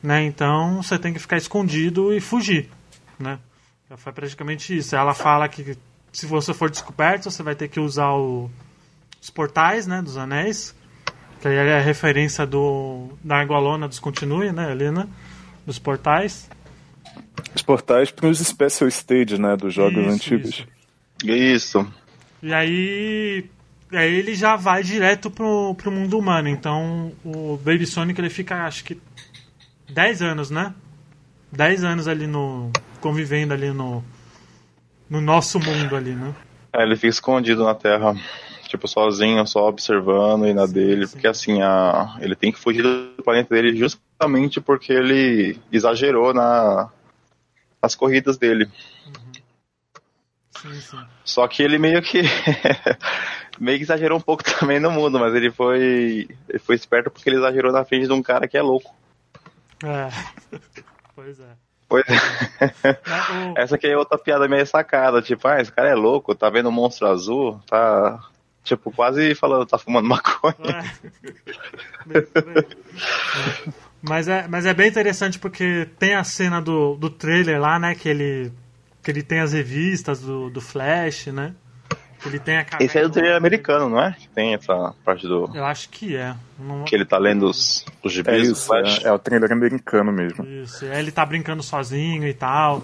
né? 0.03 0.24
Então 0.24 0.83
você 0.83 0.98
tem 0.98 1.12
que 1.12 1.18
ficar 1.18 1.37
escondido 1.37 2.12
e 2.12 2.20
fugir, 2.20 2.70
né? 3.18 3.38
Foi 3.96 4.12
praticamente 4.12 4.77
isso. 4.77 4.94
Ela 4.96 5.14
fala 5.14 5.48
que 5.48 5.77
se 6.12 6.27
você 6.27 6.53
for 6.53 6.70
descoberto, 6.70 7.31
você 7.31 7.42
vai 7.42 7.55
ter 7.55 7.68
que 7.68 7.81
usar 7.81 8.12
o, 8.12 8.51
os 9.20 9.31
portais, 9.31 9.87
né, 9.87 10.03
dos 10.03 10.16
anéis, 10.16 10.74
que 11.40 11.48
aí 11.48 11.57
é 11.57 11.79
a 11.79 11.81
referência 11.81 12.46
do 12.46 13.09
da 13.22 13.37
argolona 13.37 13.88
dos 13.88 13.98
continue, 13.98 14.53
né, 14.53 14.70
ali, 14.70 14.90
né, 14.90 15.09
dos 15.64 15.79
portais. 15.79 16.48
Os 17.55 17.63
portais 17.63 18.11
para 18.11 18.29
os 18.29 18.39
special 18.39 18.89
stage, 18.89 19.41
né, 19.41 19.57
dos 19.57 19.75
jogos 19.75 19.99
Isso, 19.99 20.11
antigos. 20.15 20.51
isso. 20.51 20.67
Isso. 21.25 21.93
E 22.43 22.53
aí, 22.53 23.45
aí 23.93 24.15
ele 24.15 24.35
já 24.35 24.55
vai 24.57 24.83
direto 24.83 25.31
pro, 25.31 25.75
pro 25.75 25.91
mundo 25.91 26.19
humano. 26.19 26.49
Então 26.49 27.13
o 27.25 27.57
Baby 27.57 27.87
Sonic 27.87 28.21
ele 28.21 28.31
fica, 28.31 28.65
acho 28.65 28.85
que 28.85 29.01
10 29.89 30.23
anos, 30.23 30.51
né? 30.51 30.75
10 31.53 31.85
anos 31.85 32.09
ali 32.09 32.27
no. 32.27 32.71
convivendo 33.01 33.55
ali 33.55 33.71
no. 33.71 34.05
no 35.09 35.21
nosso 35.21 35.59
mundo 35.59 35.97
ali, 35.97 36.15
né? 36.15 36.35
É, 36.73 36.83
ele 36.83 36.95
fica 36.95 37.09
escondido 37.09 37.65
na 37.65 37.75
Terra, 37.75 38.15
tipo, 38.69 38.87
sozinho, 38.87 39.47
só 39.47 39.67
observando 39.67 40.47
e 40.47 40.53
na 40.53 40.67
Sim, 40.67 40.75
dele, 40.75 41.07
sim. 41.07 41.13
porque 41.13 41.27
assim, 41.27 41.63
a, 41.63 42.17
ele 42.21 42.37
tem 42.37 42.53
que 42.53 42.59
fugir 42.59 42.83
do 42.83 43.23
planeta 43.25 43.55
dele 43.55 43.75
justamente 43.75 44.61
porque 44.61 44.93
ele 44.93 45.59
exagerou 45.73 46.35
na, 46.35 46.91
nas 47.83 47.95
corridas 47.95 48.37
dele. 48.38 48.69
Sim, 50.57 50.75
sim. 50.81 51.05
Só 51.25 51.47
que 51.47 51.62
ele 51.62 51.79
meio 51.79 52.03
que 52.03 52.23
meio 53.61 53.79
que 53.79 53.85
exagerou 53.85 54.19
um 54.19 54.21
pouco 54.21 54.43
também 54.59 54.81
no 54.81 54.91
mundo, 54.91 55.19
mas 55.19 55.35
ele 55.35 55.51
foi 55.51 56.29
ele 56.49 56.59
foi 56.59 56.75
esperto 56.75 57.11
porque 57.11 57.29
ele 57.29 57.37
exagerou 57.37 57.73
na 57.73 57.85
frente 57.85 58.07
de 58.07 58.12
um 58.12 58.23
cara 58.23 58.49
que 58.49 58.57
é 58.59 58.62
louco. 58.62 58.95
É. 59.85 60.09
pois 61.14 61.38
é. 61.38 61.53
Pois 61.88 62.05
Mas 62.09 63.31
o- 63.31 63.55
Essa 63.57 63.77
aqui 63.77 63.87
é 63.87 63.97
outra 63.97 64.19
piada 64.19 64.47
meio 64.49 64.67
sacada, 64.67 65.23
tipo, 65.23 65.47
ah, 65.49 65.61
esse 65.61 65.73
cara 65.73 65.88
é 65.88 65.95
louco, 65.95 66.35
tá 66.35 66.51
vendo 66.51 66.69
um 66.69 66.73
monstro 66.73 67.07
azul, 67.07 67.59
tá 67.67 68.23
tipo 68.62 68.91
quase 68.93 69.35
falando, 69.35 69.64
tá 69.64 69.79
fumando 69.79 70.07
maconha. 70.07 70.55
É. 72.11 73.79
É. 74.09 74.14
Mas 74.14 74.29
é, 74.29 74.47
mas 74.49 74.66
é 74.66 74.75
bem 74.75 74.88
interessante 74.88 75.38
porque 75.38 75.88
tem 75.99 76.14
a 76.14 76.25
cena 76.25 76.61
do, 76.61 76.94
do 76.97 77.11
trailer 77.11 77.61
lá, 77.61 77.79
né? 77.79 77.94
Que 77.94 78.09
ele, 78.09 78.53
que 79.03 79.11
ele 79.11 79.23
tem 79.23 79.40
as 79.40 79.53
revistas 79.53 80.21
do, 80.21 80.51
do 80.51 80.61
Flash, 80.61 81.27
né? 81.27 81.55
Que 82.21 82.29
ele 82.29 82.40
tem 82.40 82.57
a 82.57 82.64
caverna- 82.64 82.85
Esse 82.85 82.99
é 82.99 83.03
do 83.03 83.11
trailer 83.11 83.37
americano, 83.37 83.88
não 83.88 84.03
é? 84.03 84.12
Que 84.18 84.29
tem 84.31 84.55
essa 84.55 84.92
parte 85.05 85.27
do 85.29 85.49
Eu 85.55 85.64
acho 85.64 85.88
que 85.88 86.16
é. 86.16 86.35
Não- 86.59 86.85
que 86.85 86.94
ele 86.94 87.05
tá 87.05 87.16
lendo 87.16 87.47
os, 87.49 87.87
os 88.03 88.12
É 88.12 88.14
gibis 88.16 88.49
do 88.49 88.53
isso, 88.55 88.66
Flash. 88.66 89.05
é, 89.05 89.09
é 89.09 89.12
o 89.12 89.18
trailer 89.21 89.53
americano 89.53 90.11
mesmo. 90.12 90.44
Isso, 90.44 90.85
aí 90.85 90.99
ele 90.99 91.12
tá 91.12 91.25
brincando 91.25 91.62
sozinho 91.62 92.27
e 92.27 92.35
tal. 92.35 92.83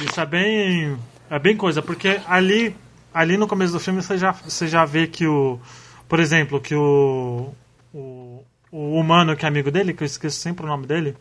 Isso 0.00 0.18
é 0.20 0.24
bem. 0.26 0.96
É 1.28 1.38
bem 1.38 1.54
coisa, 1.56 1.82
porque 1.82 2.18
ali 2.26 2.74
ali 3.12 3.36
no 3.36 3.46
começo 3.48 3.72
do 3.72 3.80
filme 3.80 4.00
você 4.02 4.16
já, 4.16 4.32
você 4.32 4.66
já 4.66 4.84
vê 4.86 5.06
que 5.06 5.26
o. 5.26 5.60
Por 6.08 6.18
exemplo, 6.20 6.58
que 6.60 6.74
o. 6.74 7.52
O, 8.70 8.98
humano 8.98 9.36
que 9.36 9.44
é 9.44 9.48
amigo 9.48 9.70
dele, 9.70 9.92
que 9.92 10.02
eu 10.02 10.06
esqueço 10.06 10.38
sempre 10.38 10.64
o 10.64 10.68
nome 10.68 10.86
dele. 10.86 11.16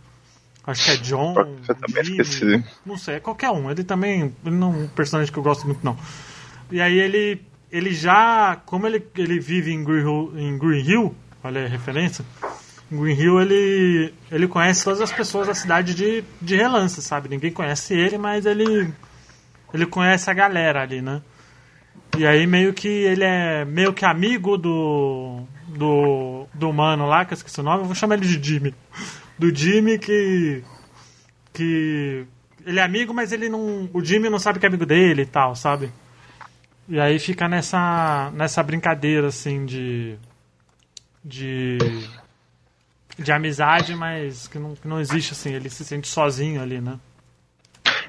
Acho 0.65 0.83
que 0.83 0.91
é 0.91 0.97
John. 0.97 1.35
Eu 1.67 1.75
também 1.75 2.03
Jimmy, 2.03 2.21
esqueci. 2.21 2.63
Não 2.85 2.97
sei, 2.97 3.15
é 3.15 3.19
qualquer 3.19 3.51
um. 3.51 3.69
Ele 3.69 3.83
também. 3.83 4.33
Ele 4.45 4.55
não 4.55 4.73
é 4.73 4.77
um 4.77 4.87
personagem 4.87 5.31
que 5.31 5.37
eu 5.37 5.43
gosto 5.43 5.65
muito, 5.65 5.83
não. 5.83 5.97
E 6.71 6.81
aí 6.81 6.97
ele. 6.97 7.41
Ele 7.71 7.93
já. 7.93 8.55
Como 8.65 8.87
ele, 8.87 9.05
ele 9.15 9.39
vive 9.39 9.71
em 9.71 9.83
Green 9.83 10.01
Hill, 10.01 10.33
em 10.35 10.57
Green 10.57 10.83
Hill 10.83 11.15
olha 11.45 11.65
a 11.65 11.67
referência. 11.67 12.25
Em 12.91 12.99
Green 12.99 13.15
Hill 13.15 13.41
ele. 13.41 14.13
Ele 14.31 14.47
conhece 14.47 14.83
todas 14.83 15.01
as 15.01 15.11
pessoas 15.11 15.47
da 15.47 15.53
cidade 15.53 15.93
de, 15.93 16.23
de 16.41 16.55
relance, 16.55 17.01
sabe? 17.01 17.29
Ninguém 17.29 17.51
conhece 17.51 17.93
ele, 17.93 18.17
mas 18.17 18.45
ele. 18.45 18.91
Ele 19.73 19.85
conhece 19.85 20.29
a 20.29 20.33
galera 20.33 20.81
ali, 20.81 21.01
né? 21.01 21.21
E 22.17 22.25
aí 22.25 22.47
meio 22.47 22.73
que 22.73 22.87
ele 22.87 23.23
é 23.23 23.65
meio 23.65 23.93
que 23.93 24.05
amigo 24.05 24.57
do. 24.57 25.43
do. 25.67 26.47
do 26.53 26.73
mano 26.73 27.05
lá, 27.05 27.25
que 27.25 27.33
eu 27.33 27.35
esqueci 27.35 27.59
o 27.59 27.63
nome, 27.63 27.81
eu 27.81 27.85
vou 27.85 27.95
chamar 27.95 28.15
ele 28.15 28.27
de 28.27 28.41
Jimmy. 28.41 28.73
Do 29.37 29.53
Jimmy 29.53 29.99
que. 29.99 30.63
que. 31.53 32.25
Ele 32.65 32.79
é 32.79 32.83
amigo, 32.83 33.13
mas 33.13 33.31
ele 33.31 33.49
não. 33.49 33.89
O 33.93 34.03
Jimmy 34.03 34.29
não 34.29 34.39
sabe 34.39 34.59
que 34.59 34.65
é 34.65 34.69
amigo 34.69 34.85
dele 34.85 35.23
e 35.23 35.25
tal, 35.25 35.55
sabe? 35.55 35.91
E 36.87 36.99
aí 36.99 37.19
fica 37.19 37.47
nessa. 37.47 38.31
nessa 38.33 38.63
brincadeira 38.63 39.27
assim 39.27 39.65
de. 39.65 40.17
de. 41.23 41.77
de 43.17 43.31
amizade, 43.31 43.93
mas 43.95 44.47
que 44.47 44.57
não, 44.57 44.75
que 44.75 44.87
não 44.87 44.99
existe 44.99 45.33
assim, 45.33 45.53
ele 45.53 45.69
se 45.69 45.83
sente 45.83 46.07
sozinho 46.07 46.61
ali, 46.61 46.79
né? 46.79 46.97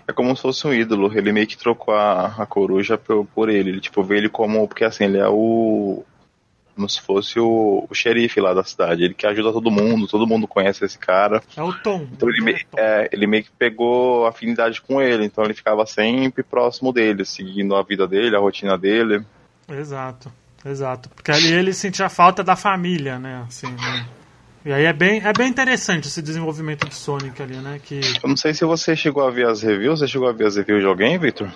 É 0.08 0.12
como 0.12 0.34
se 0.36 0.42
fosse 0.42 0.66
um 0.66 0.72
ídolo. 0.72 1.16
Ele 1.16 1.32
meio 1.32 1.46
que 1.46 1.56
trocou 1.56 1.94
a, 1.94 2.26
a 2.38 2.46
coruja 2.46 2.96
por, 2.96 3.26
por 3.26 3.48
ele. 3.48 3.70
Ele, 3.70 3.80
tipo, 3.80 4.02
vê 4.02 4.18
ele 4.18 4.28
como. 4.28 4.66
Porque 4.68 4.84
assim, 4.84 5.04
ele 5.04 5.18
é 5.18 5.28
o. 5.28 6.04
Como 6.74 6.88
se 6.88 7.00
fosse 7.00 7.40
o, 7.40 7.86
o 7.88 7.94
xerife 7.94 8.38
lá 8.38 8.52
da 8.52 8.62
cidade. 8.62 9.02
Ele 9.02 9.14
que 9.14 9.26
ajuda 9.26 9.52
todo 9.52 9.70
mundo, 9.70 10.06
todo 10.06 10.26
mundo 10.26 10.46
conhece 10.46 10.84
esse 10.84 10.98
cara. 10.98 11.42
É 11.56 11.62
o 11.62 11.72
Tom. 11.72 12.06
Então 12.12 12.28
ele, 12.28 12.42
meio, 12.42 12.58
é, 12.76 13.08
ele 13.10 13.26
meio 13.26 13.44
que 13.44 13.50
pegou 13.58 14.26
afinidade 14.26 14.80
com 14.82 15.00
ele. 15.00 15.24
Então 15.24 15.42
ele 15.42 15.54
ficava 15.54 15.86
sempre 15.86 16.42
próximo 16.42 16.92
dele, 16.92 17.24
seguindo 17.24 17.74
a 17.74 17.82
vida 17.82 18.06
dele, 18.06 18.36
a 18.36 18.40
rotina 18.40 18.76
dele. 18.76 19.24
Exato, 19.68 20.30
exato. 20.64 21.08
Porque 21.08 21.32
ali 21.32 21.50
ele 21.50 21.72
sentia 21.72 22.10
falta 22.10 22.44
da 22.44 22.54
família, 22.54 23.18
né? 23.18 23.42
Assim, 23.48 23.68
né? 23.72 24.06
E 24.66 24.72
aí 24.72 24.84
é 24.84 24.92
bem, 24.92 25.22
é 25.24 25.32
bem 25.32 25.48
interessante 25.48 26.08
esse 26.08 26.20
desenvolvimento 26.20 26.88
de 26.88 26.94
Sonic 26.96 27.40
ali, 27.40 27.56
né? 27.58 27.78
Que... 27.80 28.00
Eu 28.20 28.28
não 28.28 28.36
sei 28.36 28.52
se 28.52 28.64
você 28.64 28.96
chegou 28.96 29.24
a 29.24 29.30
ver 29.30 29.46
as 29.46 29.62
reviews. 29.62 30.00
Você 30.00 30.08
chegou 30.08 30.28
a 30.28 30.32
ver 30.32 30.44
as 30.44 30.56
reviews 30.56 30.80
de 30.80 30.88
alguém, 30.88 31.16
Victor? 31.20 31.48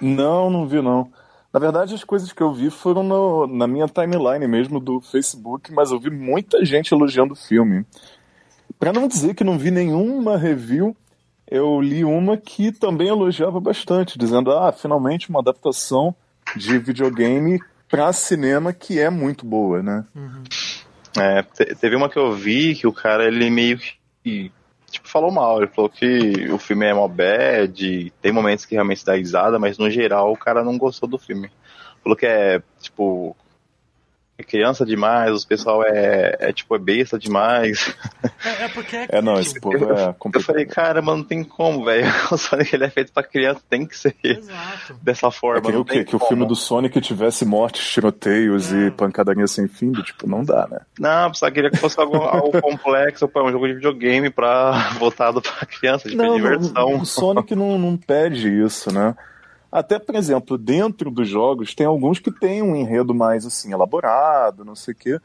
Não, 0.00 0.48
não 0.48 0.64
vi 0.64 0.80
não. 0.80 1.10
Na 1.52 1.58
verdade, 1.58 1.94
as 1.94 2.04
coisas 2.04 2.32
que 2.32 2.40
eu 2.40 2.54
vi 2.54 2.70
foram 2.70 3.02
no, 3.02 3.48
na 3.48 3.66
minha 3.66 3.88
timeline 3.88 4.46
mesmo 4.46 4.78
do 4.78 5.00
Facebook, 5.00 5.72
mas 5.72 5.90
eu 5.90 5.98
vi 5.98 6.10
muita 6.10 6.64
gente 6.64 6.94
elogiando 6.94 7.32
o 7.32 7.36
filme. 7.36 7.84
Para 8.78 8.92
não 8.92 9.08
dizer 9.08 9.34
que 9.34 9.42
não 9.42 9.58
vi 9.58 9.72
nenhuma 9.72 10.36
review, 10.36 10.96
eu 11.50 11.80
li 11.80 12.04
uma 12.04 12.36
que 12.36 12.70
também 12.70 13.08
elogiava 13.08 13.58
bastante, 13.58 14.16
dizendo: 14.16 14.52
ah, 14.52 14.70
finalmente 14.70 15.28
uma 15.28 15.40
adaptação 15.40 16.14
de 16.54 16.78
videogame 16.78 17.58
para 17.88 18.12
cinema 18.12 18.72
que 18.72 19.00
é 19.00 19.10
muito 19.10 19.44
boa, 19.44 19.82
né? 19.82 20.04
Uhum. 20.14 20.44
É, 21.16 21.42
teve 21.74 21.96
uma 21.96 22.08
que 22.08 22.18
eu 22.18 22.32
vi 22.32 22.74
que 22.74 22.86
o 22.86 22.92
cara, 22.92 23.26
ele 23.26 23.50
meio 23.50 23.78
que 24.22 24.52
tipo, 24.90 25.08
falou 25.08 25.30
mal. 25.30 25.58
Ele 25.58 25.68
falou 25.68 25.90
que 25.90 26.50
o 26.50 26.58
filme 26.58 26.86
é 26.86 26.94
mó 26.94 27.06
bad, 27.08 28.12
tem 28.20 28.32
momentos 28.32 28.64
que 28.64 28.74
realmente 28.74 29.04
dá 29.04 29.14
risada, 29.14 29.58
mas 29.58 29.78
no 29.78 29.90
geral 29.90 30.32
o 30.32 30.36
cara 30.36 30.64
não 30.64 30.76
gostou 30.78 31.08
do 31.08 31.18
filme. 31.18 31.50
Falou 32.02 32.16
que 32.16 32.26
é, 32.26 32.62
tipo, 32.80 33.36
é 34.38 34.44
criança 34.44 34.86
demais, 34.86 35.32
os 35.32 35.44
pessoal 35.44 35.82
é, 35.82 36.36
é 36.38 36.52
tipo, 36.52 36.76
é 36.76 36.78
besta 36.78 37.18
demais. 37.18 37.92
É, 38.44 38.64
é 38.64 38.68
porque 38.68 38.94
é, 38.94 39.06
é 39.18 39.20
não, 39.20 39.40
esse 39.40 39.60
povo 39.60 39.92
é 39.92 40.14
complicado. 40.16 40.34
Eu 40.34 40.40
falei, 40.40 40.64
cara, 40.64 41.02
mano, 41.02 41.18
não 41.18 41.24
tem 41.24 41.42
como, 41.42 41.84
velho. 41.84 42.06
O 42.30 42.36
Sonic 42.36 42.74
ele 42.74 42.84
é 42.84 42.90
feito 42.90 43.12
pra 43.12 43.22
criança, 43.22 43.60
tem 43.68 43.84
que 43.84 43.96
ser 43.96 44.14
Exato. 44.22 44.94
dessa 45.02 45.30
forma. 45.30 45.58
É 45.68 45.72
que, 45.72 45.76
o 45.76 45.84
que, 45.84 46.04
que 46.04 46.14
o 46.14 46.20
filme 46.20 46.46
do 46.46 46.54
Sonic 46.54 47.00
tivesse 47.00 47.44
mortes, 47.44 47.88
tiroteios 47.88 48.72
é. 48.72 48.86
e 48.86 48.90
pancadaria 48.92 49.46
sem 49.48 49.66
fim, 49.66 49.90
do, 49.90 50.02
tipo, 50.04 50.28
não 50.28 50.44
dá, 50.44 50.68
né? 50.70 50.80
Não, 51.00 51.34
só 51.34 51.50
queria 51.50 51.70
que 51.70 51.78
fosse 51.78 51.98
algo, 51.98 52.16
algo 52.18 52.60
complexo, 52.60 53.26
pô, 53.26 53.42
um 53.42 53.50
jogo 53.50 53.66
de 53.66 53.74
videogame 53.74 54.30
pra, 54.30 54.90
voltado 54.98 55.42
pra 55.42 55.66
criança, 55.66 56.08
de 56.08 56.16
não, 56.16 56.36
diversão. 56.36 56.72
Não, 56.72 57.00
o 57.00 57.06
Sonic 57.06 57.56
não, 57.56 57.76
não 57.76 57.96
pede 57.96 58.48
isso, 58.48 58.92
né? 58.92 59.16
Até, 59.70 59.98
por 59.98 60.14
exemplo, 60.14 60.56
dentro 60.56 61.10
dos 61.10 61.28
jogos, 61.28 61.74
tem 61.74 61.86
alguns 61.86 62.18
que 62.18 62.30
tem 62.30 62.62
um 62.62 62.74
enredo 62.74 63.14
mais 63.14 63.44
assim, 63.44 63.72
elaborado, 63.72 64.64
não 64.64 64.74
sei 64.74 64.94
o 64.94 64.96
quê. 64.96 65.20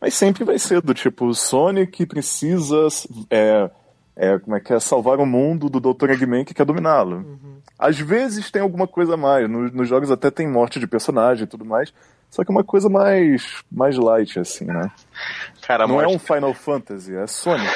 Mas 0.00 0.14
sempre 0.14 0.44
vai 0.44 0.58
ser 0.58 0.80
do 0.80 0.94
tipo, 0.94 1.26
o 1.26 1.34
Sonic 1.34 2.06
precisa 2.06 2.86
é, 3.28 3.68
é, 4.14 4.38
como 4.38 4.56
é 4.56 4.60
que 4.60 4.72
é, 4.72 4.78
salvar 4.78 5.18
o 5.18 5.26
mundo 5.26 5.68
do 5.68 5.80
Dr. 5.80 6.10
Eggman 6.10 6.44
que 6.44 6.54
quer 6.54 6.64
dominá-lo. 6.64 7.16
Uhum. 7.16 7.58
Às 7.76 7.98
vezes 7.98 8.50
tem 8.50 8.62
alguma 8.62 8.86
coisa 8.86 9.14
a 9.14 9.16
mais. 9.16 9.50
Nos, 9.50 9.72
nos 9.72 9.88
jogos 9.88 10.10
até 10.10 10.30
tem 10.30 10.48
morte 10.48 10.78
de 10.78 10.86
personagem 10.86 11.44
e 11.44 11.48
tudo 11.48 11.64
mais. 11.64 11.92
Só 12.30 12.44
que 12.44 12.50
é 12.50 12.54
uma 12.54 12.64
coisa 12.64 12.88
mais, 12.88 13.62
mais 13.70 13.96
light, 13.96 14.38
assim, 14.38 14.66
né? 14.66 14.90
Cara, 15.68 15.86
Não 15.86 16.00
é 16.00 16.04
morte... 16.04 16.14
é 16.14 16.16
um 16.16 16.18
Final 16.18 16.54
Fantasy, 16.54 17.14
é 17.14 17.26
Sonic. 17.26 17.70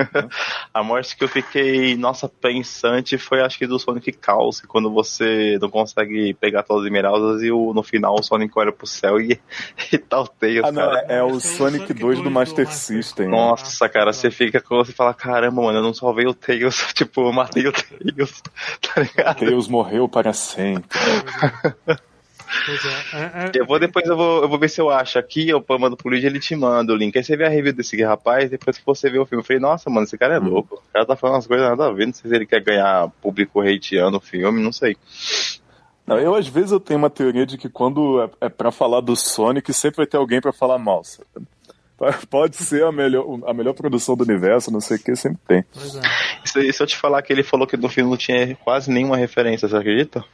a 0.72 0.82
morte 0.82 1.14
que 1.14 1.22
eu 1.22 1.28
fiquei, 1.28 1.94
nossa, 1.94 2.30
pensante 2.30 3.18
foi 3.18 3.42
acho 3.42 3.58
que 3.58 3.66
do 3.66 3.78
Sonic 3.78 4.18
Chaos, 4.24 4.62
quando 4.62 4.90
você 4.90 5.58
não 5.60 5.68
consegue 5.68 6.32
pegar 6.32 6.62
todas 6.62 6.84
as 6.84 6.86
esmeraldas 6.86 7.42
e 7.42 7.52
o, 7.52 7.74
no 7.74 7.82
final 7.82 8.14
o 8.14 8.22
Sonic 8.22 8.54
olha 8.56 8.72
pro 8.72 8.86
céu 8.86 9.20
e, 9.20 9.38
e 9.92 9.96
o 9.96 10.28
Tails, 10.28 10.64
ah, 10.64 10.72
não, 10.72 10.96
É, 10.96 11.18
é 11.18 11.22
o 11.22 11.38
Sonic, 11.38 11.88
Sonic 11.88 11.92
2 11.92 12.22
do 12.22 12.30
Master 12.30 12.72
System. 12.72 13.28
Nossa, 13.28 13.86
cara, 13.86 14.14
você 14.14 14.30
fica 14.30 14.58
com 14.58 14.76
você 14.76 14.92
fala, 14.92 15.12
caramba, 15.12 15.60
mano, 15.60 15.80
eu 15.80 15.82
não 15.82 15.92
salvei 15.92 16.26
o 16.26 16.32
Tails, 16.32 16.86
tipo, 16.96 17.20
eu 17.20 17.34
matei 17.34 17.66
o 17.66 17.72
Tails, 17.72 18.42
tá 18.80 19.02
ligado? 19.02 19.40
Tails 19.40 19.68
morreu 19.68 20.08
para 20.08 20.32
sempre. 20.32 20.98
É, 23.12 23.18
é, 23.18 23.46
é, 23.46 23.50
eu 23.54 23.66
vou 23.66 23.78
depois 23.78 24.06
eu 24.06 24.16
vou, 24.16 24.42
eu 24.42 24.48
vou 24.48 24.58
ver 24.58 24.68
se 24.68 24.80
eu 24.80 24.90
acho 24.90 25.18
aqui, 25.18 25.48
eu 25.48 25.64
mando 25.78 25.96
pro 25.96 26.08
Luiz 26.08 26.22
ele 26.24 26.38
te 26.38 26.54
manda 26.54 26.92
o 26.92 26.96
link. 26.96 27.16
Aí 27.16 27.24
você 27.24 27.36
vê 27.36 27.44
a 27.44 27.48
review 27.48 27.72
desse 27.72 28.00
rapaz, 28.02 28.50
depois 28.50 28.78
que 28.78 28.86
você 28.86 29.10
vê 29.10 29.18
o 29.18 29.26
filme, 29.26 29.42
eu 29.42 29.46
falei, 29.46 29.60
nossa, 29.60 29.90
mano, 29.90 30.04
esse 30.04 30.16
cara 30.16 30.36
é 30.36 30.40
hum. 30.40 30.48
louco. 30.48 30.76
O 30.76 30.92
cara 30.92 31.06
tá 31.06 31.16
falando 31.16 31.36
umas 31.36 31.46
coisas 31.46 31.68
nada 31.68 31.86
a 31.86 31.92
ver, 31.92 32.06
não 32.06 32.12
sei 32.12 32.30
se 32.30 32.36
ele 32.36 32.46
quer 32.46 32.62
ganhar 32.62 33.08
público 33.20 33.60
hateando 33.60 34.18
o 34.18 34.20
filme, 34.20 34.62
não 34.62 34.72
sei. 34.72 34.96
Não, 36.06 36.18
eu 36.18 36.34
às 36.34 36.46
vezes 36.46 36.70
eu 36.70 36.78
tenho 36.78 36.98
uma 36.98 37.10
teoria 37.10 37.44
de 37.44 37.58
que 37.58 37.68
quando 37.68 38.22
é, 38.22 38.46
é 38.46 38.48
para 38.48 38.70
falar 38.70 39.00
do 39.00 39.16
Sonic, 39.16 39.72
sempre 39.72 39.98
vai 39.98 40.06
ter 40.06 40.16
alguém 40.16 40.40
para 40.40 40.52
falar 40.52 40.78
mal. 40.78 41.02
Pode 42.30 42.56
ser 42.56 42.84
a 42.84 42.92
melhor, 42.92 43.24
a 43.46 43.52
melhor 43.52 43.72
produção 43.72 44.16
do 44.16 44.22
universo, 44.22 44.70
não 44.70 44.80
sei 44.80 44.98
o 44.98 45.00
que, 45.02 45.16
sempre 45.16 45.40
tem. 45.48 45.64
É. 46.54 46.60
E 46.60 46.72
se 46.72 46.82
eu 46.82 46.86
te 46.86 46.96
falar 46.96 47.22
que 47.22 47.32
ele 47.32 47.42
falou 47.42 47.66
que 47.66 47.76
no 47.76 47.88
filme 47.88 48.10
não 48.10 48.16
tinha 48.16 48.54
quase 48.56 48.90
nenhuma 48.90 49.16
referência, 49.16 49.66
você 49.66 49.76
acredita? 49.76 50.24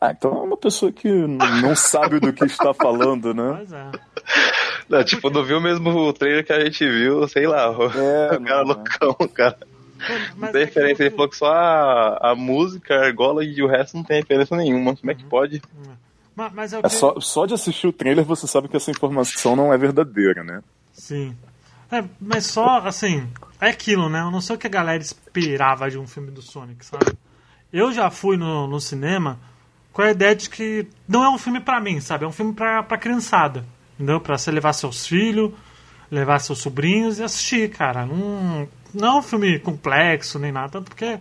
Ah, 0.00 0.12
então 0.12 0.30
é 0.30 0.42
uma 0.42 0.56
pessoa 0.56 0.90
que 0.90 1.08
não 1.08 1.76
sabe 1.76 2.18
do 2.20 2.32
que 2.32 2.46
está 2.46 2.72
falando, 2.72 3.34
né? 3.34 3.54
Pois 3.58 3.72
é. 3.72 3.90
Não, 4.88 5.04
tipo, 5.04 5.28
não 5.28 5.44
viu 5.44 5.60
mesmo 5.60 5.90
o 5.90 6.12
trailer 6.12 6.44
que 6.44 6.52
a 6.52 6.64
gente 6.64 6.88
viu, 6.88 7.28
sei 7.28 7.46
lá, 7.46 7.66
é, 7.66 7.68
o 8.36 8.42
cara 8.42 8.64
não, 8.64 8.64
loucão, 8.64 9.16
é. 9.20 9.28
cara. 9.28 9.58
não 10.36 10.50
tem 10.50 10.64
referência, 10.64 11.02
ele 11.04 11.10
falou 11.10 11.28
que 11.28 11.36
só 11.36 11.52
a, 11.52 12.30
a 12.30 12.34
música, 12.34 12.94
a 12.94 13.04
argola 13.04 13.44
e 13.44 13.62
o 13.62 13.68
resto 13.68 13.96
não 13.96 14.02
tem 14.02 14.20
referência 14.20 14.56
nenhuma. 14.56 14.96
Como 14.96 15.10
é 15.10 15.14
que 15.14 15.22
uhum. 15.22 15.28
pode? 15.28 15.62
Mas, 16.34 16.52
mas 16.54 16.72
é, 16.72 16.80
é 16.82 16.88
só, 16.88 17.20
só 17.20 17.44
de 17.44 17.52
assistir 17.52 17.86
o 17.86 17.92
trailer 17.92 18.24
você 18.24 18.46
sabe 18.46 18.68
que 18.68 18.76
essa 18.76 18.90
informação 18.90 19.54
não 19.54 19.72
é 19.72 19.76
verdadeira, 19.76 20.42
né? 20.42 20.62
Sim. 20.94 21.36
É, 21.92 22.02
mas 22.18 22.46
só, 22.46 22.78
assim, 22.78 23.28
é 23.60 23.68
aquilo, 23.68 24.08
né? 24.08 24.20
Eu 24.20 24.30
não 24.30 24.40
sei 24.40 24.56
o 24.56 24.58
que 24.58 24.66
a 24.66 24.70
galera 24.70 25.02
esperava 25.02 25.90
de 25.90 25.98
um 25.98 26.06
filme 26.06 26.30
do 26.30 26.40
Sonic, 26.40 26.86
sabe? 26.86 27.12
Eu 27.72 27.92
já 27.92 28.10
fui 28.10 28.36
no, 28.36 28.66
no 28.66 28.80
cinema 28.80 29.38
a 30.04 30.10
ideia 30.10 30.34
de 30.34 30.48
que 30.48 30.86
não 31.08 31.24
é 31.24 31.28
um 31.28 31.38
filme 31.38 31.60
para 31.60 31.80
mim, 31.80 32.00
sabe? 32.00 32.24
É 32.24 32.28
um 32.28 32.32
filme 32.32 32.52
pra, 32.52 32.82
pra 32.82 32.98
criançada, 32.98 33.64
entendeu? 33.94 34.20
Pra 34.20 34.38
você 34.38 34.50
levar 34.50 34.72
seus 34.72 35.06
filhos, 35.06 35.52
levar 36.10 36.38
seus 36.40 36.58
sobrinhos 36.58 37.18
e 37.18 37.22
assistir, 37.22 37.70
cara. 37.70 38.06
Não, 38.06 38.68
não 38.94 39.08
é 39.08 39.18
um 39.18 39.22
filme 39.22 39.58
complexo 39.58 40.38
nem 40.38 40.52
nada, 40.52 40.70
tanto 40.70 40.90
porque, 40.90 41.18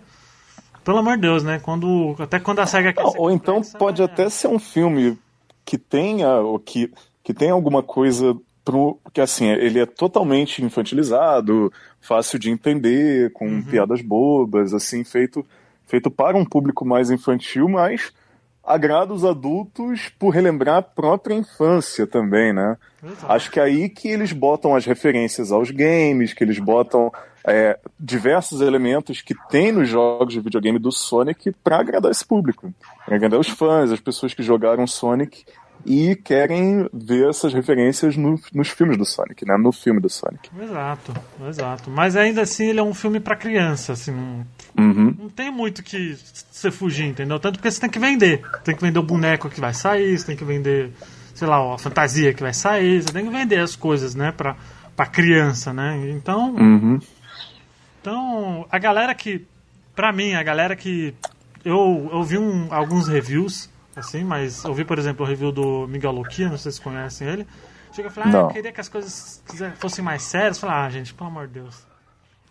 pelo 0.83 0.97
amor 0.97 1.15
de 1.15 1.21
Deus, 1.21 1.43
né? 1.43 1.59
Quando, 1.59 2.15
até 2.19 2.39
quando 2.39 2.59
a 2.59 2.65
SEGA 2.65 2.93
quer 2.93 3.03
não, 3.03 3.13
Ou 3.17 3.31
então 3.31 3.61
pode 3.77 4.01
é... 4.01 4.05
até 4.05 4.29
ser 4.29 4.47
um 4.47 4.59
filme 4.59 5.17
que 5.63 5.77
tenha, 5.77 6.29
ou 6.35 6.59
que, 6.59 6.91
que 7.23 7.33
tenha 7.33 7.53
alguma 7.53 7.83
coisa 7.83 8.35
pro, 8.65 8.99
porque 9.03 9.21
assim, 9.21 9.47
ele 9.47 9.79
é 9.79 9.85
totalmente 9.85 10.63
infantilizado, 10.63 11.71
fácil 12.01 12.39
de 12.39 12.49
entender, 12.49 13.31
com 13.33 13.47
uhum. 13.47 13.63
piadas 13.63 14.01
bobas, 14.01 14.73
assim, 14.73 15.03
feito, 15.03 15.45
feito 15.85 16.09
para 16.09 16.37
um 16.37 16.45
público 16.45 16.85
mais 16.85 17.11
infantil, 17.11 17.69
mas 17.69 18.11
agrada 18.69 19.11
os 19.11 19.25
adultos 19.25 20.09
por 20.19 20.29
relembrar 20.29 20.77
a 20.77 20.81
própria 20.81 21.33
infância 21.33 22.05
também, 22.05 22.53
né? 22.53 22.77
Exato. 23.03 23.31
Acho 23.31 23.51
que 23.51 23.59
é 23.59 23.63
aí 23.63 23.89
que 23.89 24.07
eles 24.07 24.31
botam 24.31 24.75
as 24.75 24.85
referências 24.85 25.51
aos 25.51 25.71
games, 25.71 26.33
que 26.33 26.43
eles 26.43 26.59
botam 26.59 27.11
é, 27.47 27.79
diversos 27.99 28.61
elementos 28.61 29.21
que 29.21 29.33
tem 29.49 29.71
nos 29.71 29.89
jogos 29.89 30.33
de 30.33 30.39
videogame 30.39 30.77
do 30.77 30.91
Sonic 30.91 31.51
para 31.63 31.79
agradar 31.79 32.11
esse 32.11 32.23
público. 32.23 32.71
Pra 33.07 33.15
agradar 33.15 33.39
os 33.39 33.49
fãs, 33.49 33.91
as 33.91 33.99
pessoas 33.99 34.35
que 34.35 34.43
jogaram 34.43 34.85
Sonic 34.85 35.43
e 35.83 36.15
querem 36.15 36.87
ver 36.93 37.29
essas 37.29 37.53
referências 37.53 38.15
no, 38.15 38.39
nos 38.53 38.69
filmes 38.69 38.97
do 38.97 39.05
Sonic, 39.05 39.45
né? 39.47 39.57
No 39.57 39.71
filme 39.71 39.99
do 39.99 40.09
Sonic. 40.09 40.49
Exato, 40.61 41.13
exato. 41.47 41.89
Mas 41.89 42.15
ainda 42.15 42.41
assim 42.41 42.67
ele 42.67 42.79
é 42.79 42.83
um 42.83 42.93
filme 42.93 43.19
para 43.19 43.35
criança, 43.35 43.93
assim, 43.93 44.45
uhum. 44.79 45.15
não 45.17 45.29
tem 45.29 45.51
muito 45.51 45.83
que 45.83 46.17
você 46.51 46.71
fugir, 46.71 47.05
entendeu? 47.05 47.39
Tanto 47.39 47.55
porque 47.55 47.69
você 47.69 47.79
tem 47.79 47.89
que 47.89 47.99
vender. 47.99 48.41
Tem 48.63 48.75
que 48.75 48.81
vender 48.81 48.99
o 48.99 49.03
boneco 49.03 49.49
que 49.49 49.59
vai 49.59 49.73
sair, 49.73 50.17
você 50.17 50.25
tem 50.25 50.35
que 50.35 50.43
vender, 50.43 50.91
sei 51.33 51.47
lá, 51.47 51.73
a 51.73 51.77
fantasia 51.77 52.33
que 52.33 52.41
vai 52.41 52.53
sair, 52.53 53.01
você 53.01 53.13
tem 53.13 53.25
que 53.25 53.31
vender 53.31 53.59
as 53.59 53.75
coisas, 53.75 54.15
né, 54.15 54.31
pra, 54.31 54.55
pra 54.95 55.05
criança, 55.05 55.73
né? 55.73 56.09
Então. 56.11 56.55
Uhum. 56.55 56.99
Então, 58.01 58.65
a 58.71 58.77
galera 58.77 59.13
que. 59.13 59.45
Pra 59.95 60.11
mim, 60.11 60.33
a 60.33 60.43
galera 60.43 60.75
que. 60.75 61.13
Eu, 61.63 62.09
eu 62.11 62.23
vi 62.23 62.37
um, 62.37 62.73
alguns 62.73 63.07
reviews 63.07 63.69
assim, 63.95 64.23
mas 64.23 64.63
eu 64.63 64.73
vi, 64.73 64.85
por 64.85 64.97
exemplo, 64.97 65.25
o 65.25 65.29
review 65.29 65.51
do 65.51 65.87
Miguel 65.87 66.11
Luquia, 66.11 66.47
não 66.47 66.57
sei 66.57 66.71
se 66.71 66.77
vocês 66.77 66.79
conhecem 66.79 67.27
ele. 67.27 67.47
Chega 67.91 68.07
e 68.07 68.11
fala, 68.11 68.27
ah, 68.27 68.41
eu 68.41 68.47
queria 68.49 68.71
que 68.71 68.79
as 68.79 68.87
coisas 68.87 69.43
fossem 69.75 70.03
mais 70.03 70.21
sérias. 70.21 70.59
Falei, 70.59 70.75
ah, 70.75 70.89
gente, 70.89 71.13
pelo 71.13 71.29
amor 71.29 71.47
de 71.47 71.53
Deus. 71.53 71.88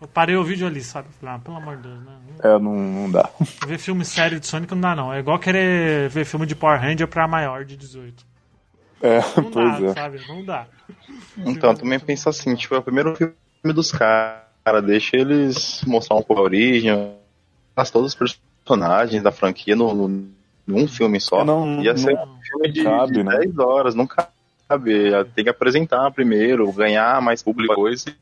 Eu 0.01 0.07
parei 0.07 0.35
o 0.35 0.43
vídeo 0.43 0.65
ali, 0.65 0.81
sabe? 0.81 1.09
Falei, 1.19 1.35
ah, 1.35 1.39
pelo 1.39 1.57
amor 1.57 1.75
de 1.77 1.83
Deus, 1.83 1.99
né? 1.99 2.13
É, 2.41 2.59
não, 2.59 2.73
não 2.75 3.11
dá. 3.11 3.29
Ver 3.67 3.77
filme 3.77 4.05
sério 4.05 4.39
de 4.39 4.47
Sonic 4.47 4.73
não 4.73 4.81
dá, 4.81 4.95
não. 4.95 5.13
É 5.13 5.19
igual 5.19 5.37
querer 5.37 6.09
ver 6.09 6.25
filme 6.25 6.45
de 6.45 6.55
Power 6.55 6.79
Ranger 6.79 7.07
pra 7.07 7.27
maior 7.27 7.65
de 7.65 7.75
18. 7.75 8.25
É, 9.01 9.19
não 9.35 9.51
pois 9.51 9.79
dá, 9.79 9.85
é. 9.85 9.93
sabe? 9.93 10.21
Não 10.27 10.45
dá. 10.45 10.67
Então, 11.37 11.75
também 11.75 11.99
penso 11.99 12.29
assim, 12.29 12.55
tipo, 12.55 12.75
é 12.75 12.77
o 12.77 12.83
primeiro 12.83 13.15
filme 13.15 13.73
dos 13.73 13.91
caras, 13.91 14.83
deixa 14.85 15.17
eles 15.17 15.83
mostrar 15.85 16.15
um 16.15 16.21
pouco 16.21 16.41
a 16.41 16.45
origem, 16.45 17.13
todos 17.91 18.13
os 18.13 18.35
personagens 18.65 19.23
da 19.23 19.31
franquia 19.31 19.75
no, 19.75 19.93
no 19.93 20.29
num 20.69 20.87
filme 20.87 21.19
só. 21.19 21.43
Não, 21.43 21.81
Ia 21.81 21.97
ser 21.97 22.13
não 22.13 22.23
um 22.23 22.41
filme 22.41 22.71
de, 22.71 22.83
cabe, 22.83 23.13
de 23.13 23.23
né? 23.23 23.37
10 23.39 23.57
horas, 23.57 23.95
não 23.95 24.05
cabe. 24.05 25.11
Tem 25.33 25.43
que 25.43 25.49
apresentar 25.49 26.11
primeiro, 26.11 26.71
ganhar 26.71 27.19
mais 27.21 27.41
público 27.41 27.73
coisa 27.73 28.13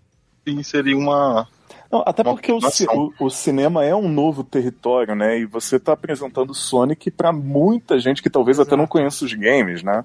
e 0.46 0.64
seria 0.64 0.98
uma. 0.98 1.48
Não, 1.92 2.04
até 2.06 2.22
Uma 2.22 2.34
porque 2.34 2.52
o, 2.52 2.60
o, 2.60 3.26
o 3.26 3.30
cinema 3.30 3.84
é 3.86 3.96
um 3.96 4.10
novo 4.10 4.44
território, 4.44 5.16
né? 5.16 5.40
E 5.40 5.46
você 5.46 5.78
está 5.78 5.94
apresentando 5.94 6.54
Sonic 6.54 7.10
para 7.12 7.32
muita 7.32 8.00
gente 8.00 8.22
que 8.22 8.30
talvez 8.30 8.60
até 8.60 8.70
Exato. 8.70 8.78
não 8.78 8.88
conheça 8.88 9.24
os 9.24 9.34
games, 9.34 9.84
né? 9.84 10.04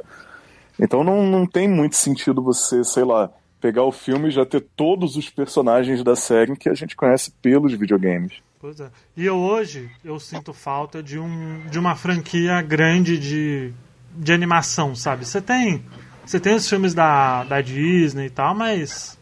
Então 0.78 1.02
não, 1.02 1.26
não 1.26 1.46
tem 1.46 1.68
muito 1.68 1.96
sentido 1.96 2.42
você, 2.42 2.84
sei 2.84 3.04
lá, 3.04 3.30
pegar 3.60 3.84
o 3.84 3.92
filme 3.92 4.28
e 4.28 4.32
já 4.32 4.44
ter 4.44 4.60
todos 4.76 5.16
os 5.16 5.28
personagens 5.28 6.02
da 6.02 6.16
série 6.16 6.56
que 6.56 6.68
a 6.68 6.74
gente 6.74 6.96
conhece 6.96 7.32
pelos 7.42 7.72
videogames. 7.72 8.34
Pois 8.60 8.78
é. 8.80 8.90
E 9.16 9.26
eu 9.26 9.36
hoje, 9.36 9.90
eu 10.04 10.18
sinto 10.20 10.52
falta 10.52 11.02
de, 11.02 11.18
um, 11.18 11.66
de 11.68 11.78
uma 11.78 11.96
franquia 11.96 12.62
grande 12.62 13.18
de, 13.18 13.72
de 14.16 14.32
animação, 14.32 14.94
sabe? 14.94 15.24
Você 15.24 15.40
tem, 15.40 15.84
você 16.24 16.38
tem 16.38 16.54
os 16.54 16.68
filmes 16.68 16.94
da, 16.94 17.42
da 17.44 17.60
Disney 17.60 18.26
e 18.26 18.30
tal, 18.30 18.54
mas 18.54 19.18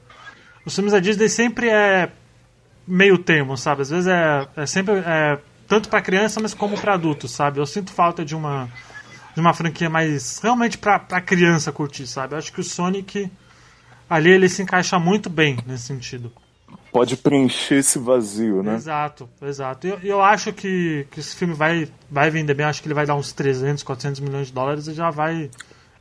os 0.65 0.75
filmes 0.75 0.93
da 0.93 1.01
Disney 1.01 1.29
sempre 1.29 1.69
é 1.69 2.11
meio 2.87 3.19
termo, 3.19 3.57
sabe? 3.57 3.83
Às 3.83 3.91
vezes 3.91 4.07
é, 4.07 4.49
é 4.57 4.67
sempre 4.67 4.95
é, 4.99 5.39
tanto 5.69 5.89
para 5.89 6.03
criança, 6.03 6.41
mas 6.41 6.55
como 6.55 6.79
para 6.79 6.95
adultos, 6.95 7.31
sabe? 7.31 7.59
Eu 7.59 7.67
sinto 7.67 7.93
falta 7.93 8.25
de 8.25 8.35
uma 8.35 8.69
de 9.33 9.41
uma 9.41 9.55
franquia 9.55 9.89
mais 9.89 10.41
realmente 10.43 10.77
para 10.77 10.99
pra 10.99 11.21
criança 11.21 11.71
curtir, 11.71 12.07
sabe? 12.07 12.35
Eu 12.35 12.39
acho 12.39 12.53
que 12.53 12.61
o 12.61 12.65
Sonic 12.65 13.31
ali 14.09 14.31
ele 14.31 14.49
se 14.49 14.63
encaixa 14.63 14.99
muito 14.99 15.31
bem 15.31 15.59
nesse 15.67 15.85
sentido. 15.85 16.33
Pode 16.93 17.17
preencher 17.17 17.77
esse 17.77 18.01
vazio, 18.01 18.65
né? 18.65 18.75
Exato, 18.75 19.29
exato. 19.41 19.87
E 19.87 19.91
eu, 19.91 19.99
eu 20.01 20.23
acho 20.23 20.53
que, 20.53 21.07
que 21.09 21.21
esse 21.21 21.37
filme 21.37 21.55
vai, 21.55 21.89
vai 22.11 22.31
vender 22.31 22.53
bem. 22.53 22.67
Acho 22.67 22.83
que 22.83 22.89
ele 22.89 22.95
vai 22.95 23.07
dar 23.07 23.15
uns 23.15 23.33
300, 23.33 23.85
400 23.85 24.21
milhões 24.21 24.49
de 24.49 24.53
dólares 24.53 24.89
e 24.89 24.93
já 24.93 25.09
vai. 25.09 25.49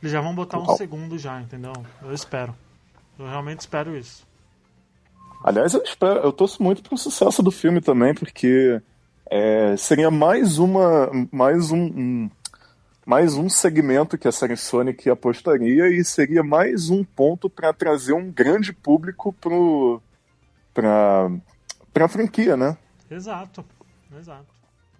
Eles 0.02 0.12
já 0.12 0.20
vão 0.20 0.34
botar 0.34 0.58
um 0.58 0.64
Uau. 0.64 0.76
segundo 0.76 1.16
já, 1.16 1.40
entendeu? 1.40 1.72
Eu 2.02 2.12
espero. 2.12 2.56
Eu 3.16 3.26
realmente 3.26 3.60
espero 3.60 3.96
isso. 3.96 4.26
Aliás, 5.42 5.72
eu 5.74 5.82
espero, 5.82 6.20
eu 6.20 6.32
torço 6.32 6.62
muito 6.62 6.82
pro 6.82 6.96
sucesso 6.98 7.42
do 7.42 7.50
filme 7.50 7.80
também, 7.80 8.14
porque 8.14 8.80
é, 9.30 9.76
seria 9.76 10.10
mais 10.10 10.58
uma, 10.58 11.10
mais 11.32 11.70
um, 11.70 11.78
um- 11.84 12.30
mais 13.06 13.34
um 13.34 13.48
segmento 13.48 14.18
que 14.18 14.28
a 14.28 14.32
série 14.32 14.56
Sonic 14.56 15.08
apostaria 15.08 15.88
e 15.88 16.04
seria 16.04 16.42
mais 16.42 16.90
um 16.90 17.02
ponto 17.02 17.48
para 17.48 17.72
trazer 17.72 18.12
um 18.12 18.30
grande 18.30 18.72
público 18.72 19.32
pro 19.32 20.00
para 20.74 21.30
para 21.92 22.06
franquia, 22.08 22.56
né? 22.56 22.76
Exato, 23.10 23.64
exato, 24.16 24.44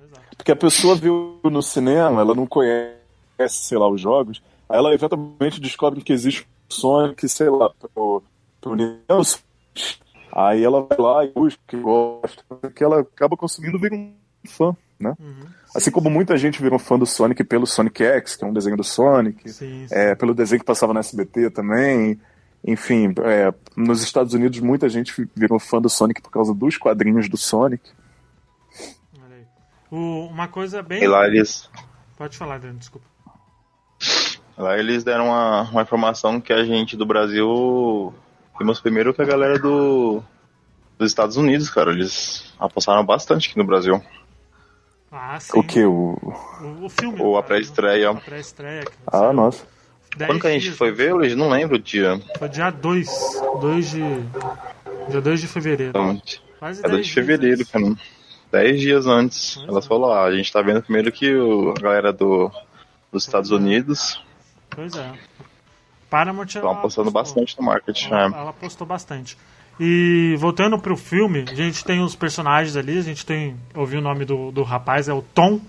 exato. 0.05 0.27
Porque 0.37 0.51
a 0.51 0.57
pessoa 0.57 0.97
viu 0.97 1.39
no 1.45 1.63
cinema, 1.63 2.21
ela 2.23 2.35
não 2.35 2.47
conhece, 2.47 2.97
sei 3.39 3.79
lá, 3.79 3.89
os 3.89 4.01
jogos, 4.01 4.43
aí 4.69 4.79
ela 4.79 4.93
eventualmente 4.93 5.61
descobre 5.61 6.03
que 6.03 6.13
existe 6.13 6.49
Sonic, 6.69 7.29
sei 7.29 7.49
lá, 7.51 7.71
pro, 7.71 8.23
pro 8.61 8.75
Nintendo. 8.75 9.23
Aí 10.33 10.63
ela 10.63 10.83
vai 10.83 10.99
lá 10.99 11.25
e 11.25 11.29
busca, 11.33 11.61
que 11.67 11.77
gosta, 11.77 12.43
que 12.75 12.83
ela 12.85 13.01
acaba 13.01 13.37
conseguindo 13.37 13.79
vir 13.79 13.93
um 13.93 14.15
fã, 14.47 14.77
né? 14.99 15.15
Uhum. 15.19 15.47
Assim 15.75 15.91
como 15.91 16.09
muita 16.11 16.37
gente 16.37 16.61
virou 16.63 16.79
fã 16.79 16.99
do 16.99 17.07
Sonic 17.07 17.43
pelo 17.45 17.67
Sonic 17.67 18.03
X, 18.03 18.37
que 18.37 18.45
é 18.45 18.47
um 18.47 18.53
desenho 18.53 18.77
do 18.77 18.85
Sonic, 18.85 19.49
Sim, 19.51 19.87
sim. 19.87 19.95
é, 19.95 20.15
pelo 20.15 20.35
desenho 20.35 20.61
que 20.61 20.67
passava 20.67 20.93
na 20.95 21.01
SBT 21.01 21.51
também. 21.51 22.21
Enfim, 22.65 23.15
é, 23.25 23.53
nos 23.77 24.03
Estados 24.03 24.35
Unidos 24.35 24.61
muita 24.61 24.89
gente 24.89 25.13
virou 25.35 25.59
fã 25.59 25.81
do 25.81 25.89
Sonic 25.89 26.21
por 26.21 26.31
causa 26.31 26.53
dos 26.55 26.77
quadrinhos 26.77 27.29
do 27.29 27.37
Sonic. 27.37 27.89
Olha 29.23 29.37
aí. 29.37 29.45
O- 29.91 30.27
uma 30.27 30.47
coisa 30.49 30.83
bem. 30.83 31.03
E 31.03 31.07
lá 31.09 31.27
eles, 31.27 31.71
Pode 32.19 32.37
falar, 32.37 32.57
Adriano, 32.57 32.79
desculpa. 32.79 33.07
lá 34.59 34.79
eles 34.79 35.03
deram 35.05 35.27
uma, 35.27 35.63
uma 35.71 35.83
informação 35.83 36.41
que 36.41 36.53
a 36.53 36.63
gente 36.65 36.97
do 36.97 37.07
Brasil 37.07 38.13
vimos 38.61 38.79
primeiro 38.79 39.15
que 39.15 39.23
a 39.23 39.25
galera 39.25 39.59
do, 39.59 40.23
dos 40.99 41.11
Estados 41.11 41.37
Unidos, 41.37 41.71
cara. 41.71 41.91
Eles 41.91 42.53
apostaram 42.59 43.05
bastante 43.05 43.49
aqui 43.49 43.59
no 43.59 43.65
Brasil. 43.65 44.03
Ah, 45.11 45.41
sim. 45.41 45.59
O 45.59 45.63
que? 45.65 45.83
O... 45.85 46.17
O, 46.61 46.85
o 46.85 46.89
filme. 46.89 47.21
Ou 47.21 47.39
a 47.39 47.43
pré-estreia. 47.43 48.11
A 48.11 48.15
pré-estreia. 48.15 48.85
Ah, 49.07 49.33
nossa. 49.33 49.67
10 50.17 50.31
Quando 50.31 50.41
que 50.41 50.47
a 50.47 50.51
gente 50.51 50.63
dias, 50.65 50.77
foi 50.77 50.93
ver, 50.93 51.15
Luiz? 51.15 51.35
Não 51.35 51.49
lembro 51.49 51.77
o 51.77 51.81
dia. 51.81 52.21
Foi 52.39 52.49
dia 52.49 52.71
2. 52.71 53.09
2 53.61 53.91
de. 53.91 54.03
Dia 55.09 55.21
2 55.21 55.41
de 55.41 55.47
fevereiro. 55.49 55.91
Então, 55.91 56.23
Quase 56.59 56.85
é 56.85 56.89
10 56.89 57.07
de 57.07 57.13
fevereiro, 57.13 57.57
dias. 57.57 57.71
cara. 57.71 57.97
Dez 58.53 58.81
dias 58.81 59.07
antes. 59.07 59.55
Pois 59.55 59.69
Elas 59.69 59.85
é. 59.85 59.89
falaram, 59.89 60.15
ah, 60.15 60.25
a 60.25 60.37
gente 60.37 60.53
tá 60.53 60.61
vendo 60.61 60.83
primeiro 60.83 61.11
que 61.11 61.35
o, 61.35 61.71
a 61.71 61.81
galera 61.81 62.13
do, 62.13 62.51
dos 63.13 63.25
Estados 63.25 63.51
Unidos 63.53 64.21
Pois 64.71 64.95
é. 64.97 65.13
Paramount 66.11 66.47
estão 66.47 66.71
apostando 66.71 67.09
apostou. 67.09 67.43
bastante 67.43 67.59
no 67.59 67.65
marketing. 67.65 68.09
Ela, 68.09 68.29
né? 68.29 68.39
ela 68.39 68.51
apostou 68.51 68.87
bastante. 68.87 69.39
E 69.79 70.37
voltando 70.39 70.79
pro 70.79 70.97
filme, 70.97 71.47
a 71.49 71.55
gente 71.55 71.83
tem 71.85 72.03
os 72.03 72.15
personagens 72.15 72.77
ali, 72.77 72.99
a 72.99 73.03
gente 73.03 73.25
tem. 73.25 73.57
Ouvi 73.75 73.97
o 73.97 74.03
nome 74.03 74.27
do, 74.27 74.51
do 74.51 74.63
rapaz, 74.63 75.09
é 75.09 75.15
o 75.15 75.23
Tom. 75.23 75.61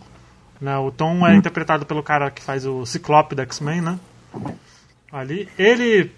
Né? 0.60 0.78
O 0.78 0.92
Tom 0.92 1.26
é 1.26 1.34
interpretado 1.34 1.86
pelo 1.86 2.04
cara 2.04 2.30
que 2.30 2.42
faz 2.42 2.66
o 2.66 2.86
Ciclope 2.86 3.36
da 3.36 3.44
X-Men, 3.44 3.82
né? 3.82 4.00
Ali. 5.12 5.48
Ele. 5.58 6.12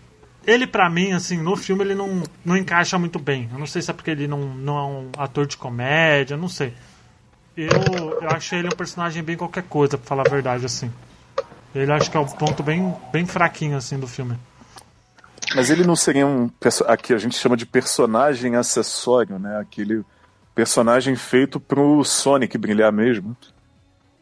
Ele, 0.45 0.67
pra 0.67 0.89
mim, 0.89 1.13
assim, 1.13 1.38
no 1.38 1.55
filme 1.55 1.86
ele 1.86 1.95
não, 1.95 2.21
não 2.43 2.57
encaixa 2.57 2.99
muito 2.99 3.17
bem. 3.17 3.49
Eu 3.53 3.59
não 3.59 3.65
sei 3.65 3.81
se 3.81 3.89
é 3.91 3.93
porque 3.93 4.12
ele 4.12 4.27
não, 4.27 4.39
não 4.39 4.77
é 4.77 4.83
um 4.83 5.12
ator 5.17 5.45
de 5.45 5.55
comédia, 5.55 6.36
não 6.36 6.49
sei. 6.49 6.73
Eu, 7.55 7.69
eu 8.21 8.29
achei 8.29 8.59
ele 8.59 8.67
um 8.67 8.75
personagem 8.75 9.23
bem 9.23 9.38
qualquer 9.38 9.63
coisa, 9.63 9.97
pra 9.97 10.05
falar 10.05 10.23
a 10.27 10.29
verdade, 10.29 10.65
assim. 10.65 10.91
Ele 11.73 11.91
acho 11.91 12.09
que 12.09 12.17
é 12.17 12.19
um 12.19 12.25
ponto 12.25 12.62
bem, 12.62 12.93
bem 13.12 13.25
fraquinho, 13.25 13.77
assim, 13.77 13.99
do 13.99 14.07
filme. 14.07 14.38
Mas 15.55 15.69
ele 15.69 15.83
não 15.83 15.95
seria 15.95 16.25
um. 16.25 16.49
Aqui 16.88 17.13
a 17.13 17.17
gente 17.17 17.36
chama 17.36 17.57
de 17.57 17.65
personagem 17.65 18.55
acessório, 18.55 19.38
né? 19.38 19.59
Aquele 19.59 20.03
personagem 20.55 21.15
feito 21.15 21.59
pro 21.59 22.03
Sonic 22.03 22.57
brilhar 22.57 22.91
mesmo. 22.91 23.36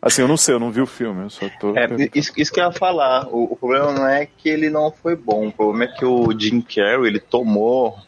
Assim, 0.02 0.24
eu 0.24 0.28
não 0.28 0.38
sei, 0.38 0.56
eu 0.56 0.60
não 0.60 0.72
vi 0.72 0.82
o 0.82 0.88
filme, 0.88 1.24
eu 1.24 1.30
só 1.30 1.48
tô. 1.60 1.78
É, 1.78 1.88
isso, 2.16 2.32
isso 2.36 2.52
que 2.52 2.60
eu 2.60 2.66
ia 2.66 2.72
falar. 2.72 3.28
O, 3.28 3.54
o 3.54 3.56
problema 3.56 3.92
não 3.94 4.08
é 4.08 4.26
que 4.26 4.50
ele 4.50 4.70
não 4.70 4.92
foi 4.92 5.16
bom. 5.16 5.48
O 5.48 5.52
problema 5.52 5.86
é 5.86 5.96
que 5.96 6.04
o 6.04 6.38
Jim 6.38 6.62
Carrey, 6.62 7.06
ele 7.06 7.20
tomou 7.20 8.00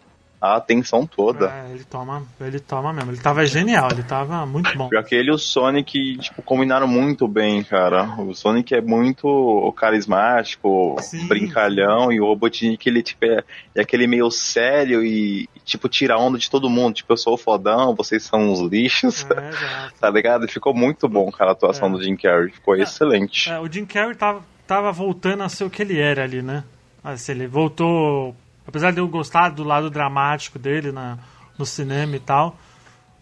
a 0.45 0.57
atenção 0.57 1.07
toda. 1.07 1.49
É, 1.49 1.71
ele 1.71 1.85
toma, 1.85 2.21
ele 2.41 2.59
toma 2.59 2.91
mesmo. 2.91 3.11
Ele 3.11 3.21
tava 3.21 3.45
genial, 3.45 3.87
ele 3.89 4.03
tava 4.03 4.45
muito 4.45 4.77
bom. 4.77 4.89
Pior 4.89 5.01
que 5.05 5.15
ele 5.15 5.29
e 5.29 5.33
o 5.33 5.37
Sonic, 5.37 6.17
tipo, 6.17 6.41
combinaram 6.41 6.85
muito 6.85 7.29
bem, 7.29 7.63
cara. 7.63 8.03
O 8.19 8.33
Sonic 8.35 8.75
é 8.75 8.81
muito 8.81 9.73
carismático, 9.77 10.97
Sim. 10.99 11.27
brincalhão, 11.27 12.11
e 12.11 12.19
o 12.19 12.25
Robotnik, 12.25 12.85
ele, 12.89 13.01
tipo, 13.01 13.23
é, 13.25 13.41
é 13.73 13.81
aquele 13.81 14.05
meio 14.05 14.29
sério 14.29 15.01
e, 15.01 15.47
tipo, 15.63 15.87
tira 15.87 16.17
onda 16.17 16.37
de 16.37 16.49
todo 16.49 16.69
mundo. 16.69 16.95
Tipo, 16.95 17.13
eu 17.13 17.17
sou 17.17 17.35
o 17.35 17.37
fodão, 17.37 17.95
vocês 17.95 18.23
são 18.23 18.51
uns 18.51 18.59
lixos. 18.59 19.25
É. 19.31 19.93
Tá 20.03 20.09
ligado? 20.09 20.45
Ficou 20.49 20.73
muito 20.73 21.07
bom, 21.07 21.31
cara, 21.31 21.51
a 21.51 21.53
atuação 21.53 21.87
É. 21.87 21.91
do 21.91 22.03
Jim 22.03 22.17
Carrey. 22.17 22.49
Ficou 22.51 22.75
excelente. 22.75 23.49
É, 23.49 23.57
o 23.61 23.71
Jim 23.71 23.85
Carrey 23.85 24.13
tava, 24.15 24.41
tava 24.67 24.91
voltando 24.91 25.43
a 25.43 25.47
ser 25.47 25.63
o 25.63 25.69
que 25.69 25.81
ele 25.81 25.97
era 25.97 26.23
ali, 26.23 26.41
né? 26.41 26.65
Assim, 27.01 27.31
ele 27.31 27.47
voltou. 27.47 28.35
Apesar 28.67 28.91
de 28.91 28.99
eu 28.99 29.07
gostar 29.07 29.49
do 29.49 29.63
lado 29.63 29.89
dramático 29.89 30.57
dele, 30.57 30.91
na, 30.91 31.17
no 31.57 31.65
cinema 31.65 32.15
e 32.15 32.19
tal. 32.19 32.57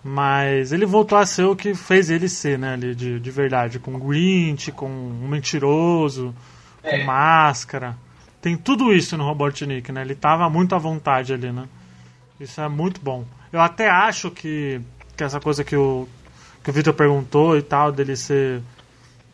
Mas 0.03 0.71
ele 0.71 0.85
voltou 0.85 1.17
a 1.17 1.25
ser 1.25 1.43
o 1.43 1.55
que 1.55 1.75
fez 1.75 2.09
ele 2.09 2.27
ser, 2.27 2.57
né, 2.57 2.73
ali, 2.73 2.95
de, 2.95 3.19
de 3.19 3.31
verdade. 3.31 3.79
Com 3.79 3.99
Grinch, 3.99 4.71
com 4.71 4.89
um 4.89 5.27
mentiroso, 5.27 6.33
com 6.81 6.89
é. 6.89 7.03
máscara. 7.03 7.95
Tem 8.41 8.57
tudo 8.57 8.91
isso 8.91 9.15
no 9.15 9.23
Robotnik, 9.23 9.91
né? 9.91 10.01
Ele 10.01 10.15
tava 10.15 10.49
muito 10.49 10.73
à 10.73 10.79
vontade 10.79 11.31
ali, 11.31 11.51
né? 11.51 11.67
Isso 12.39 12.59
é 12.59 12.67
muito 12.67 12.99
bom. 12.99 13.23
Eu 13.53 13.61
até 13.61 13.87
acho 13.87 14.31
que, 14.31 14.81
que 15.15 15.23
essa 15.23 15.39
coisa 15.39 15.63
que 15.63 15.75
o, 15.75 16.07
que 16.63 16.71
o 16.71 16.73
Victor 16.73 16.93
perguntou 16.93 17.55
e 17.55 17.61
tal, 17.61 17.91
dele 17.91 18.15
ser. 18.15 18.61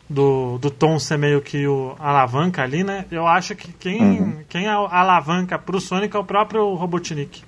Do, 0.10 0.58
do 0.58 0.72
Tom 0.72 0.98
ser 1.00 1.18
meio 1.18 1.42
que 1.42 1.68
o 1.68 1.94
alavanca 2.00 2.64
ali, 2.64 2.82
né? 2.82 3.06
Eu 3.12 3.28
acho 3.28 3.56
que 3.56 3.74
quem, 3.74 4.22
uhum. 4.22 4.44
quem 4.48 4.66
é 4.66 4.70
alavanca 4.70 5.60
pro 5.60 5.82
Sonic 5.82 6.16
é 6.16 6.20
o 6.20 6.24
próprio 6.24 6.74
Robotnik 6.76 7.44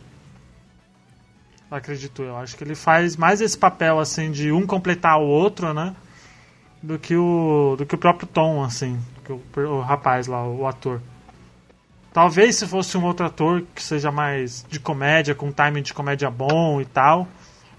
acredito 1.70 2.24
eu. 2.24 2.36
Acho 2.38 2.56
que 2.56 2.64
ele 2.64 2.76
faz 2.76 3.16
mais 3.16 3.42
esse 3.42 3.58
papel 3.58 4.00
assim 4.00 4.32
de 4.32 4.52
um 4.52 4.66
completar 4.66 5.20
o 5.20 5.28
outro, 5.28 5.74
né? 5.74 5.96
Do 6.82 6.98
que 6.98 7.16
o 7.16 7.76
do 7.78 7.86
que 7.86 7.96
o 7.96 7.98
próprio 7.98 8.28
Tom, 8.28 8.64
assim, 8.64 8.98
o, 9.30 9.60
o 9.60 9.82
rapaz 9.82 10.28
lá, 10.28 10.44
o, 10.44 10.62
o 10.62 10.68
ator. 10.68 11.02
Talvez 12.12 12.56
se 12.56 12.68
fosse 12.68 12.98
um 12.98 13.04
outro 13.04 13.26
ator 13.26 13.64
que 13.76 13.84
seja 13.84 14.12
mais 14.12 14.66
de 14.68 14.80
comédia, 14.80 15.36
com 15.36 15.48
um 15.48 15.52
timing 15.52 15.84
de 15.84 15.94
comédia 15.94 16.30
bom 16.30 16.82
e 16.82 16.86
tal, 16.86 17.28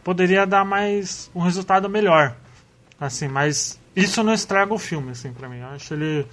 poderia 0.04 0.46
dar 0.46 0.64
mais 0.64 1.30
um 1.34 1.40
resultado 1.40 1.88
melhor. 1.88 2.36
Assim, 3.00 3.26
mas 3.26 3.79
isso 3.94 4.22
não 4.22 4.32
estraga 4.32 4.72
o 4.72 4.78
filme, 4.78 5.12
assim, 5.12 5.32
para 5.32 5.48
mim. 5.48 5.58
Eu 5.58 5.68
acho 5.68 5.94
ele 5.94 6.26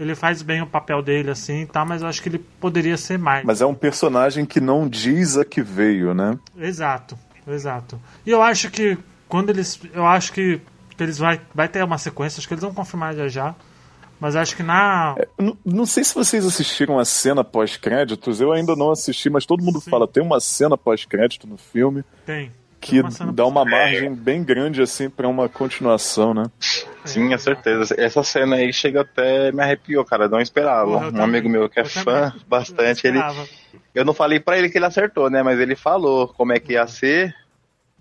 ele 0.00 0.14
faz 0.14 0.40
bem 0.40 0.62
o 0.62 0.66
papel 0.66 1.02
dele, 1.02 1.30
assim, 1.30 1.66
tá, 1.66 1.84
mas 1.84 2.00
eu 2.00 2.08
acho 2.08 2.22
que 2.22 2.30
ele 2.30 2.38
poderia 2.38 2.96
ser 2.96 3.18
mais. 3.18 3.44
Mas 3.44 3.60
é 3.60 3.66
um 3.66 3.74
personagem 3.74 4.46
que 4.46 4.58
não 4.58 4.88
diz 4.88 5.36
a 5.36 5.44
que 5.44 5.60
veio, 5.60 6.14
né? 6.14 6.38
Exato, 6.56 7.18
exato. 7.46 8.00
E 8.24 8.30
eu 8.30 8.40
acho 8.40 8.70
que 8.70 8.96
quando 9.28 9.50
eles. 9.50 9.78
Eu 9.92 10.06
acho 10.06 10.32
que, 10.32 10.58
que 10.96 11.02
eles 11.02 11.18
vai, 11.18 11.38
vai 11.54 11.68
ter 11.68 11.84
uma 11.84 11.98
sequência, 11.98 12.38
acho 12.38 12.48
que 12.48 12.54
eles 12.54 12.64
vão 12.64 12.72
confirmar 12.72 13.14
já 13.14 13.28
já. 13.28 13.54
Mas 14.18 14.36
acho 14.36 14.56
que 14.56 14.62
na. 14.62 15.16
É, 15.18 15.28
não, 15.38 15.56
não, 15.64 15.86
sei 15.86 16.02
se 16.02 16.14
vocês 16.14 16.46
assistiram 16.46 16.98
a 16.98 17.04
cena 17.04 17.44
pós-créditos, 17.44 18.40
eu 18.40 18.52
ainda 18.52 18.74
não 18.74 18.90
assisti, 18.90 19.28
mas 19.28 19.44
todo 19.44 19.62
mundo 19.62 19.80
Sim. 19.80 19.90
fala, 19.90 20.08
tem 20.08 20.22
uma 20.22 20.40
cena 20.40 20.78
pós-crédito 20.78 21.46
no 21.46 21.58
filme. 21.58 22.02
Tem 22.24 22.50
que 22.80 23.02
dá 23.32 23.46
uma 23.46 23.64
margem 23.64 24.14
bem 24.14 24.42
grande 24.42 24.80
assim 24.80 25.10
para 25.10 25.28
uma 25.28 25.48
continuação, 25.48 26.32
né? 26.32 26.44
Sim, 27.04 27.32
é 27.34 27.38
certeza. 27.38 27.94
Essa 27.98 28.22
cena 28.22 28.56
aí 28.56 28.72
chega 28.72 29.02
até 29.02 29.52
me 29.52 29.62
arrepiou, 29.62 30.04
cara. 30.04 30.28
Não 30.28 30.40
esperava. 30.40 30.90
Porra, 30.90 31.10
um 31.10 31.22
amigo 31.22 31.48
meu 31.48 31.68
que 31.68 31.80
é 31.80 31.84
fã 31.84 32.30
também. 32.30 32.46
bastante, 32.48 33.06
eu 33.06 33.14
ele. 33.14 33.22
Eu 33.94 34.04
não 34.04 34.14
falei 34.14 34.40
para 34.40 34.58
ele 34.58 34.70
que 34.70 34.78
ele 34.78 34.86
acertou, 34.86 35.28
né? 35.28 35.42
Mas 35.42 35.60
ele 35.60 35.76
falou 35.76 36.28
como 36.28 36.52
é 36.52 36.58
que 36.58 36.72
ia 36.72 36.86
ser. 36.86 37.34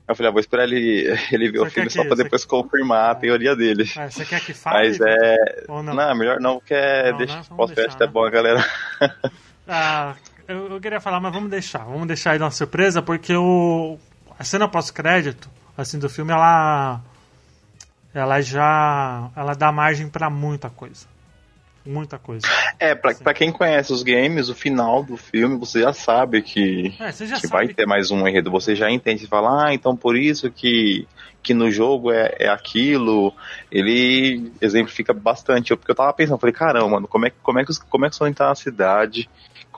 Eu 0.07 0.15
falei, 0.15 0.29
ah, 0.29 0.31
vou 0.31 0.39
esperar 0.39 0.63
ele, 0.63 1.13
ele 1.31 1.51
ver 1.51 1.59
você 1.59 1.67
o 1.67 1.71
filme 1.71 1.89
só 1.89 2.03
pra 2.03 2.15
depois 2.15 2.43
confirmar 2.45 3.11
a 3.11 3.15
teoria 3.15 3.55
dele. 3.55 3.85
Ah, 3.95 4.09
você 4.09 4.25
quer 4.25 4.39
que 4.39 4.53
fale? 4.53 4.87
Mas 4.87 4.99
é. 5.01 5.65
Não? 5.67 5.83
não? 5.83 6.15
melhor 6.15 6.39
não, 6.39 6.57
porque 6.57 6.73
é. 6.73 7.11
Não, 7.11 7.17
deixa, 7.17 7.35
não, 7.49 7.57
pós-crédito 7.57 8.01
é 8.01 8.05
né? 8.07 8.11
bom, 8.11 8.29
galera. 8.29 8.65
Ah, 9.71 10.15
eu, 10.47 10.67
eu, 10.67 10.81
queria 10.81 10.99
falar, 10.99 11.19
mas 11.19 11.31
vamos 11.31 11.51
deixar. 11.51 11.83
Vamos 11.83 12.07
deixar 12.07 12.31
aí 12.31 12.39
uma 12.39 12.49
surpresa, 12.49 13.03
porque 13.03 13.35
o, 13.35 13.99
a 14.39 14.43
cena 14.45 14.69
pós-crédito, 14.69 15.49
assim, 15.77 15.99
do 15.99 16.09
filme, 16.09 16.31
ela. 16.31 17.01
Ela 18.13 18.41
já. 18.41 19.29
Ela 19.35 19.53
dá 19.53 19.69
margem 19.69 20.07
para 20.07 20.29
muita 20.29 20.69
coisa. 20.69 21.05
Muita 21.85 22.17
coisa. 22.17 22.47
É, 22.79 22.95
pra, 22.95 23.11
assim. 23.11 23.23
pra 23.23 23.33
quem 23.33 23.51
conhece 23.51 23.91
os 23.91 24.01
games, 24.01 24.47
o 24.47 24.55
final 24.55 25.03
do 25.03 25.17
filme 25.17 25.57
você 25.57 25.81
já 25.81 25.91
sabe 25.91 26.41
que, 26.41 26.95
é, 26.99 27.11
já 27.11 27.35
que 27.35 27.47
sabe 27.47 27.65
vai 27.65 27.67
ter 27.67 27.85
mais 27.85 28.11
um 28.11 28.25
enredo. 28.25 28.49
Você 28.51 28.75
já 28.75 28.89
entende 28.89 29.25
e 29.25 29.27
fala, 29.27 29.65
ah, 29.65 29.73
então 29.73 29.95
por 29.95 30.15
isso 30.15 30.49
que, 30.49 31.05
que 31.43 31.53
no 31.53 31.69
jogo 31.69 32.09
é, 32.09 32.33
é 32.39 32.47
aquilo. 32.47 33.33
Ele 33.69 34.53
exemplifica 34.61 35.13
bastante. 35.13 35.75
Porque 35.75 35.91
eu 35.91 35.95
tava 35.95 36.13
pensando, 36.13 36.39
falei, 36.39 36.53
caramba, 36.53 36.87
mano, 36.87 37.07
como 37.07 37.25
é, 37.25 37.31
como 37.43 37.59
é, 37.59 37.65
que, 37.65 37.73
como 37.89 38.05
é 38.05 38.09
que 38.09 38.15
o 38.15 38.17
Sonic 38.17 38.37
tá 38.37 38.47
na 38.47 38.55
cidade? 38.55 39.29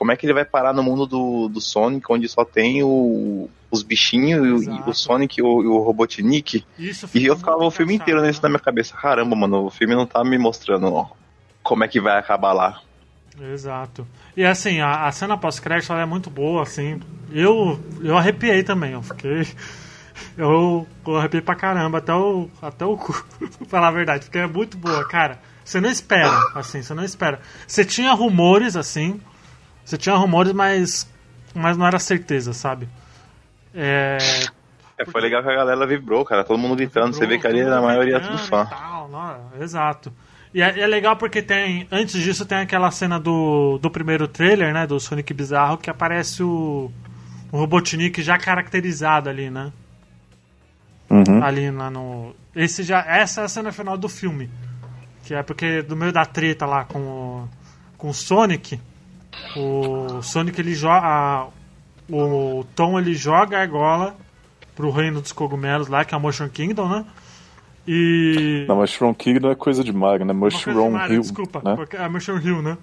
Como 0.02 0.10
é 0.10 0.16
que 0.16 0.26
ele 0.26 0.32
vai 0.32 0.44
parar 0.44 0.72
no 0.72 0.82
mundo 0.82 1.06
do, 1.06 1.46
do 1.46 1.60
Sonic, 1.60 2.04
onde 2.10 2.28
só 2.28 2.44
tem 2.44 2.82
o, 2.82 3.48
os 3.70 3.84
bichinhos 3.84 4.64
e 4.64 4.68
o, 4.68 4.88
o, 4.88 4.92
Sonic 4.92 5.38
e 5.38 5.42
o, 5.44 5.46
o 5.46 5.78
Robotnik? 5.78 6.66
e 6.76 7.24
eu 7.24 7.36
ficava 7.36 7.58
o 7.58 7.70
filme 7.70 7.94
inteiro 7.94 8.20
né? 8.20 8.26
nisso 8.26 8.42
na 8.42 8.48
minha 8.48 8.58
cabeça. 8.58 8.96
Caramba, 8.96 9.36
mano, 9.36 9.64
o 9.64 9.70
filme 9.70 9.94
não 9.94 10.04
tá 10.04 10.24
me 10.24 10.36
mostrando 10.36 10.92
ó, 10.92 11.06
como 11.62 11.84
é 11.84 11.88
que 11.88 12.00
vai 12.00 12.18
acabar 12.18 12.52
lá. 12.52 12.80
Exato. 13.40 14.04
E 14.36 14.44
assim, 14.44 14.80
a, 14.80 15.06
a 15.06 15.12
cena 15.12 15.38
pós-crédito 15.38 15.92
é 15.92 16.04
muito 16.04 16.28
boa, 16.28 16.64
assim. 16.64 17.00
Eu, 17.30 17.78
eu 18.02 18.18
arrepiei 18.18 18.64
também, 18.64 18.94
eu 18.94 19.02
fiquei. 19.04 19.46
Eu, 20.36 20.86
eu 21.06 21.16
arrepiei 21.16 21.42
pra 21.42 21.54
caramba, 21.54 21.98
até 21.98 22.14
o, 22.14 22.48
até 22.60 22.84
o 22.84 22.96
cu, 22.96 23.12
pra 23.58 23.66
falar 23.66 23.88
a 23.88 23.92
verdade, 23.92 24.24
porque 24.24 24.38
é 24.38 24.46
muito 24.46 24.76
boa, 24.76 25.06
cara. 25.06 25.40
Você 25.64 25.80
não 25.80 25.90
espera, 25.90 26.30
assim, 26.54 26.82
você 26.82 26.94
não 26.94 27.04
espera. 27.04 27.40
Você 27.66 27.84
tinha 27.84 28.12
rumores, 28.12 28.76
assim, 28.76 29.20
você 29.84 29.96
tinha 29.96 30.14
rumores, 30.14 30.52
mas, 30.52 31.10
mas 31.54 31.76
não 31.76 31.86
era 31.86 31.98
certeza, 31.98 32.52
sabe? 32.52 32.88
É... 33.74 34.18
é, 34.98 35.04
foi 35.04 35.20
legal 35.20 35.42
que 35.42 35.48
a 35.50 35.54
galera 35.54 35.86
vibrou, 35.86 36.24
cara. 36.24 36.44
Todo 36.44 36.58
mundo 36.58 36.76
gritando. 36.76 37.12
Vibrou, 37.12 37.20
você 37.20 37.26
vê 37.26 37.38
que 37.38 37.46
ali 37.46 37.62
a 37.62 37.80
maioria 37.80 38.16
é 38.16 38.20
tudo 38.20 38.38
fã. 38.38 38.66
Tal, 38.66 39.08
não, 39.08 39.62
exato. 39.62 40.12
E 40.54 40.60
é, 40.60 40.80
é, 40.80 40.86
legal 40.86 41.16
porque 41.16 41.40
tem. 41.40 41.86
Antes 41.90 42.20
disso 42.20 42.44
tem 42.44 42.58
aquela 42.58 42.90
cena 42.90 43.18
do, 43.18 43.78
do 43.78 43.90
primeiro 43.90 44.28
trailer, 44.28 44.72
né? 44.72 44.86
Do 44.86 45.00
Sonic 45.00 45.32
Bizarro, 45.32 45.78
que 45.78 45.88
aparece 45.88 46.42
o, 46.42 46.90
o 47.50 47.56
Robotnik 47.56 48.22
já 48.22 48.38
caracterizado 48.38 49.30
ali, 49.30 49.50
né? 49.50 49.72
Uhum. 51.08 51.42
Ali 51.42 51.70
na, 51.70 51.90
no. 51.90 52.34
Esse 52.54 52.82
já, 52.82 53.00
essa 53.00 53.42
é 53.42 53.44
a 53.44 53.48
cena 53.48 53.72
final 53.72 53.96
do 53.96 54.08
filme. 54.08 54.50
Que 55.24 55.34
é 55.34 55.42
porque 55.42 55.80
do 55.82 55.96
meio 55.96 56.12
da 56.12 56.26
treta 56.26 56.66
lá 56.66 56.84
com 56.84 56.98
o, 56.98 57.48
com 57.96 58.10
o 58.10 58.14
Sonic 58.14 58.78
o 59.56 60.22
Sonic 60.22 60.60
ele 60.60 60.74
joga. 60.74 61.48
O 62.10 62.64
Tom 62.74 62.98
ele 62.98 63.14
joga 63.14 63.58
a 63.58 63.60
argola 63.60 64.16
pro 64.74 64.90
reino 64.90 65.20
dos 65.20 65.32
cogumelos 65.32 65.88
lá, 65.88 66.04
que 66.04 66.14
é 66.14 66.16
a 66.16 66.20
Motion 66.20 66.48
Kingdom, 66.48 66.88
né? 66.88 67.06
E. 67.86 68.64
Não, 68.68 68.76
Mushroom 68.76 69.12
Kingdom 69.12 69.50
é 69.50 69.54
coisa 69.54 69.82
de 69.82 69.92
Mario, 69.92 70.24
né? 70.24 70.32
Mushroom 70.32 70.98
de 71.06 71.14
Hill. 71.14 71.20
Desculpa, 71.20 71.60
né? 71.64 71.76
é 71.92 72.08
Mushroom 72.08 72.38
Hill, 72.38 72.62
né? 72.62 72.78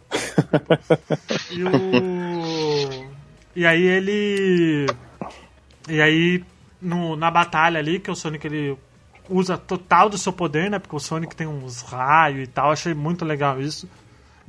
e 1.52 1.64
o. 1.64 3.10
E 3.56 3.66
aí 3.66 3.82
ele. 3.82 4.86
E 5.88 6.02
aí, 6.02 6.44
no, 6.82 7.16
na 7.16 7.32
batalha 7.32 7.80
ali, 7.80 8.00
que 8.00 8.12
o 8.12 8.16
Sonic 8.16 8.46
ele 8.46 8.78
usa 9.30 9.58
total 9.58 10.10
do 10.10 10.18
seu 10.18 10.34
poder, 10.34 10.70
né? 10.70 10.80
Porque 10.80 10.96
o 10.96 11.00
Sonic 11.00 11.36
tem 11.36 11.48
uns 11.48 11.82
raios 11.82 12.44
e 12.44 12.48
tal. 12.48 12.72
Achei 12.72 12.94
muito 12.94 13.24
legal 13.24 13.62
isso. 13.62 13.90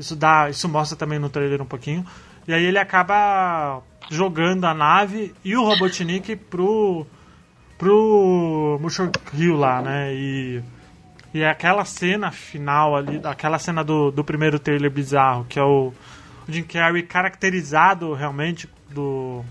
Isso 0.00 0.16
dá, 0.16 0.48
isso 0.48 0.66
mostra 0.68 0.96
também 0.96 1.18
no 1.18 1.28
trailer 1.28 1.60
um 1.60 1.66
pouquinho. 1.66 2.04
E 2.48 2.54
aí 2.54 2.64
ele 2.64 2.78
acaba 2.78 3.82
jogando 4.10 4.64
a 4.64 4.72
nave 4.72 5.34
e 5.44 5.54
o 5.54 5.62
Robotnik 5.62 6.34
pro 6.36 7.06
pro 7.78 8.78
Musho 8.80 9.10
Hill 9.34 9.56
lá, 9.56 9.82
né? 9.82 10.14
E 10.14 10.62
e 11.32 11.42
é 11.42 11.50
aquela 11.50 11.84
cena 11.84 12.32
final 12.32 12.96
ali, 12.96 13.20
aquela 13.22 13.58
cena 13.58 13.84
do, 13.84 14.10
do 14.10 14.24
primeiro 14.24 14.58
trailer 14.58 14.90
bizarro, 14.90 15.44
que 15.48 15.58
é 15.60 15.62
o, 15.62 15.92
o 16.48 16.52
Jim 16.52 16.64
Carrey 16.64 17.04
caracterizado 17.04 18.14
realmente 18.14 18.68
do, 18.90 19.44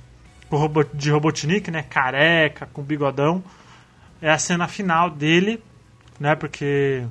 do 0.49 0.83
de 0.93 1.09
Robotnik, 1.09 1.71
né? 1.71 1.83
Careca, 1.83 2.67
com 2.73 2.81
bigodão. 2.81 3.41
É 4.21 4.29
a 4.29 4.37
cena 4.37 4.67
final 4.67 5.09
dele, 5.09 5.63
né? 6.19 6.35
Porque 6.35 7.05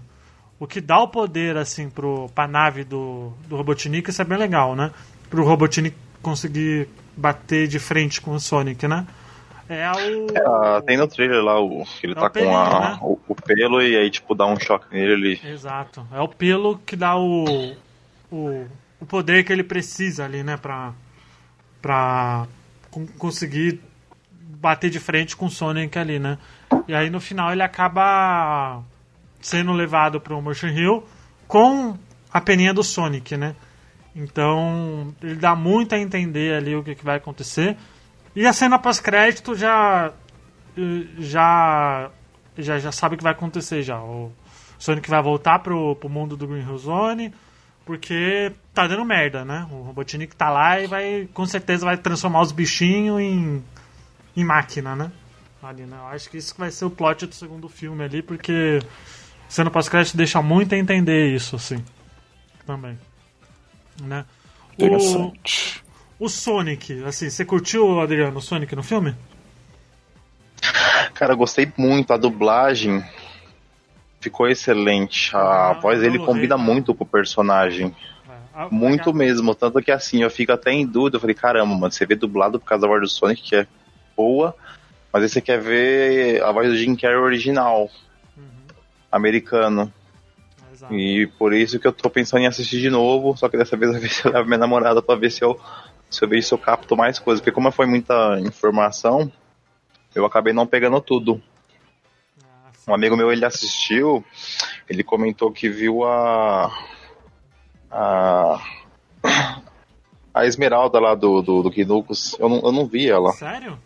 o 0.61 0.66
que 0.66 0.80
dá 0.80 0.98
o 1.00 1.09
poder, 1.09 1.56
assim, 1.56 1.88
pro, 1.88 2.28
pra 2.34 2.48
nave 2.48 2.84
do, 2.84 3.32
do 3.46 3.56
Robotnik, 3.56 4.11
isso 4.11 4.20
é 4.20 4.24
bem 4.24 4.38
legal, 4.38 4.74
né? 4.74 4.90
Pro 5.30 5.44
Robotnik 5.44 5.96
conseguir 6.20 6.88
bater 7.16 7.68
de 7.68 7.78
frente 7.78 8.20
com 8.20 8.32
o 8.32 8.40
Sonic, 8.40 8.86
né? 8.88 9.06
É 9.68 9.90
o. 9.92 10.78
É, 10.78 10.80
tem 10.82 10.96
no 10.96 11.06
trailer 11.06 11.42
lá 11.42 11.61
o 11.61 11.84
que 11.84 12.06
ele 12.06 12.12
é 12.14 12.16
tá 12.16 12.30
com 12.30 12.56
a, 12.56 12.80
né? 12.80 12.98
o, 13.02 13.18
o, 13.28 13.34
pelo 13.34 13.82
e 13.82 13.96
aí, 13.96 14.11
tipo, 14.11 14.34
dá 14.34 14.46
um 14.46 14.59
choque 14.59 14.86
nele. 14.90 15.12
Ele... 15.12 15.40
Exato. 15.52 16.06
É 16.11 16.20
o 16.20 16.28
pelo 16.28 16.78
que 16.78 16.96
dá 16.96 17.16
o, 17.16 17.76
o, 18.32 18.66
o 18.98 19.06
poder 19.06 19.44
que 19.44 19.52
ele 19.52 19.62
precisa 19.62 20.24
ali, 20.24 20.42
né? 20.42 20.56
Pra, 20.56 20.94
pra 21.82 22.46
conseguir 23.18 23.80
bater 24.32 24.88
de 24.88 24.98
frente 24.98 25.36
com 25.36 25.46
o 25.46 25.50
Sonic 25.50 25.98
ali, 25.98 26.18
né? 26.18 26.38
E 26.88 26.94
aí 26.94 27.11
no 27.11 27.20
final 27.20 27.52
ele 27.52 27.62
acaba 27.62 28.82
sendo 29.41 29.72
levado 29.72 30.20
para 30.20 30.34
o 30.34 30.43
Motion 30.43 30.68
Hill 30.68 31.05
com 31.47 31.97
a 32.32 32.41
peninha 32.41 32.74
do 32.74 32.82
Sonic, 32.82 33.36
né? 33.36 33.55
Então, 34.14 35.14
ele 35.22 35.36
dá 35.36 35.55
muito 35.55 35.95
a 35.95 35.99
entender 35.99 36.55
ali 36.55 36.74
o 36.74 36.82
que, 36.82 36.95
que 36.95 37.05
vai 37.05 37.16
acontecer. 37.16 37.76
E 38.34 38.47
a 38.47 38.53
cena 38.53 38.78
pós-crédito 38.78 39.55
já, 39.55 40.12
já 41.18 42.11
já 42.57 42.78
já 42.78 42.91
sabe 42.91 43.14
o 43.14 43.18
que 43.18 43.24
vai 43.24 43.32
acontecer 43.32 43.82
já. 43.82 44.01
O 44.01 44.32
Sonic 44.78 45.09
vai 45.09 45.22
voltar 45.22 45.61
pro, 45.61 45.95
pro 45.97 46.09
mundo 46.09 46.36
do 46.36 46.47
Green 46.47 46.62
Hill 46.62 46.78
Zone 46.78 47.32
porque 47.89 48.53
tá 48.74 48.86
dando 48.86 49.05
merda, 49.05 49.47
né? 49.47 49.66
O 49.70 49.80
Robotnik 49.80 50.36
tá 50.36 50.51
lá 50.51 50.78
e 50.78 50.86
vai 50.86 51.28
com 51.32 51.47
certeza 51.47 51.86
vai 51.86 51.97
transformar 51.97 52.43
os 52.43 52.53
bichinhos 52.53 53.18
em 53.20 53.64
em 54.36 54.45
máquina, 54.45 54.95
né? 54.95 55.11
Ali, 55.62 55.84
né? 55.84 55.97
Eu 55.99 56.07
acho 56.09 56.28
que 56.28 56.36
isso 56.36 56.55
vai 56.57 56.70
ser 56.70 56.84
o 56.84 56.91
plot 56.91 57.26
do 57.26 57.34
segundo 57.34 57.68
filme 57.68 58.05
ali, 58.05 58.22
porque 58.22 58.80
sendo 59.49 59.70
pós-crédito 59.70 60.16
deixa 60.16 60.42
muito 60.42 60.74
a 60.74 60.78
entender 60.78 61.34
isso, 61.34 61.57
assim. 61.57 61.82
Também. 62.66 62.99
Né? 64.03 64.24
Interessante. 64.74 65.82
O, 66.18 66.26
o 66.26 66.28
Sonic, 66.28 67.03
assim, 67.05 67.30
você 67.30 67.44
curtiu, 67.44 68.01
Adriano, 68.01 68.38
o 68.38 68.42
Sonic 68.42 68.74
no 68.76 68.82
filme? 68.82 69.14
Cara, 71.14 71.32
eu 71.32 71.36
gostei 71.36 71.72
muito. 71.76 72.12
A 72.12 72.16
dublagem 72.16 73.03
ficou 74.20 74.49
excelente. 74.49 75.34
A 75.34 75.70
ah, 75.70 75.72
voz 75.72 76.01
dele 76.01 76.18
combina 76.18 76.57
muito 76.57 76.94
com 76.94 77.05
o 77.05 77.07
personagem. 77.07 77.94
É, 78.55 78.68
muito 78.70 79.12
mesmo. 79.12 79.55
Tanto 79.55 79.80
que 79.80 79.90
assim, 79.90 80.22
eu 80.22 80.30
fico 80.30 80.53
até 80.53 80.72
em 80.72 80.86
dúvida. 80.86 81.16
Eu 81.16 81.20
falei, 81.20 81.34
caramba, 81.34 81.74
mano, 81.74 81.92
você 81.92 82.07
vê 82.07 82.14
dublado 82.14 82.61
por 82.61 82.66
causa 82.66 82.82
da 82.82 82.88
voz 82.88 83.01
do 83.01 83.09
Sonic, 83.09 83.42
que 83.42 83.57
é 83.57 83.66
boa. 84.16 84.55
Mas 85.12 85.22
aí 85.22 85.28
você 85.28 85.40
quer 85.40 85.61
ver 85.61 86.42
a 86.42 86.53
voz 86.53 86.68
do 86.68 86.76
Jim 86.76 86.94
Carrey 86.94 87.16
original. 87.16 87.90
Americano. 89.11 89.92
Exato. 90.72 90.94
E 90.94 91.26
por 91.38 91.52
isso 91.52 91.78
que 91.78 91.86
eu 91.86 91.92
tô 91.92 92.09
pensando 92.09 92.42
em 92.42 92.46
assistir 92.46 92.80
de 92.80 92.90
novo. 92.90 93.36
Só 93.36 93.48
que 93.48 93.56
dessa 93.56 93.76
vez 93.76 93.94
eu 93.94 94.00
vou 94.22 94.32
levar 94.32 94.46
minha 94.46 94.59
namorada 94.59 95.02
pra 95.02 95.16
ver 95.16 95.30
se 95.30 95.42
eu, 95.42 95.59
se 96.09 96.24
eu 96.24 96.28
vejo 96.28 96.46
se 96.46 96.54
eu 96.54 96.59
capto 96.59 96.96
mais 96.96 97.18
coisas. 97.18 97.40
Porque 97.40 97.54
como 97.54 97.72
foi 97.72 97.86
muita 97.86 98.38
informação, 98.40 99.30
eu 100.14 100.24
acabei 100.24 100.52
não 100.52 100.66
pegando 100.66 101.00
tudo. 101.00 101.42
Um 102.86 102.94
amigo 102.94 103.16
meu, 103.16 103.30
ele 103.30 103.44
assistiu, 103.44 104.24
ele 104.88 105.04
comentou 105.04 105.52
que 105.52 105.68
viu 105.68 106.04
a. 106.04 106.72
a. 107.90 108.59
a 110.32 110.46
Esmeralda 110.46 110.98
lá 110.98 111.14
do, 111.14 111.42
do, 111.42 111.62
do 111.62 111.70
Kinucos. 111.70 112.34
Eu 112.38 112.48
não, 112.48 112.61
eu 112.61 112.72
não 112.72 112.86
vi 112.86 113.11
ela. 113.11 113.32
Sério? 113.32 113.78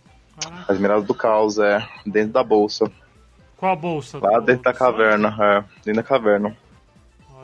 Ah. 0.46 0.66
A 0.68 0.72
Esmeralda 0.72 1.04
do 1.04 1.14
Caos, 1.14 1.58
é. 1.58 1.84
Dentro 2.06 2.32
da 2.32 2.44
bolsa. 2.44 2.90
Qual 3.62 3.76
bolsa? 3.76 4.18
Lá 4.18 4.40
dentro 4.40 4.64
da 4.64 4.72
caverna, 4.72 5.36
é. 5.40 5.64
Dentro 5.84 5.94
da 5.94 6.02
caverna. 6.02 6.56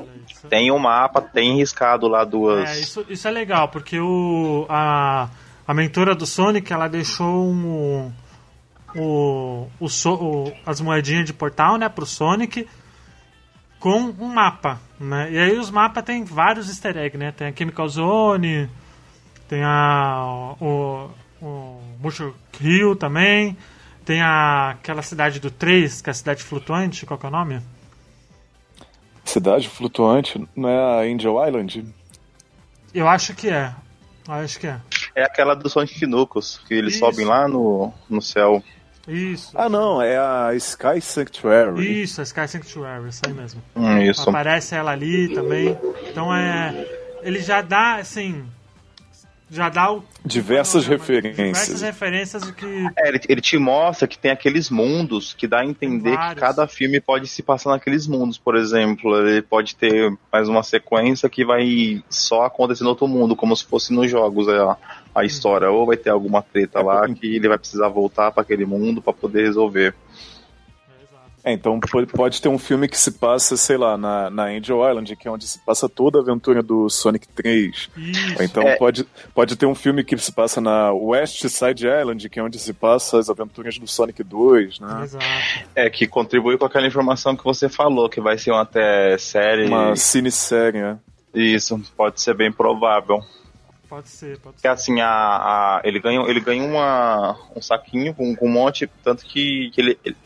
É 0.01 0.49
tem 0.49 0.69
um 0.73 0.77
mapa, 0.77 1.23
tem 1.23 1.59
riscado 1.59 2.09
lá 2.09 2.25
duas. 2.25 2.69
É, 2.69 2.81
isso, 2.81 3.07
isso 3.09 3.29
é 3.29 3.31
legal, 3.31 3.69
porque 3.69 4.01
o, 4.01 4.67
a, 4.69 5.29
a 5.65 5.73
mentora 5.73 6.17
do 6.17 6.27
Sonic, 6.27 6.73
ela 6.73 6.89
deixou 6.89 7.45
um 7.47 8.13
o, 8.97 9.69
o, 9.79 9.87
o, 9.87 10.53
as 10.67 10.81
moedinhas 10.81 11.25
de 11.25 11.33
portal, 11.33 11.79
né, 11.79 11.89
pro 11.89 12.05
Sonic 12.05 12.67
com 13.79 14.13
um 14.19 14.27
mapa, 14.27 14.81
né? 14.99 15.31
E 15.31 15.39
aí 15.39 15.57
os 15.57 15.71
mapas 15.71 16.03
tem 16.03 16.25
vários 16.25 16.69
easter 16.69 16.97
eggs, 16.97 17.17
né? 17.17 17.31
Tem 17.31 17.47
a 17.47 17.55
Chemical 17.55 17.89
Zone, 17.89 18.69
tem 19.49 19.63
a 19.63 20.57
o, 20.61 21.11
o 21.41 21.81
Mushu 22.01 22.35
Hill 22.61 22.97
também, 22.97 23.57
tem 24.09 24.23
a, 24.23 24.71
aquela 24.71 25.03
cidade 25.03 25.39
do 25.39 25.51
3, 25.51 26.01
que 26.01 26.09
é 26.09 26.13
a 26.13 26.15
cidade 26.15 26.43
flutuante, 26.43 27.05
qual 27.05 27.21
que 27.21 27.27
é 27.27 27.29
o 27.29 27.33
nome? 27.33 27.61
Cidade 29.23 29.69
flutuante, 29.69 30.43
não 30.57 30.67
é 30.67 30.79
a 30.79 31.15
Angel 31.15 31.47
Island? 31.47 31.85
Eu 32.95 33.07
acho 33.07 33.35
que 33.35 33.51
é. 33.51 33.75
Eu 34.27 34.33
acho 34.33 34.59
que 34.59 34.67
é. 34.67 34.81
É 35.15 35.25
aquela 35.25 35.55
do 35.55 35.69
Sonic 35.69 36.07
Knuckles, 36.07 36.59
que 36.67 36.73
eles 36.73 36.95
Isso. 36.95 37.01
sobem 37.01 37.27
lá 37.27 37.47
no, 37.47 37.93
no 38.09 38.23
céu. 38.23 38.65
Isso. 39.07 39.53
Ah, 39.55 39.69
não, 39.69 40.01
é 40.01 40.17
a 40.17 40.55
Sky 40.55 41.03
Sanctuary. 41.03 42.03
Isso, 42.03 42.23
a 42.23 42.25
Sky 42.25 42.49
Sanctuary, 42.49 43.11
isso 43.11 43.21
aí 43.27 43.35
mesmo. 43.35 43.63
Hum, 43.77 43.99
isso. 43.99 44.31
Aparece 44.31 44.75
ela 44.75 44.93
ali 44.93 45.35
também. 45.35 45.79
Então 46.09 46.35
é. 46.35 46.87
Ele 47.21 47.41
já 47.41 47.61
dá, 47.61 47.97
assim. 47.97 48.47
Já 49.51 49.69
dá 49.69 49.91
o. 49.91 50.05
Diversas 50.25 50.87
referências. 50.87 51.37
Diversas 51.37 51.81
referências 51.81 52.43
do 52.43 52.53
que. 52.53 52.67
É, 52.99 53.09
ele, 53.09 53.21
ele, 53.29 53.41
te 53.41 53.57
mostra 53.57 54.07
que 54.07 54.19
tem 54.19 54.31
aqueles 54.31 54.69
mundos 54.69 55.33
que 55.33 55.47
dá 55.47 55.61
a 55.61 55.65
entender 55.65 56.17
que 56.17 56.35
cada 56.35 56.67
filme 56.67 57.01
pode 57.01 57.27
se 57.27 57.43
passar 57.43 57.71
naqueles 57.71 58.07
mundos, 58.07 58.37
por 58.37 58.57
exemplo. 58.57 59.17
Ele 59.27 59.41
pode 59.41 59.75
ter 59.75 60.13
mais 60.31 60.49
uma 60.49 60.63
sequência 60.63 61.29
que 61.31 61.45
vai 61.45 62.03
só 62.11 62.45
acontecer 62.45 62.85
no 62.85 62.91
outro 62.91 63.09
mundo, 63.09 63.35
como 63.35 63.57
se 63.57 63.65
fosse 63.65 63.93
nos 63.93 64.11
jogos. 64.11 64.49
É, 64.49 64.77
a 65.15 65.25
história, 65.25 65.69
ou 65.71 65.87
vai 65.87 65.97
ter 65.97 66.11
alguma 66.11 66.43
treta 66.43 66.81
lá 66.81 67.09
que 67.09 67.35
ele 67.37 67.49
vai 67.49 67.59
precisar 67.59 67.89
voltar 67.89 68.31
para 68.31 68.43
aquele 68.43 68.65
mundo 68.65 69.03
para 69.03 69.13
poder 69.13 69.43
resolver. 69.43 69.95
É, 71.49 71.53
então 71.53 71.81
pode 72.15 72.43
ter 72.43 72.49
um 72.51 72.59
filme 72.59 72.87
que 72.87 72.99
se 72.99 73.11
passa, 73.13 73.57
sei 73.57 73.79
lá, 73.79 73.97
na, 73.97 74.29
na 74.29 74.45
Angel 74.49 74.87
Island, 74.87 75.17
que 75.17 75.27
é 75.27 75.31
onde 75.31 75.47
se 75.47 75.59
passa 75.61 75.89
toda 75.89 76.19
a 76.19 76.21
aventura 76.21 76.63
do 76.63 76.91
Sonic 76.91 77.27
3. 77.29 77.89
Ou 78.37 78.45
então 78.45 78.63
é. 78.65 78.77
pode, 78.77 79.07
pode 79.35 79.57
ter 79.57 79.65
um 79.65 79.75
filme 79.75 80.05
que 80.05 80.17
se 80.19 80.31
passa 80.31 80.61
na 80.61 80.93
West 80.93 81.49
Side 81.49 81.87
Island, 81.87 82.29
que 82.29 82.39
é 82.39 82.43
onde 82.43 82.59
se 82.59 82.75
passa 82.75 83.19
as 83.19 83.31
aventuras 83.31 83.79
do 83.79 83.87
Sonic 83.87 84.23
2, 84.23 84.81
né? 84.81 85.05
Exato. 85.05 85.25
É, 85.75 85.89
que 85.89 86.07
contribui 86.07 86.59
com 86.59 86.67
aquela 86.67 86.87
informação 86.87 87.35
que 87.35 87.45
você 87.45 87.67
falou, 87.67 88.11
que 88.11 88.21
vai 88.21 88.37
ser 88.37 88.51
uma 88.51 88.63
até 88.63 89.17
série. 89.17 89.69
Uma 89.69 89.97
cine-série, 89.97 90.83
né? 90.83 90.99
Isso, 91.35 91.81
pode 91.97 92.21
ser 92.21 92.35
bem 92.35 92.53
provável. 92.53 93.23
Pode 93.89 94.11
ser, 94.11 94.39
pode 94.39 94.57
ser. 94.57 94.61
Que 94.61 94.69
assim, 94.69 95.01
a, 95.01 95.09
a, 95.09 95.81
ele 95.83 95.99
ganha, 95.99 96.21
ele 96.29 96.41
ganha 96.41 96.63
uma, 96.63 97.39
um 97.57 97.63
saquinho 97.63 98.13
com, 98.13 98.37
com 98.37 98.47
um 98.47 98.53
monte, 98.53 98.87
tanto 99.03 99.25
que, 99.25 99.71
que 99.71 99.81
ele, 99.81 99.99
ele, 100.05 100.17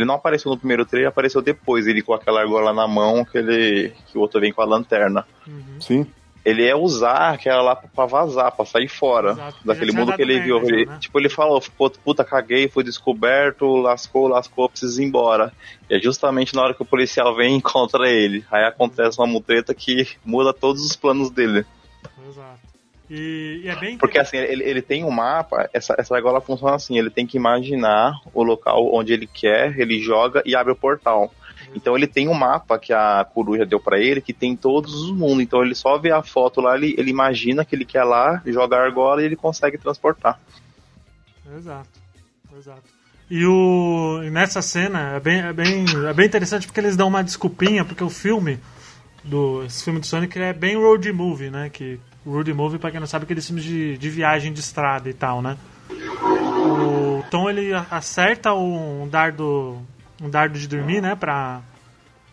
ele, 0.00 0.06
não 0.06 0.14
apareceu 0.14 0.50
no 0.50 0.58
primeiro 0.58 0.84
trailer, 0.84 1.08
apareceu 1.08 1.42
depois, 1.42 1.86
ele 1.86 2.02
com 2.02 2.14
aquela 2.14 2.40
argola 2.40 2.72
na 2.72 2.88
mão, 2.88 3.24
que, 3.24 3.38
ele, 3.38 3.92
que 4.06 4.18
o 4.18 4.20
outro 4.20 4.40
vem 4.40 4.52
com 4.52 4.62
a 4.62 4.64
lanterna. 4.64 5.26
Uhum. 5.46 5.80
Sim. 5.80 6.06
Ele 6.42 6.66
é 6.66 6.74
usar 6.74 7.34
aquela 7.34 7.60
lá 7.60 7.76
pra 7.76 8.06
vazar, 8.06 8.50
pra 8.52 8.64
sair 8.64 8.88
fora 8.88 9.32
Exato. 9.32 9.58
daquele 9.62 9.92
mundo 9.92 10.14
que 10.14 10.22
ele 10.22 10.40
viu. 10.40 10.56
Ele, 10.62 10.86
né? 10.86 10.96
Tipo, 10.98 11.20
ele 11.20 11.28
falou, 11.28 11.62
puta, 12.02 12.24
caguei, 12.24 12.66
foi 12.66 12.82
descoberto, 12.82 13.66
lascou, 13.76 14.26
lascou, 14.26 14.68
preciso 14.68 15.02
ir 15.02 15.04
embora. 15.04 15.52
E 15.88 15.96
é 15.96 16.00
justamente 16.00 16.54
na 16.54 16.62
hora 16.62 16.72
que 16.72 16.80
o 16.80 16.86
policial 16.86 17.36
vem 17.36 17.52
e 17.52 17.56
encontra 17.58 18.08
ele. 18.08 18.42
Aí 18.50 18.64
acontece 18.64 19.18
uma 19.18 19.26
mutreta 19.26 19.74
que 19.74 20.08
muda 20.24 20.54
todos 20.54 20.82
os 20.82 20.96
planos 20.96 21.30
dele. 21.30 21.66
E, 23.10 23.62
e 23.64 23.68
é 23.68 23.74
bem 23.74 23.98
Porque 23.98 24.20
assim, 24.20 24.36
ele, 24.36 24.62
ele 24.62 24.80
tem 24.80 25.04
um 25.04 25.10
mapa, 25.10 25.68
essa, 25.72 25.96
essa 25.98 26.14
argola 26.14 26.40
funciona 26.40 26.76
assim, 26.76 26.96
ele 26.96 27.10
tem 27.10 27.26
que 27.26 27.36
imaginar 27.36 28.12
o 28.32 28.44
local 28.44 28.94
onde 28.94 29.12
ele 29.12 29.26
quer, 29.26 29.76
ele 29.78 30.00
joga 30.00 30.40
e 30.46 30.54
abre 30.54 30.72
o 30.72 30.76
portal. 30.76 31.22
Uhum. 31.22 31.72
Então 31.74 31.96
ele 31.96 32.06
tem 32.06 32.28
um 32.28 32.34
mapa 32.34 32.78
que 32.78 32.92
a 32.92 33.24
coruja 33.24 33.66
deu 33.66 33.80
para 33.80 33.98
ele 33.98 34.20
que 34.20 34.32
tem 34.32 34.54
todos 34.54 34.94
os 34.94 35.10
mundos. 35.10 35.42
Então 35.42 35.60
ele 35.60 35.74
só 35.74 35.98
vê 35.98 36.12
a 36.12 36.22
foto 36.22 36.60
lá, 36.60 36.76
ele, 36.76 36.94
ele 36.96 37.10
imagina 37.10 37.64
que 37.64 37.74
ele 37.74 37.84
quer 37.84 38.04
lá, 38.04 38.40
joga 38.46 38.76
a 38.76 38.84
argola 38.84 39.20
e 39.20 39.24
ele 39.24 39.36
consegue 39.36 39.76
transportar. 39.76 40.40
Exato, 41.56 41.88
exato. 42.56 43.00
E, 43.28 43.44
o, 43.44 44.22
e 44.22 44.30
nessa 44.30 44.62
cena 44.62 45.16
é 45.16 45.20
bem, 45.20 45.40
é, 45.40 45.52
bem, 45.52 45.84
é 46.08 46.12
bem 46.12 46.26
interessante 46.26 46.66
porque 46.66 46.78
eles 46.78 46.96
dão 46.96 47.08
uma 47.08 47.24
desculpinha, 47.24 47.84
porque 47.84 48.04
o 48.04 48.10
filme 48.10 48.60
do 49.24 49.64
esse 49.64 49.84
filme 49.84 49.98
do 49.98 50.06
Sonic 50.06 50.38
é 50.38 50.52
bem 50.52 50.76
road 50.76 51.12
movie, 51.12 51.50
né? 51.50 51.68
Que 51.68 52.00
road 52.26 52.52
movie, 52.52 52.78
para 52.78 52.90
quem 52.90 53.00
não 53.00 53.06
sabe, 53.06 53.24
aqueles 53.24 53.46
filmes 53.46 53.64
de, 53.64 53.96
de 53.98 54.10
viagem 54.10 54.52
de 54.52 54.60
estrada 54.60 55.08
e 55.08 55.14
tal, 55.14 55.40
né? 55.42 55.56
O 55.90 57.22
Tom 57.30 57.48
ele 57.48 57.72
acerta 57.90 58.54
um 58.54 59.08
dardo 59.08 59.78
um 60.20 60.28
dardo 60.28 60.58
de 60.58 60.68
dormir, 60.68 61.00
né, 61.00 61.14
pra, 61.14 61.62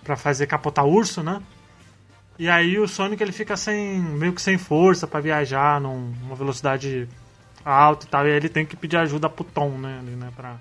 pra 0.04 0.18
fazer 0.18 0.46
capotar 0.46 0.86
urso, 0.86 1.24
né? 1.24 1.42
E 2.38 2.50
aí 2.50 2.78
o 2.78 2.88
Sonic 2.88 3.24
ele 3.24 3.32
fica 3.32 3.56
sem 3.56 4.00
meio 4.00 4.34
que 4.34 4.42
sem 4.42 4.58
força 4.58 5.08
para 5.08 5.22
viajar 5.22 5.82
numa 5.82 6.36
velocidade 6.36 7.08
alta 7.66 8.06
e 8.06 8.10
tal, 8.10 8.28
e 8.28 8.32
aí 8.32 8.36
ele 8.36 8.50
tem 8.50 8.66
que 8.66 8.76
pedir 8.76 8.98
ajuda 8.98 9.30
pro 9.30 9.44
Tom, 9.44 9.72
né, 9.72 10.00
ali, 10.00 10.12
né, 10.12 10.30
pra 10.36 10.58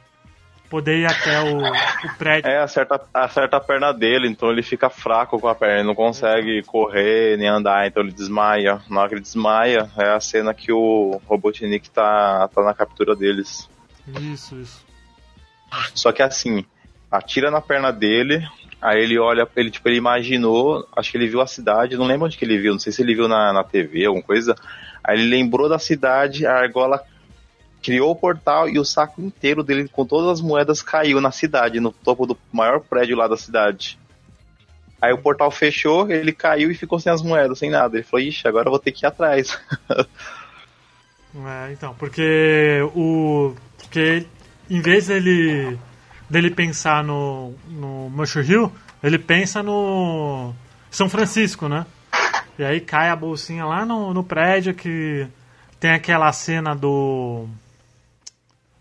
poder 0.76 0.98
ir 0.98 1.06
até 1.06 1.40
o, 1.40 1.58
o 1.58 2.18
prédio. 2.18 2.50
É, 2.50 2.58
acerta, 2.58 3.00
acerta 3.14 3.56
a 3.56 3.60
perna 3.60 3.92
dele, 3.92 4.28
então 4.28 4.50
ele 4.50 4.62
fica 4.62 4.90
fraco 4.90 5.40
com 5.40 5.48
a 5.48 5.54
perna, 5.54 5.76
ele 5.76 5.86
não 5.86 5.94
consegue 5.94 6.62
correr 6.64 7.38
nem 7.38 7.48
andar, 7.48 7.86
então 7.86 8.02
ele 8.02 8.12
desmaia. 8.12 8.82
Na 8.90 9.00
hora 9.00 9.08
que 9.08 9.14
ele 9.14 9.22
desmaia, 9.22 9.90
é 9.96 10.10
a 10.10 10.20
cena 10.20 10.52
que 10.52 10.70
o 10.70 11.18
Robotnik 11.26 11.88
tá, 11.88 12.46
tá 12.54 12.62
na 12.62 12.74
captura 12.74 13.16
deles. 13.16 13.70
Isso, 14.20 14.54
isso. 14.56 14.84
Só 15.94 16.12
que 16.12 16.22
assim, 16.22 16.62
atira 17.10 17.50
na 17.50 17.62
perna 17.62 17.90
dele, 17.90 18.46
aí 18.80 19.02
ele 19.02 19.18
olha, 19.18 19.48
ele 19.56 19.70
tipo, 19.70 19.88
ele 19.88 19.96
imaginou, 19.96 20.86
acho 20.94 21.10
que 21.10 21.16
ele 21.16 21.26
viu 21.26 21.40
a 21.40 21.46
cidade, 21.46 21.96
não 21.96 22.04
lembro 22.04 22.26
onde 22.26 22.36
que 22.36 22.44
ele 22.44 22.58
viu, 22.58 22.72
não 22.72 22.78
sei 22.78 22.92
se 22.92 23.00
ele 23.00 23.14
viu 23.14 23.28
na, 23.28 23.50
na 23.50 23.64
TV, 23.64 24.04
alguma 24.04 24.22
coisa. 24.22 24.54
Aí 25.02 25.18
ele 25.18 25.30
lembrou 25.30 25.70
da 25.70 25.78
cidade, 25.78 26.44
a 26.44 26.54
argola 26.54 27.02
criou 27.87 28.11
o 28.11 28.16
portal 28.16 28.68
e 28.68 28.80
o 28.80 28.84
saco 28.84 29.22
inteiro 29.22 29.62
dele 29.62 29.89
com 29.89 30.05
todas 30.05 30.28
as 30.28 30.41
moedas 30.41 30.82
caiu 30.82 31.20
na 31.20 31.30
cidade, 31.30 31.78
no 31.78 31.93
topo 31.93 32.26
do 32.26 32.37
maior 32.53 32.80
prédio 32.80 33.16
lá 33.16 33.28
da 33.28 33.37
cidade. 33.37 33.97
Aí 35.01 35.12
o 35.12 35.18
portal 35.18 35.53
fechou, 35.53 36.11
ele 36.11 36.32
caiu 36.32 36.68
e 36.68 36.74
ficou 36.74 36.99
sem 36.99 37.12
as 37.12 37.22
moedas, 37.22 37.61
sem 37.61 37.70
nada. 37.70 37.97
Ele 37.97 38.03
falou, 38.03 38.26
ixi, 38.26 38.49
agora 38.49 38.66
eu 38.66 38.72
vou 38.72 38.80
ter 38.80 38.91
que 38.91 39.05
ir 39.05 39.07
atrás. 39.07 39.57
é, 39.89 41.72
então, 41.72 41.95
porque 41.95 42.80
o. 42.93 43.55
Porque 43.78 44.26
em 44.68 44.80
vez 44.80 45.07
dele, 45.07 45.78
dele 46.28 46.51
pensar 46.51 47.05
no, 47.05 47.55
no 47.68 48.11
Mushroom 48.11 48.45
Hill, 48.45 48.72
ele 49.01 49.16
pensa 49.16 49.62
no 49.62 50.53
São 50.91 51.09
Francisco, 51.09 51.68
né? 51.68 51.87
E 52.59 52.64
aí 52.64 52.80
cai 52.80 53.11
a 53.11 53.16
bolsinha 53.16 53.64
lá 53.64 53.87
no, 53.87 54.12
no 54.12 54.24
prédio 54.24 54.74
que 54.74 55.28
tem 55.78 55.93
aquela 55.93 56.32
cena 56.32 56.74
do 56.74 57.47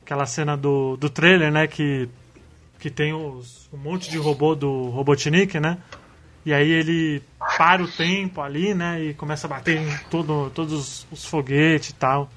aquela 0.06 0.28
cena 0.28 0.56
do, 0.56 0.96
do 0.98 1.10
trailer, 1.10 1.52
né? 1.52 1.66
Que, 1.66 2.08
que 2.80 2.92
tem 2.92 3.12
os, 3.12 3.68
um 3.74 3.78
monte 3.78 4.10
de 4.10 4.18
robô 4.18 4.54
do 4.54 4.90
Robotnik, 4.90 5.60
né? 5.60 5.80
E 6.46 6.54
aí 6.54 6.70
ele 6.70 7.24
para 7.58 7.84
o 7.84 7.88
tempo 7.88 8.40
ali, 8.40 8.76
né? 8.76 9.02
E 9.02 9.14
começa 9.16 9.48
a 9.48 9.50
bater 9.50 9.82
em 9.82 9.98
todo, 10.12 10.52
todos 10.52 11.08
os 11.12 11.26
foguetes 11.26 11.90
e 11.90 11.96
tal. 11.96 12.30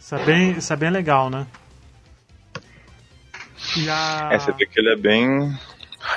Isso 0.00 0.14
é 0.14 0.24
bem, 0.24 0.52
isso 0.52 0.72
é 0.72 0.76
bem 0.76 0.90
legal, 0.90 1.28
né? 1.28 1.46
E 3.76 3.90
a... 3.90 4.30
É, 4.32 4.38
você 4.38 4.50
vê 4.52 4.64
que 4.64 4.80
ele 4.80 4.90
é 4.90 4.96
bem. 4.96 5.54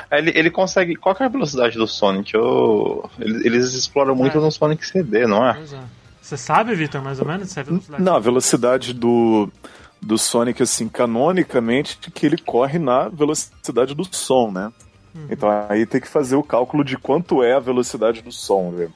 É, 0.09 0.19
ele, 0.19 0.31
ele 0.33 0.49
consegue. 0.49 0.95
Qual 0.95 1.17
é 1.19 1.25
a 1.25 1.27
velocidade 1.27 1.77
do 1.77 1.85
Sonic? 1.85 2.33
Eu... 2.33 3.09
Eles 3.19 3.73
exploram 3.73 4.15
muito 4.15 4.37
é. 4.37 4.41
no 4.41 4.49
Sonic 4.49 4.87
CD, 4.87 5.27
não 5.27 5.45
é? 5.45 5.59
é. 5.59 6.01
Você 6.21 6.37
sabe, 6.37 6.73
Victor, 6.75 7.01
mais 7.01 7.19
ou 7.19 7.25
menos? 7.25 7.57
É 7.57 7.59
a 7.59 7.63
velocidade? 7.63 8.03
Não, 8.03 8.15
a 8.15 8.19
velocidade 8.19 8.93
do, 8.93 9.51
do 10.01 10.17
Sonic, 10.17 10.63
assim, 10.63 10.89
canonicamente, 10.89 11.97
que 11.97 12.25
ele 12.25 12.37
corre 12.37 12.79
na 12.79 13.07
velocidade 13.07 13.93
do 13.93 14.03
som, 14.03 14.51
né? 14.51 14.71
Uhum. 15.13 15.27
Então 15.29 15.49
aí 15.69 15.85
tem 15.85 15.99
que 15.99 16.07
fazer 16.07 16.35
o 16.35 16.43
cálculo 16.43 16.83
de 16.83 16.97
quanto 16.97 17.43
é 17.43 17.53
a 17.53 17.59
velocidade 17.59 18.21
do 18.21 18.31
som, 18.31 18.71
né? 18.71 18.89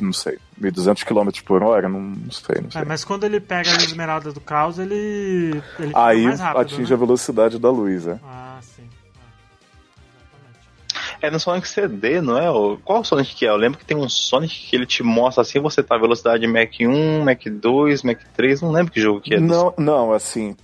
não 0.00 0.12
sei, 0.12 0.38
1.200 0.60 1.02
km 1.02 1.42
por 1.44 1.62
hora, 1.62 1.88
não, 1.88 2.00
não 2.00 2.30
sei, 2.30 2.60
não 2.62 2.70
sei. 2.70 2.82
É, 2.82 2.84
mas 2.84 3.04
quando 3.04 3.24
ele 3.24 3.40
pega 3.40 3.70
a 3.70 3.76
esmeralda 3.76 4.32
do 4.32 4.40
caos, 4.40 4.78
ele, 4.78 5.62
ele 5.78 5.92
aí 5.94 6.26
rápido, 6.26 6.60
atinge 6.60 6.90
né? 6.90 6.94
a 6.94 6.98
velocidade 6.98 7.58
da 7.58 7.70
luz, 7.70 8.06
é. 8.06 8.18
Ah. 8.22 8.45
É, 11.20 11.30
no 11.30 11.40
Sonic 11.40 11.68
CD, 11.68 12.20
não 12.20 12.38
é? 12.38 12.78
Qual 12.84 13.04
Sonic 13.04 13.34
que 13.34 13.46
é? 13.46 13.50
Eu 13.50 13.56
lembro 13.56 13.78
que 13.78 13.84
tem 13.84 13.96
um 13.96 14.08
Sonic 14.08 14.68
que 14.68 14.76
ele 14.76 14.86
te 14.86 15.02
mostra 15.02 15.42
assim, 15.42 15.60
você 15.60 15.82
tá 15.82 15.96
velocidade 15.96 16.46
Mac 16.46 16.72
1, 16.80 17.24
Mac 17.24 17.42
2, 17.44 18.02
Mac 18.02 18.20
3, 18.36 18.62
não 18.62 18.72
lembro 18.72 18.92
que 18.92 19.00
jogo 19.00 19.20
que 19.20 19.34
é. 19.34 19.40
Não, 19.40 19.72
não, 19.78 20.12
assim, 20.12 20.56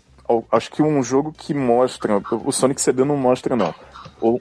acho 0.51 0.71
que 0.71 0.83
um 0.83 1.03
jogo 1.03 1.33
que 1.37 1.55
mostra, 1.55 2.21
o 2.45 2.53
Sonic 2.53 2.81
CD 2.81 3.05
não 3.05 3.17
mostra 3.17 3.57
não 3.57 3.75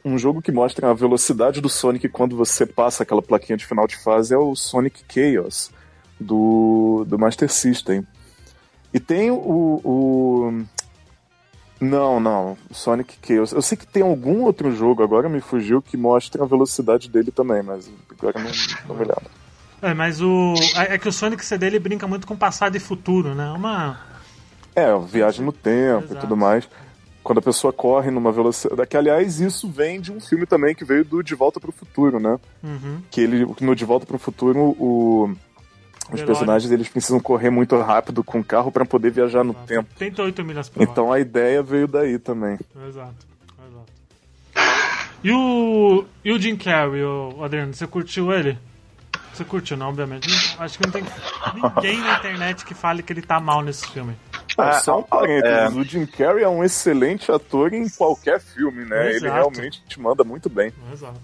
um 0.05 0.17
jogo 0.17 0.41
que 0.41 0.51
mostra 0.51 0.89
a 0.89 0.93
velocidade 0.93 1.59
do 1.59 1.69
Sonic 1.69 2.07
quando 2.09 2.35
você 2.35 2.65
passa 2.65 3.03
aquela 3.03 3.21
plaquinha 3.21 3.57
de 3.57 3.65
final 3.65 3.87
de 3.87 3.97
fase 3.97 4.33
é 4.33 4.37
o 4.37 4.55
Sonic 4.55 5.03
Chaos 5.09 5.71
do, 6.19 7.03
do 7.07 7.17
Master 7.17 7.51
System. 7.51 8.05
E 8.93 8.99
tem 8.99 9.31
o, 9.31 9.81
o. 9.83 10.63
Não, 11.81 12.19
não. 12.19 12.55
Sonic 12.71 13.17
Chaos. 13.25 13.51
Eu 13.51 13.61
sei 13.61 13.75
que 13.75 13.87
tem 13.87 14.03
algum 14.03 14.43
outro 14.43 14.71
jogo, 14.73 15.01
agora 15.01 15.27
me 15.27 15.41
fugiu, 15.41 15.81
que 15.81 15.97
mostra 15.97 16.43
a 16.43 16.47
velocidade 16.47 17.09
dele 17.09 17.31
também, 17.31 17.63
mas 17.63 17.89
agora 18.11 18.39
não, 18.39 18.51
não 18.87 18.95
me 18.95 19.05
lembro. 19.05 19.31
É, 19.81 19.93
mas 19.93 20.21
o. 20.21 20.53
É, 20.75 20.93
é 20.93 20.97
que 20.99 21.09
o 21.09 21.11
Sonic 21.11 21.43
CD 21.43 21.65
ele 21.65 21.79
brinca 21.79 22.07
muito 22.07 22.27
com 22.27 22.37
passado 22.37 22.75
e 22.77 22.79
futuro, 22.79 23.33
né? 23.33 23.51
Uma. 23.51 23.99
É, 24.75 24.95
viagem 24.99 25.43
no 25.43 25.51
tempo 25.51 26.05
Exato. 26.05 26.13
e 26.13 26.17
tudo 26.19 26.37
mais 26.37 26.69
quando 27.23 27.37
a 27.37 27.41
pessoa 27.41 27.71
corre 27.71 28.09
numa 28.09 28.31
velocidade. 28.31 28.87
Que, 28.87 28.97
aliás, 28.97 29.39
isso 29.39 29.69
vem 29.69 30.01
de 30.01 30.11
um 30.11 30.19
filme 30.19 30.45
também 30.45 30.73
que 30.73 30.83
veio 30.83 31.05
do 31.05 31.21
De 31.21 31.35
Volta 31.35 31.59
para 31.59 31.69
o 31.69 31.73
Futuro, 31.73 32.19
né? 32.19 32.39
Uhum. 32.63 33.01
Que 33.09 33.21
ele, 33.21 33.45
no 33.61 33.75
De 33.75 33.85
Volta 33.85 34.05
para 34.05 34.15
o 34.15 34.19
Futuro, 34.19 34.75
o, 34.79 35.31
os 36.11 36.21
personagens 36.21 36.71
eles 36.71 36.89
precisam 36.89 37.19
correr 37.19 37.49
muito 37.49 37.77
rápido 37.79 38.23
com 38.23 38.39
o 38.39 38.43
carro 38.43 38.71
para 38.71 38.85
poder 38.85 39.11
viajar 39.11 39.43
no 39.43 39.53
tempo. 39.53 39.89
38 39.97 40.43
milhas 40.43 40.69
por 40.69 40.81
hora. 40.81 40.91
Então 40.91 41.11
a 41.11 41.19
ideia 41.19 41.61
veio 41.61 41.87
daí 41.87 42.19
também. 42.19 42.59
Exato, 42.87 43.15
exato. 43.69 43.91
E 45.23 45.31
o, 45.31 46.05
e 46.23 46.31
o 46.31 46.39
Jim 46.39 46.55
Carrey, 46.55 47.03
o 47.03 47.43
Adriano, 47.43 47.73
você 47.73 47.85
curtiu 47.85 48.31
ele? 48.31 48.57
Você 49.33 49.45
curtiu, 49.45 49.77
não, 49.77 49.89
obviamente. 49.89 50.27
Acho 50.59 50.77
que 50.77 50.85
não 50.85 50.91
tem 50.91 51.03
ninguém 51.53 51.99
na 51.99 52.17
internet 52.17 52.65
que 52.65 52.73
fale 52.73 53.01
que 53.01 53.13
ele 53.13 53.21
tá 53.21 53.39
mal 53.39 53.61
nesse 53.61 53.87
filme. 53.87 54.15
Ah, 54.57 54.79
só 54.79 54.99
um 54.99 55.03
parênteses, 55.03 55.75
é... 55.75 55.79
o 55.79 55.83
Jim 55.83 56.05
Carrey 56.05 56.43
é 56.43 56.49
um 56.49 56.63
excelente 56.63 57.31
ator 57.31 57.73
em 57.73 57.87
qualquer 57.87 58.39
filme, 58.41 58.83
né? 58.83 59.11
Exato. 59.11 59.25
Ele 59.25 59.33
realmente 59.33 59.83
te 59.87 59.99
manda 59.99 60.23
muito 60.23 60.49
bem. 60.49 60.73
Exato. 60.91 61.19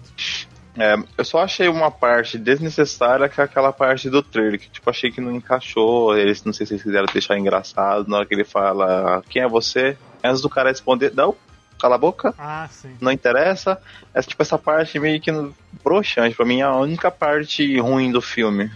É, 0.78 0.96
eu 1.16 1.24
só 1.24 1.40
achei 1.40 1.68
uma 1.68 1.90
parte 1.90 2.38
desnecessária 2.38 3.28
que 3.28 3.40
é 3.40 3.44
aquela 3.44 3.72
parte 3.72 4.08
do 4.08 4.22
trailer, 4.22 4.60
que 4.60 4.70
tipo, 4.70 4.88
achei 4.88 5.10
que 5.10 5.20
não 5.20 5.34
encaixou. 5.34 6.16
Eles 6.16 6.44
não 6.44 6.52
sei 6.52 6.66
se 6.66 6.74
eles 6.74 6.82
quiseram 6.82 7.06
deixar 7.12 7.36
engraçado 7.36 8.08
na 8.08 8.18
hora 8.18 8.26
que 8.26 8.34
ele 8.34 8.44
fala 8.44 9.22
quem 9.28 9.42
é 9.42 9.48
você? 9.48 9.96
Antes 10.22 10.40
do 10.40 10.48
cara 10.48 10.68
responder, 10.68 11.12
não, 11.14 11.34
cala 11.80 11.96
a 11.96 11.98
boca. 11.98 12.32
Ah, 12.38 12.68
sim. 12.70 12.96
Não 13.00 13.10
interessa. 13.10 13.80
É 14.14 14.22
tipo 14.22 14.40
essa 14.40 14.56
parte 14.56 14.98
meio 15.00 15.20
que 15.20 15.32
broxante, 15.82 16.36
pra 16.36 16.46
mim 16.46 16.60
é 16.60 16.64
a 16.64 16.76
única 16.76 17.10
parte 17.10 17.78
ruim 17.80 18.12
do 18.12 18.22
filme. 18.22 18.70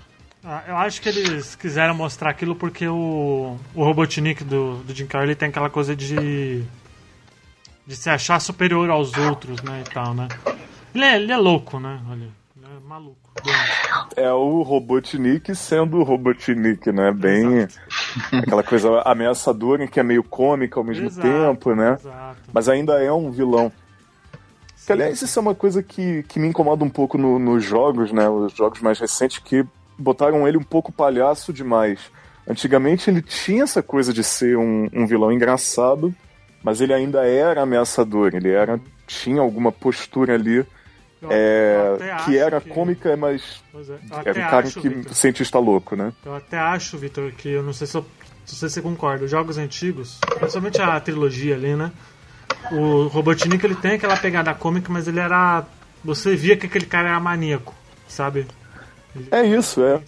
Ah, 0.44 0.64
eu 0.66 0.76
acho 0.76 1.00
que 1.00 1.08
eles 1.08 1.54
quiseram 1.54 1.94
mostrar 1.94 2.30
aquilo 2.30 2.56
porque 2.56 2.88
o, 2.88 3.56
o 3.74 3.84
Robotnik 3.84 4.42
do, 4.42 4.78
do 4.78 4.92
Jim 4.92 5.06
Carrey 5.06 5.36
tem 5.36 5.48
aquela 5.48 5.70
coisa 5.70 5.94
de 5.94 6.64
de 7.86 7.96
se 7.96 8.08
achar 8.08 8.40
superior 8.40 8.88
aos 8.90 9.16
outros, 9.16 9.60
né, 9.62 9.82
e 9.84 9.90
tal, 9.90 10.14
né? 10.14 10.28
Ele 10.94 11.04
é, 11.04 11.16
ele 11.16 11.32
é 11.32 11.36
louco, 11.36 11.78
né? 11.78 12.00
Olha, 12.08 12.28
ele 12.56 12.66
é 12.66 12.88
maluco. 12.88 13.16
É 14.16 14.30
o 14.32 14.62
Robotnik 14.62 15.54
sendo 15.54 15.98
o 15.98 16.02
Robotnik, 16.02 16.92
né? 16.92 17.10
Bem 17.12 17.58
Exato. 17.58 17.80
aquela 18.32 18.62
coisa 18.62 19.00
ameaçadora 19.02 19.86
que 19.86 19.98
é 19.98 20.02
meio 20.02 20.22
cômica 20.22 20.78
ao 20.78 20.84
mesmo 20.84 21.06
Exato. 21.06 21.26
tempo, 21.26 21.74
né? 21.74 21.96
Exato. 21.98 22.40
Mas 22.52 22.68
ainda 22.68 23.02
é 23.02 23.10
um 23.10 23.30
vilão. 23.30 23.72
Que, 24.84 24.92
aliás, 24.92 25.22
isso 25.22 25.38
é 25.38 25.42
uma 25.42 25.54
coisa 25.54 25.82
que, 25.82 26.24
que 26.24 26.38
me 26.38 26.48
incomoda 26.48 26.84
um 26.84 26.90
pouco 26.90 27.16
no, 27.16 27.38
nos 27.38 27.64
jogos, 27.64 28.12
né? 28.12 28.28
Os 28.28 28.52
jogos 28.52 28.80
mais 28.80 28.98
recentes 28.98 29.38
que 29.38 29.64
botaram 29.96 30.46
ele 30.46 30.58
um 30.58 30.62
pouco 30.62 30.92
palhaço 30.92 31.52
demais. 31.52 32.00
Antigamente 32.46 33.08
ele 33.08 33.22
tinha 33.22 33.62
essa 33.62 33.82
coisa 33.82 34.12
de 34.12 34.24
ser 34.24 34.58
um, 34.58 34.88
um 34.92 35.06
vilão 35.06 35.32
engraçado, 35.32 36.12
mas 36.62 36.80
ele 36.80 36.92
ainda 36.92 37.24
era 37.24 37.62
ameaçador, 37.62 38.34
ele 38.34 38.50
era 38.50 38.80
tinha 39.06 39.40
alguma 39.40 39.70
postura 39.70 40.34
ali 40.34 40.66
é, 41.30 42.24
que 42.24 42.36
era 42.36 42.60
que... 42.60 42.70
cômica, 42.70 43.16
mas 43.16 43.62
é, 43.74 44.28
era 44.28 44.40
um 44.40 44.50
cara 44.50 44.66
acho, 44.66 44.80
que 44.80 44.88
Victor, 44.88 45.14
cientista 45.14 45.58
louco, 45.58 45.94
né? 45.94 46.12
Eu 46.24 46.34
até 46.34 46.58
acho, 46.58 46.98
Vitor, 46.98 47.32
que 47.32 47.48
eu 47.48 47.62
não 47.62 47.72
sei 47.72 47.86
se, 47.86 47.96
eu, 47.96 48.04
se 48.44 48.68
você 48.68 48.82
concorda, 48.82 49.24
os 49.24 49.30
jogos 49.30 49.58
antigos, 49.58 50.18
principalmente 50.38 50.80
a 50.80 50.98
trilogia 51.00 51.54
ali, 51.54 51.76
né? 51.76 51.92
O 52.70 53.06
Robotnik 53.08 53.64
ele 53.64 53.74
tem 53.74 53.92
aquela 53.92 54.16
pegada 54.16 54.54
cômica, 54.54 54.92
mas 54.92 55.08
ele 55.08 55.20
era. 55.20 55.64
Você 56.04 56.34
via 56.34 56.56
que 56.56 56.66
aquele 56.66 56.86
cara 56.86 57.08
era 57.10 57.20
maníaco, 57.20 57.74
sabe? 58.08 58.46
É 59.30 59.44
isso, 59.44 59.82
é. 59.84 60.00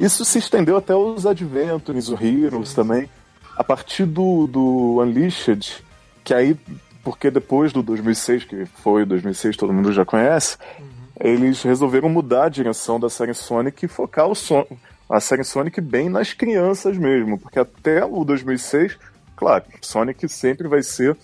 Isso 0.00 0.24
se 0.24 0.38
estendeu 0.38 0.76
até 0.76 0.94
os 0.94 1.26
Adventures, 1.26 2.08
o 2.08 2.14
Heroes 2.14 2.70
sim, 2.70 2.74
também. 2.74 3.08
A 3.56 3.62
partir 3.62 4.06
do, 4.06 4.46
do 4.46 5.00
Unleashed, 5.00 5.84
que 6.24 6.32
aí, 6.32 6.56
porque 7.02 7.30
depois 7.30 7.72
do 7.72 7.82
2006, 7.82 8.44
que 8.44 8.66
foi 8.66 9.02
o 9.02 9.06
2006, 9.06 9.56
todo 9.56 9.72
mundo 9.72 9.92
já 9.92 10.04
conhece, 10.04 10.56
uhum. 10.78 10.86
eles 11.20 11.62
resolveram 11.62 12.08
mudar 12.08 12.44
a 12.44 12.48
direção 12.48 12.98
da 12.98 13.10
série 13.10 13.34
Sonic 13.34 13.84
e 13.84 13.88
focar 13.88 14.26
o 14.26 14.34
son 14.34 14.66
a 15.08 15.20
série 15.20 15.44
Sonic 15.44 15.78
bem 15.80 16.08
nas 16.08 16.32
crianças 16.32 16.96
mesmo, 16.96 17.38
porque 17.38 17.58
até 17.58 18.02
o 18.02 18.24
2006, 18.24 18.98
claro, 19.36 19.64
Sonic 19.82 20.26
sempre 20.26 20.66
vai 20.66 20.82
ser 20.82 21.14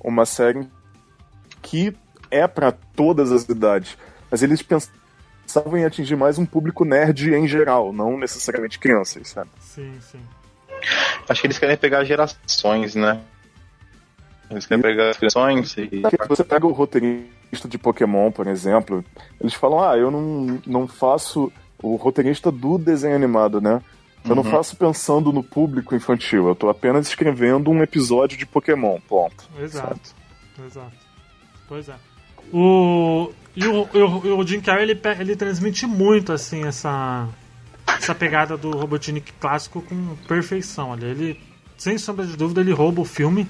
uma 0.00 0.24
série 0.24 0.64
que 1.60 1.92
é 2.30 2.46
para 2.46 2.70
todas 2.70 3.32
as 3.32 3.48
idades, 3.48 3.98
mas 4.30 4.44
eles 4.44 4.62
pensaram 4.62 5.02
pensavam 5.52 5.76
em 5.76 5.84
atingir 5.84 6.16
mais 6.16 6.38
um 6.38 6.46
público 6.46 6.84
nerd 6.84 7.34
em 7.34 7.46
geral, 7.46 7.92
não 7.92 8.18
necessariamente 8.18 8.78
crianças, 8.78 9.28
sabe? 9.28 9.50
Sim, 9.60 9.92
sim. 10.00 10.20
Acho 11.28 11.40
que 11.40 11.46
eles 11.46 11.58
querem 11.58 11.76
pegar 11.76 12.04
gerações, 12.04 12.94
né? 12.94 13.20
Eles 14.52 14.66
querem 14.66 14.82
pegar 14.82 15.12
gerações 15.12 15.76
e. 15.76 16.02
Você 16.28 16.44
pega 16.44 16.66
o 16.66 16.72
roteirista 16.72 17.68
de 17.68 17.78
Pokémon, 17.78 18.30
por 18.30 18.46
exemplo, 18.46 19.04
eles 19.40 19.54
falam: 19.54 19.82
ah, 19.82 19.96
eu 19.96 20.10
não, 20.10 20.60
não 20.66 20.86
faço. 20.86 21.52
O 21.82 21.96
roteirista 21.96 22.52
do 22.52 22.78
desenho 22.78 23.16
animado, 23.16 23.60
né? 23.60 23.82
Eu 24.24 24.30
uhum. 24.30 24.36
não 24.36 24.44
faço 24.44 24.76
pensando 24.76 25.32
no 25.32 25.42
público 25.42 25.96
infantil, 25.96 26.46
eu 26.46 26.54
tô 26.54 26.68
apenas 26.68 27.08
escrevendo 27.08 27.70
um 27.70 27.82
episódio 27.82 28.38
de 28.38 28.46
Pokémon, 28.46 29.00
ponto. 29.08 29.48
Exato, 29.58 29.98
sabe? 30.56 30.68
exato. 30.68 30.92
Pois 31.68 31.88
é. 31.88 31.94
O, 32.52 33.32
e 33.56 33.66
o, 33.66 33.82
o, 33.82 34.38
o 34.38 34.46
Jim 34.46 34.60
Carrey, 34.60 34.90
ele, 34.90 35.00
ele 35.18 35.34
transmite 35.34 35.86
muito, 35.86 36.32
assim, 36.32 36.64
essa, 36.64 37.28
essa 37.86 38.14
pegada 38.14 38.56
do 38.56 38.70
Robotnik 38.70 39.32
clássico 39.40 39.82
com 39.82 40.14
perfeição. 40.28 40.90
Olha, 40.90 41.06
ele, 41.06 41.40
sem 41.76 41.98
sombra 41.98 42.24
de 42.24 42.36
dúvida, 42.36 42.60
ele 42.60 42.72
rouba 42.72 43.00
o 43.00 43.04
filme, 43.04 43.48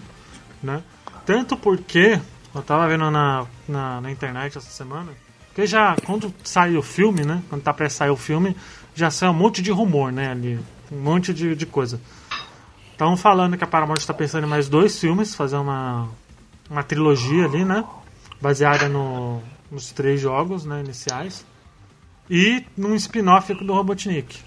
né? 0.62 0.82
Tanto 1.24 1.56
porque, 1.56 2.20
eu 2.54 2.62
tava 2.62 2.88
vendo 2.88 3.10
na, 3.10 3.46
na, 3.68 4.00
na 4.00 4.10
internet 4.10 4.58
essa 4.58 4.70
semana, 4.70 5.12
que 5.54 5.66
já, 5.66 5.96
quando 6.04 6.32
sai 6.42 6.76
o 6.76 6.82
filme, 6.82 7.24
né? 7.24 7.42
Quando 7.48 7.62
tá 7.62 7.72
pra 7.72 7.88
sair 7.88 8.10
o 8.10 8.16
filme, 8.16 8.56
já 8.94 9.10
sai 9.10 9.28
um 9.28 9.34
monte 9.34 9.62
de 9.62 9.70
rumor, 9.70 10.12
né? 10.12 10.30
Ali, 10.30 10.58
um 10.90 11.00
monte 11.00 11.32
de, 11.32 11.54
de 11.54 11.66
coisa. 11.66 12.00
Estão 12.90 13.16
falando 13.16 13.56
que 13.56 13.64
a 13.64 13.66
Paramount 13.66 13.98
está 13.98 14.14
pensando 14.14 14.46
em 14.46 14.50
mais 14.50 14.68
dois 14.68 14.98
filmes, 14.98 15.34
fazer 15.34 15.56
uma, 15.56 16.08
uma 16.70 16.82
trilogia 16.82 17.44
ali, 17.44 17.64
né? 17.64 17.84
Baseada 18.40 18.88
no, 18.88 19.42
nos 19.70 19.92
três 19.92 20.20
jogos 20.20 20.64
né, 20.64 20.80
iniciais. 20.80 21.44
E 22.30 22.64
num 22.76 22.94
spin-off 22.94 23.52
do 23.54 23.72
Robotnik 23.72 24.40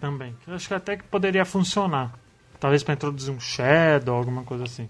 também. 0.00 0.34
Eu 0.46 0.54
acho 0.54 0.68
que 0.68 0.74
até 0.74 0.96
que 0.96 1.04
poderia 1.04 1.44
funcionar. 1.44 2.12
Talvez 2.58 2.82
para 2.82 2.94
introduzir 2.94 3.32
um 3.32 3.40
Shadow, 3.40 4.16
alguma 4.16 4.44
coisa 4.44 4.64
assim. 4.64 4.88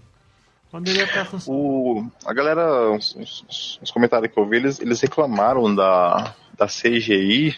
Poderia 0.71 1.03
até 1.03 1.25
funcionar. 1.25 1.59
O, 1.59 2.09
a 2.25 2.33
galera, 2.33 2.91
os, 2.91 3.13
os, 3.15 3.79
os, 3.81 3.91
comentários 3.91 4.31
que 4.31 4.39
eu 4.39 4.47
vi, 4.47 4.55
eles, 4.55 4.79
eles 4.79 5.01
reclamaram 5.01 5.75
da, 5.75 6.33
da 6.57 6.65
CGI. 6.65 7.57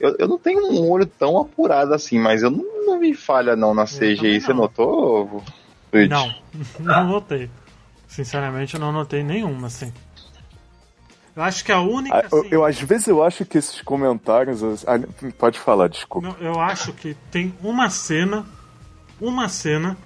Eu, 0.00 0.16
eu 0.18 0.26
não 0.26 0.38
tenho 0.38 0.72
um 0.72 0.88
olho 0.88 1.04
tão 1.04 1.38
apurado 1.38 1.92
assim, 1.92 2.18
mas 2.18 2.42
eu 2.42 2.50
não, 2.50 2.86
não 2.86 2.98
vi 2.98 3.12
falha 3.12 3.54
não 3.54 3.74
na 3.74 3.84
CGI. 3.84 4.40
Você 4.40 4.54
notou? 4.54 5.44
Luigi? 5.92 6.08
Não, 6.08 6.34
não 6.80 7.06
notei. 7.08 7.50
Sinceramente, 8.06 8.72
eu 8.72 8.80
não 8.80 8.90
notei 8.90 9.22
nenhuma, 9.22 9.66
assim. 9.66 9.92
Eu 11.36 11.42
acho 11.42 11.62
que 11.62 11.70
a 11.70 11.80
única. 11.80 12.16
Ah, 12.16 12.20
assim, 12.20 12.36
eu, 12.36 12.48
eu, 12.50 12.64
às 12.64 12.80
vezes 12.80 13.06
eu 13.06 13.22
acho 13.22 13.44
que 13.44 13.58
esses 13.58 13.82
comentários. 13.82 14.62
Ah, 14.86 14.98
pode 15.36 15.58
falar, 15.58 15.88
desculpa. 15.88 16.26
Não, 16.26 16.36
eu 16.38 16.58
acho 16.58 16.94
que 16.94 17.14
tem 17.30 17.54
uma 17.62 17.90
cena. 17.90 18.46
Uma 19.20 19.48
cena 19.48 19.96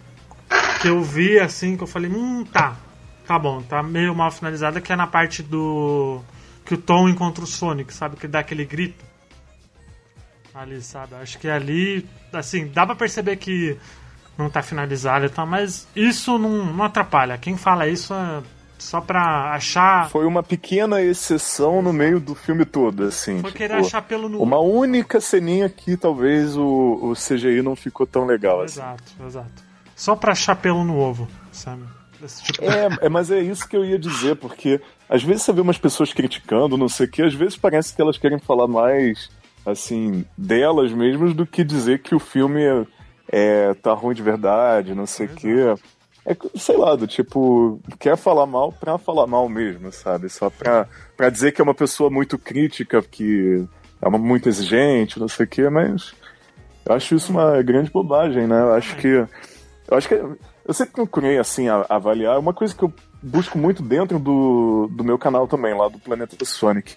que 0.82 0.88
eu 0.88 1.00
vi 1.00 1.38
assim, 1.38 1.76
que 1.76 1.84
eu 1.84 1.86
falei, 1.86 2.10
hum, 2.10 2.44
tá. 2.44 2.76
Tá 3.24 3.38
bom, 3.38 3.62
tá 3.62 3.82
meio 3.84 4.12
mal 4.14 4.32
finalizada, 4.32 4.80
que 4.80 4.92
é 4.92 4.96
na 4.96 5.06
parte 5.06 5.42
do. 5.42 6.20
Que 6.64 6.74
o 6.74 6.76
Tom 6.76 7.08
encontra 7.08 7.44
o 7.44 7.46
Sonic, 7.46 7.94
sabe? 7.94 8.16
Que 8.16 8.26
dá 8.26 8.40
aquele 8.40 8.64
grito. 8.64 9.04
Ali, 10.52 10.82
sabe? 10.82 11.14
Acho 11.14 11.38
que 11.38 11.48
ali, 11.48 12.06
assim, 12.32 12.66
dá 12.66 12.84
pra 12.84 12.96
perceber 12.96 13.36
que 13.36 13.78
não 14.36 14.50
tá 14.50 14.60
finalizado 14.60 15.24
e 15.24 15.28
tal, 15.28 15.46
mas 15.46 15.86
isso 15.94 16.36
não, 16.36 16.66
não 16.66 16.84
atrapalha. 16.84 17.38
Quem 17.38 17.56
fala 17.56 17.86
isso 17.86 18.12
é 18.12 18.42
só 18.76 19.00
pra 19.00 19.52
achar. 19.54 20.10
Foi 20.10 20.26
uma 20.26 20.42
pequena 20.42 21.00
exceção 21.00 21.80
no 21.80 21.92
meio 21.92 22.18
do 22.18 22.34
filme 22.34 22.64
todo, 22.64 23.04
assim. 23.04 23.40
Foi 23.40 23.50
tipo, 23.50 23.58
querer 23.58 23.74
achar 23.74 24.02
pelo. 24.02 24.42
Uma 24.42 24.58
única 24.58 25.20
ceninha 25.20 25.68
que 25.68 25.96
talvez 25.96 26.56
o, 26.56 26.98
o 27.00 27.12
CGI 27.14 27.62
não 27.62 27.76
ficou 27.76 28.04
tão 28.04 28.26
legal 28.26 28.64
exato, 28.64 29.04
assim. 29.04 29.24
Exato, 29.24 29.46
exato. 29.46 29.71
Só 30.03 30.16
pra 30.16 30.32
achar 30.32 30.57
pelo 30.57 30.82
no 30.82 30.98
ovo, 30.98 31.28
sabe? 31.53 31.84
Tipo... 32.42 32.64
É, 32.64 32.88
é, 33.03 33.09
mas 33.09 33.30
é 33.30 33.38
isso 33.38 33.68
que 33.68 33.76
eu 33.76 33.84
ia 33.84 33.96
dizer, 33.96 34.34
porque 34.34 34.80
às 35.09 35.22
vezes 35.22 35.42
você 35.44 35.53
vê 35.53 35.61
umas 35.61 35.78
pessoas 35.78 36.12
criticando, 36.12 36.76
não 36.76 36.88
sei 36.88 37.07
o 37.07 37.09
que, 37.09 37.22
às 37.22 37.32
vezes 37.32 37.57
parece 37.57 37.94
que 37.94 38.03
elas 38.03 38.18
querem 38.18 38.40
falar 38.40 38.66
mais, 38.66 39.30
assim, 39.64 40.24
delas 40.36 40.90
mesmas 40.90 41.34
do 41.34 41.46
que 41.46 41.62
dizer 41.62 42.00
que 42.00 42.16
o 42.16 42.18
filme 42.18 42.64
é, 42.64 42.84
é 43.28 43.74
tá 43.74 43.92
ruim 43.92 44.12
de 44.12 44.24
verdade, 44.24 44.92
não 44.92 45.07
sei 45.07 45.26
o 45.26 45.28
que. 45.28 45.55
É, 46.26 46.36
sei 46.57 46.76
lá, 46.76 46.96
do 46.96 47.07
tipo, 47.07 47.80
quer 48.00 48.16
falar 48.16 48.46
mal 48.46 48.72
pra 48.72 48.98
falar 48.98 49.28
mal 49.28 49.48
mesmo, 49.48 49.92
sabe? 49.92 50.28
Só 50.28 50.50
pra, 50.50 50.88
pra 51.16 51.30
dizer 51.30 51.53
que 51.53 51.61
é 51.61 51.64
uma 51.64 51.74
pessoa 51.74 52.11
muito 52.11 52.36
crítica, 52.36 53.00
que 53.03 53.64
é 54.00 54.09
uma, 54.09 54.18
muito 54.18 54.48
exigente, 54.48 55.20
não 55.20 55.28
sei 55.28 55.46
o 55.46 55.48
que, 55.48 55.70
mas 55.70 56.12
eu 56.84 56.92
acho 56.92 57.14
isso 57.14 57.30
uma 57.30 57.62
grande 57.62 57.88
bobagem, 57.88 58.48
né? 58.48 58.61
Eu 58.61 58.74
acho 58.74 58.96
que. 58.96 59.24
Eu 59.93 59.99
acho 59.99 60.09
que. 60.09 60.14
Eu 60.14 60.74
sempre 60.74 60.95
procurei, 60.95 61.38
assim, 61.38 61.68
a, 61.68 61.86
avaliar. 61.88 62.38
Uma 62.38 62.55
coisa 62.55 62.74
que 62.74 62.82
eu 62.82 62.93
busco 63.22 63.59
muito 63.59 63.82
dentro 63.82 64.18
do, 64.18 64.88
do 64.90 65.05
meu 65.05 65.18
canal 65.18 65.47
também, 65.47 65.76
lá 65.76 65.88
do 65.88 65.99
Planeta 65.99 66.36
Sonic, 66.45 66.97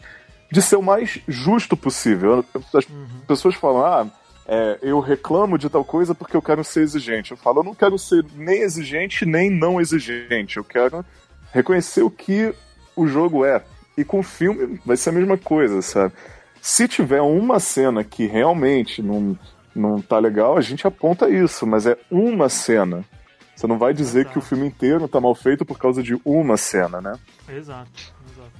de 0.51 0.61
ser 0.61 0.75
o 0.75 0.81
mais 0.81 1.19
justo 1.27 1.75
possível. 1.75 2.43
As 2.73 2.85
uhum. 2.85 3.07
pessoas 3.27 3.55
falam, 3.55 3.85
ah 3.85 4.07
é, 4.47 4.77
eu 4.81 4.99
reclamo 4.99 5.57
de 5.57 5.69
tal 5.69 5.83
coisa 5.83 6.13
porque 6.13 6.37
eu 6.37 6.41
quero 6.41 6.63
ser 6.63 6.81
exigente. 6.81 7.31
Eu 7.31 7.37
falo, 7.37 7.59
eu 7.59 7.63
não 7.63 7.75
quero 7.75 7.97
ser 7.97 8.23
nem 8.35 8.61
exigente 8.61 9.25
nem 9.25 9.49
não 9.49 9.81
exigente. 9.81 10.57
Eu 10.57 10.63
quero 10.63 11.03
reconhecer 11.51 12.03
o 12.03 12.11
que 12.11 12.53
o 12.95 13.07
jogo 13.07 13.43
é. 13.43 13.63
E 13.97 14.03
com 14.03 14.19
o 14.19 14.23
filme 14.23 14.79
vai 14.85 14.97
ser 14.97 15.09
a 15.09 15.13
mesma 15.13 15.37
coisa, 15.37 15.81
sabe? 15.81 16.13
Se 16.61 16.87
tiver 16.87 17.21
uma 17.21 17.59
cena 17.59 18.03
que 18.03 18.25
realmente 18.25 19.01
não, 19.01 19.37
não 19.75 20.01
tá 20.01 20.17
legal, 20.19 20.57
a 20.57 20.61
gente 20.61 20.87
aponta 20.87 21.29
isso, 21.29 21.67
mas 21.67 21.85
é 21.85 21.97
uma 22.09 22.49
cena. 22.49 23.03
Você 23.55 23.67
não 23.67 23.77
vai 23.77 23.93
dizer 23.93 24.21
exato. 24.21 24.33
que 24.33 24.39
o 24.39 24.41
filme 24.41 24.67
inteiro 24.67 25.07
tá 25.07 25.19
mal 25.19 25.33
feito 25.33 25.65
por 25.65 25.77
causa 25.77 26.03
de 26.03 26.19
uma 26.25 26.57
cena, 26.57 27.01
né? 27.01 27.13
Exato, 27.47 28.13
exato. 28.31 28.51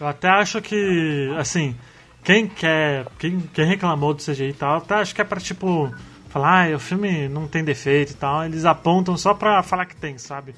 Eu 0.00 0.06
até 0.06 0.28
acho 0.28 0.62
que, 0.62 1.34
assim, 1.38 1.76
quem 2.22 2.46
quer. 2.46 3.06
Quem, 3.18 3.40
quem 3.40 3.66
reclamou 3.66 4.14
do 4.14 4.22
CGI 4.22 4.50
e 4.50 4.52
tal, 4.52 4.78
até 4.78 4.94
acho 4.94 5.14
que 5.14 5.20
é 5.20 5.24
pra 5.24 5.40
tipo. 5.40 5.92
Falar, 6.28 6.70
ah, 6.70 6.76
o 6.76 6.78
filme 6.78 7.28
não 7.28 7.48
tem 7.48 7.64
defeito 7.64 8.12
e 8.12 8.14
tal. 8.14 8.44
Eles 8.44 8.64
apontam 8.64 9.16
só 9.16 9.34
pra 9.34 9.64
falar 9.64 9.84
que 9.84 9.96
tem, 9.96 10.16
sabe? 10.16 10.54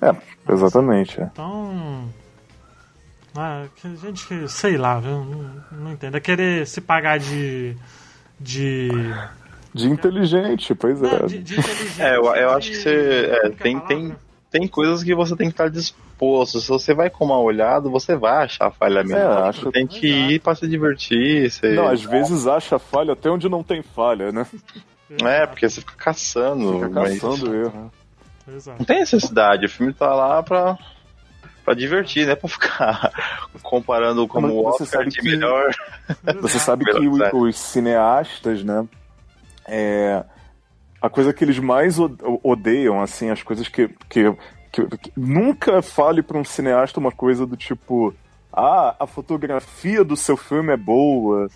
É, 0.00 0.10
exatamente. 0.50 1.20
É. 1.20 1.24
Então. 1.24 2.08
Ah, 3.36 3.66
gente 4.02 4.26
que. 4.26 4.48
Sei 4.48 4.76
lá, 4.78 4.98
viu? 4.98 5.24
Não, 5.24 5.64
não 5.72 5.92
entendo. 5.92 6.16
É 6.16 6.20
querer 6.20 6.66
se 6.66 6.80
pagar 6.80 7.18
de. 7.18 7.76
De. 8.42 8.90
De 9.72 9.88
inteligente, 9.88 10.74
pois 10.74 11.02
é. 11.02 11.26
De, 11.26 11.38
de 11.38 11.58
inteligente, 11.58 12.02
é, 12.02 12.16
eu, 12.16 12.24
eu 12.34 12.50
acho 12.50 12.70
que 12.70 12.76
você. 12.76 13.30
É, 13.30 13.50
tem, 13.50 13.80
tem, 13.80 14.16
tem 14.50 14.68
coisas 14.68 15.02
que 15.02 15.14
você 15.14 15.34
tem 15.36 15.46
que 15.48 15.54
estar 15.54 15.70
disposto. 15.70 16.60
Se 16.60 16.68
você 16.68 16.92
vai 16.92 17.08
com 17.08 17.24
uma 17.24 17.38
olhada, 17.38 17.88
você 17.88 18.14
vai 18.14 18.44
achar 18.44 18.70
falha 18.70 19.02
mesmo. 19.02 19.16
É, 19.16 19.48
acho... 19.48 19.72
Tem 19.72 19.86
que 19.86 20.06
ir 20.06 20.40
para 20.40 20.54
se 20.54 20.68
divertir. 20.68 21.50
Você... 21.50 21.74
Não, 21.74 21.88
às 21.88 22.02
vezes 22.02 22.46
acha 22.46 22.78
falha 22.78 23.14
até 23.14 23.30
onde 23.30 23.48
não 23.48 23.62
tem 23.62 23.82
falha, 23.82 24.30
né? 24.30 24.46
É, 25.24 25.46
porque 25.46 25.68
você 25.68 25.80
fica 25.80 25.94
caçando. 25.96 26.74
Fica 26.74 26.90
caçando 26.90 27.48
mas... 27.48 27.54
erro. 27.54 27.92
Não 28.78 28.84
tem 28.84 29.00
necessidade, 29.00 29.66
o 29.66 29.68
filme 29.68 29.92
tá 29.92 30.12
lá 30.14 30.42
pra, 30.42 30.76
pra 31.64 31.74
divertir, 31.74 32.26
né? 32.26 32.34
Pra 32.36 32.48
ficar 32.48 33.12
comparando 33.62 34.26
como 34.26 34.48
o 34.48 34.66
Oscar 34.66 35.06
de 35.06 35.18
que... 35.18 35.22
melhor. 35.22 35.74
Você 36.40 36.58
sabe 36.58 36.84
que 36.84 37.36
os 37.36 37.56
cineastas, 37.56 38.62
né? 38.64 38.86
É, 39.66 40.24
a 41.00 41.08
coisa 41.08 41.32
que 41.32 41.44
eles 41.44 41.58
mais 41.58 41.96
odeiam, 42.42 43.00
assim, 43.00 43.30
as 43.30 43.42
coisas 43.42 43.68
que, 43.68 43.88
que, 44.08 44.34
que, 44.70 44.86
que 44.98 45.12
nunca 45.16 45.82
fale 45.82 46.22
para 46.22 46.38
um 46.38 46.44
cineasta 46.44 47.00
uma 47.00 47.12
coisa 47.12 47.46
do 47.46 47.56
tipo 47.56 48.14
ah, 48.52 48.94
a 49.00 49.06
fotografia 49.06 50.04
do 50.04 50.14
seu 50.14 50.36
filme 50.36 50.72
é 50.72 50.76
boa, 50.76 51.48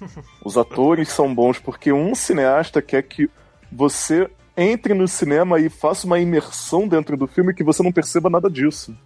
os 0.43 0.57
atores 0.57 1.11
são 1.11 1.35
bons, 1.35 1.59
porque 1.59 1.93
um 1.93 2.15
cineasta 2.15 2.81
quer 2.81 3.03
que 3.03 3.29
você 3.71 4.31
entre 4.57 4.95
no 4.95 5.07
cinema 5.07 5.61
e 5.61 5.69
faça 5.69 6.07
uma 6.07 6.19
imersão 6.19 6.89
dentro 6.89 7.15
do 7.17 7.27
filme 7.27 7.53
que 7.53 7.63
você 7.63 7.83
não 7.83 7.93
perceba 7.93 8.31
nada 8.31 8.49
disso. 8.49 8.97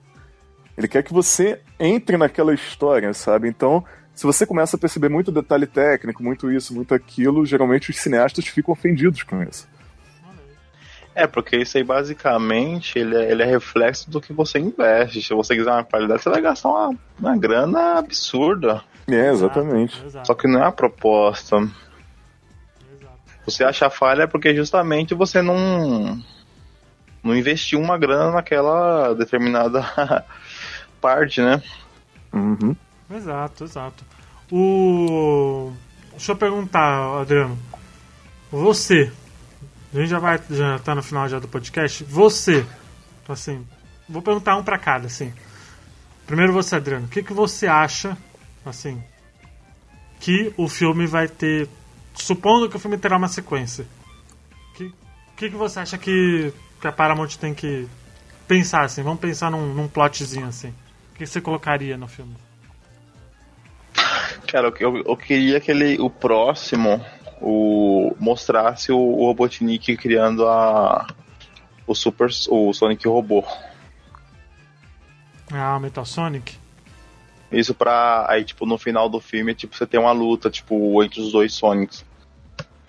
Ele 0.81 0.89
quer 0.89 1.03
que 1.03 1.12
você 1.12 1.61
entre 1.78 2.16
naquela 2.16 2.55
história, 2.55 3.12
sabe? 3.12 3.47
Então, 3.47 3.85
se 4.14 4.24
você 4.24 4.47
começa 4.47 4.76
a 4.76 4.78
perceber 4.78 5.11
muito 5.11 5.31
detalhe 5.31 5.66
técnico, 5.66 6.22
muito 6.22 6.51
isso, 6.51 6.74
muito 6.74 6.95
aquilo, 6.95 7.45
geralmente 7.45 7.91
os 7.91 7.99
cineastas 7.99 8.47
ficam 8.47 8.72
ofendidos 8.72 9.22
com 9.22 9.43
isso. 9.43 9.68
É, 11.14 11.26
porque 11.26 11.59
isso 11.59 11.76
aí 11.76 11.85
basicamente 11.85 12.99
ele 12.99 13.14
é, 13.14 13.31
ele 13.31 13.43
é 13.43 13.45
reflexo 13.45 14.11
do 14.11 14.22
que 14.22 14.33
você 14.33 14.59
investe. 14.59 15.20
Se 15.20 15.35
você 15.35 15.55
quiser 15.55 15.70
uma 15.70 15.85
qualidade, 15.85 16.22
você 16.22 16.31
vai 16.31 16.41
gastar 16.41 16.70
uma, 16.70 16.97
uma 17.18 17.37
grana 17.37 17.99
absurda. 17.99 18.83
É, 19.07 19.28
exatamente. 19.31 20.03
Exato, 20.03 20.26
Só 20.26 20.35
que 20.35 20.49
não 20.49 20.62
é 20.62 20.66
a 20.66 20.72
proposta. 20.72 21.57
Exato. 21.57 23.18
Você 23.45 23.64
acha 23.64 23.91
falha 23.91 24.26
porque 24.26 24.57
justamente 24.57 25.12
você 25.12 25.43
não 25.43 26.18
não 27.22 27.37
investiu 27.37 27.78
uma 27.78 27.99
grana 27.99 28.31
naquela 28.31 29.12
determinada 29.12 29.85
parte, 31.01 31.41
né? 31.41 31.63
Uhum. 32.33 32.77
Exato, 33.11 33.65
exato. 33.65 34.05
O 34.51 35.73
deixa 36.13 36.33
eu 36.33 36.37
perguntar, 36.37 37.21
Adriano. 37.21 37.59
Você 38.51 39.13
a 39.93 39.99
gente 39.99 40.09
já 40.09 40.21
vai 40.21 40.41
já 40.51 40.79
tá 40.79 40.95
no 40.95 41.03
final 41.03 41.29
já 41.29 41.39
do 41.41 41.49
podcast. 41.49 42.05
Você, 42.05 42.65
assim, 43.29 43.67
vou 44.09 44.23
perguntar 44.23 44.57
um 44.57 44.63
para 44.63 44.79
cada, 44.79 45.07
assim. 45.07 45.33
Primeiro 46.27 46.53
você, 46.53 46.77
Adriano, 46.77 47.07
o 47.07 47.09
que 47.09 47.25
que 47.25 47.33
você 47.33 47.67
acha, 47.67 48.17
assim, 48.65 49.03
que 50.21 50.55
o 50.57 50.69
filme 50.69 51.07
vai 51.07 51.27
ter, 51.27 51.69
supondo 52.15 52.69
que 52.69 52.77
o 52.77 52.79
filme 52.79 52.97
terá 52.99 53.17
uma 53.17 53.27
sequência. 53.27 53.85
O 54.71 54.75
que, 54.75 54.95
que 55.37 55.51
que 55.51 55.57
você 55.57 55.81
acha 55.81 55.99
que, 55.99 56.53
que 56.81 56.87
a 56.87 56.93
Paramount 56.93 57.31
tem 57.41 57.53
que 57.53 57.89
pensar 58.47 58.83
assim? 58.83 59.03
Vamos 59.03 59.19
pensar 59.19 59.51
num, 59.51 59.75
num 59.75 59.89
plotzinho 59.89 60.47
assim. 60.47 60.73
O 61.21 61.23
que 61.23 61.27
você 61.27 61.39
colocaria 61.39 61.99
no 61.99 62.09
filme? 62.09 62.35
Cara, 64.49 64.73
eu, 64.81 65.03
eu 65.05 65.16
queria 65.18 65.61
que 65.61 65.71
ele, 65.71 66.01
o 66.01 66.09
próximo 66.09 66.99
o 67.43 68.16
mostrasse 68.18 68.91
o, 68.91 68.99
o 68.99 69.27
Robotnik 69.27 69.99
criando 69.99 70.49
a 70.49 71.07
o 71.87 71.95
Super 71.95 72.31
o 72.49 72.73
Sonic 72.73 73.07
robô. 73.07 73.45
Ah, 75.53 75.79
Metal 75.79 76.07
Sonic. 76.07 76.57
Isso 77.53 77.75
pra. 77.75 78.25
Aí, 78.27 78.43
tipo, 78.43 78.64
no 78.64 78.79
final 78.79 79.07
do 79.07 79.21
filme, 79.21 79.55
tipo, 79.55 79.77
você 79.77 79.87
tem 79.87 80.01
uma 80.01 80.12
luta, 80.12 80.49
tipo, 80.49 81.05
entre 81.05 81.21
os 81.21 81.33
dois 81.33 81.53
Sonics. 81.53 82.03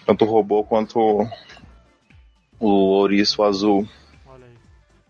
Tanto 0.05 0.23
o 0.23 0.29
robô 0.29 0.63
quanto 0.63 1.27
o 2.57 2.67
ouriço 2.67 3.43
azul. 3.43 3.85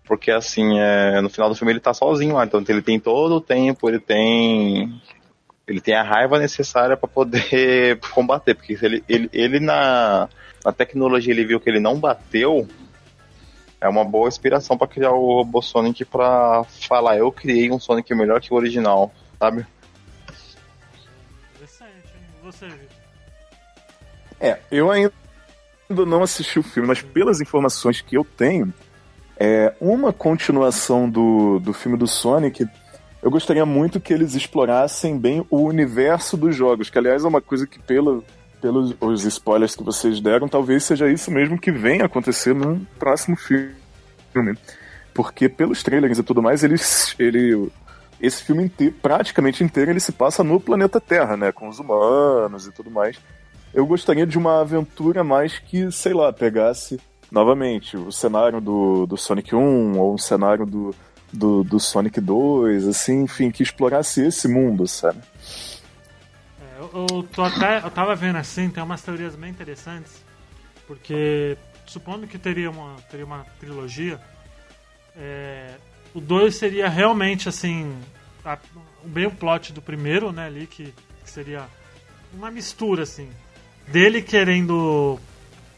Porque 0.06 0.32
assim, 0.32 0.80
é, 0.80 1.22
no 1.22 1.30
final 1.30 1.50
do 1.50 1.56
filme 1.56 1.72
ele 1.72 1.80
tá 1.80 1.94
sozinho 1.94 2.36
lá, 2.36 2.46
então 2.46 2.64
ele 2.68 2.82
tem 2.82 3.00
todo 3.00 3.36
o 3.36 3.42
tempo, 3.42 3.90
ele 3.90 4.00
tem 4.00 5.02
ele 5.68 5.80
tem 5.80 5.96
a 5.96 6.04
raiva 6.04 6.38
necessária 6.38 6.98
para 6.98 7.08
poder 7.08 8.00
combater, 8.12 8.56
porque 8.56 8.78
ele, 8.82 9.04
ele, 9.08 9.30
ele 9.32 9.60
na, 9.60 10.28
na 10.66 10.72
tecnologia 10.72 11.34
ele 11.34 11.46
viu 11.46 11.60
que 11.60 11.70
ele 11.70 11.80
não 11.80 12.00
bateu, 12.00 12.68
é 13.80 13.88
uma 13.88 14.04
boa 14.04 14.28
inspiração 14.28 14.78
para 14.78 14.88
criar 14.88 15.12
o 15.12 15.38
robô 15.38 15.62
Sonic 15.62 16.06
pra 16.06 16.64
falar, 16.66 17.18
eu 17.18 17.32
criei 17.32 17.72
um 17.72 17.80
Sonic 17.80 18.14
melhor 18.14 18.42
que 18.42 18.54
o 18.54 18.58
original, 18.58 19.12
sabe? 19.40 19.66
Interessante? 21.56 21.92
Você, 22.44 22.68
É, 24.40 24.60
eu 24.72 24.92
ainda 24.92 25.14
não 25.90 26.22
assisti 26.22 26.60
o 26.60 26.64
filme, 26.64 26.88
mas 26.88 27.02
pelas 27.02 27.40
informações 27.40 28.02
que 28.02 28.18
eu 28.18 28.24
tenho, 28.24 28.74
é 29.44 29.74
uma 29.82 30.14
continuação 30.14 31.10
do, 31.10 31.58
do 31.58 31.74
filme 31.74 31.98
do 31.98 32.06
Sonic. 32.06 32.68
Eu 33.24 33.32
gostaria 33.32 33.66
muito 33.66 34.00
que 34.00 34.14
eles 34.14 34.36
explorassem 34.36 35.18
bem 35.18 35.44
o 35.50 35.64
universo 35.64 36.38
dos 36.38 36.56
jogos, 36.56 36.92
que 36.92 37.00
aliás 37.00 37.26
é 37.26 37.28
uma 37.28 37.42
coisa 37.42 37.66
que, 37.66 37.80
pelo, 37.80 38.24
pelos 38.62 38.96
os 39.02 39.26
spoilers 39.26 39.76
que 39.76 39.84
vocês 39.84 40.22
deram, 40.22 40.48
talvez 40.48 40.84
seja 40.84 41.10
isso 41.10 41.32
mesmo 41.32 41.60
que 41.60 41.72
venha 41.72 42.06
acontecer 42.06 42.54
no 42.54 42.86
próximo 43.00 43.36
filme. 43.36 44.56
Porque 45.12 45.50
pelos 45.50 45.82
trailers 45.82 46.20
e 46.20 46.24
tudo 46.24 46.44
mais, 46.44 46.64
eles, 46.64 47.16
ele, 47.18 47.68
esse 48.22 48.44
filme 48.44 48.66
inteiro, 48.66 48.94
praticamente 49.02 49.64
inteiro 49.64 49.90
ele 49.90 50.00
se 50.00 50.12
passa 50.12 50.44
no 50.44 50.60
planeta 50.60 51.02
Terra, 51.02 51.36
né? 51.36 51.52
Com 51.52 51.68
os 51.68 51.80
humanos 51.80 52.68
e 52.68 52.72
tudo 52.72 52.92
mais. 52.92 53.18
Eu 53.74 53.88
gostaria 53.88 54.28
de 54.28 54.38
uma 54.38 54.62
aventura 54.62 55.24
mais 55.24 55.58
que, 55.58 55.92
sei 55.92 56.14
lá, 56.14 56.32
pegasse 56.32 57.00
novamente 57.32 57.96
o 57.96 58.12
cenário 58.12 58.60
do, 58.60 59.06
do 59.08 59.18
Sonic 59.18 59.56
1 59.56 59.98
ou 59.98 60.14
um 60.14 60.18
cenário 60.18 60.66
do, 60.66 60.94
do, 61.32 61.64
do 61.64 61.80
Sonic 61.80 62.20
2, 62.20 62.88
assim, 62.88 63.24
enfim, 63.24 63.50
que 63.50 63.64
explorasse 63.64 64.22
esse 64.22 64.48
mundo, 64.48 64.86
sabe? 64.88 65.22
eu, 66.82 67.08
eu, 67.10 67.24
tô 67.24 67.44
até, 67.44 67.78
eu 67.78 67.92
tava 67.92 68.16
vendo 68.16 68.38
assim, 68.38 68.70
tem 68.70 68.84
umas 68.84 69.02
teorias 69.02 69.36
bem 69.36 69.52
interessantes, 69.52 70.24
porque 70.88 71.58
supondo 71.86 72.26
que 72.26 72.40
teria 72.40 72.70
uma, 72.72 72.96
teria 73.10 73.26
uma 73.26 73.46
trilogia, 73.60 74.20
é, 75.16 75.76
o 76.14 76.20
2 76.20 76.56
seria 76.56 76.90
realmente 76.90 77.48
assim, 77.48 77.96
a, 78.44 78.58
bem 79.04 79.28
o 79.28 79.32
plot 79.32 79.72
do 79.72 79.82
primeiro, 79.82 80.32
né, 80.32 80.48
ali, 80.48 80.66
que, 80.66 80.86
que 81.24 81.30
seria 81.30 81.68
uma 82.34 82.50
mistura, 82.50 83.04
assim, 83.04 83.30
dele 83.88 84.22
querendo 84.22 85.20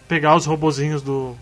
pegar 0.07 0.35
os 0.35 0.45
robozinhos 0.45 1.01
do. 1.01 1.35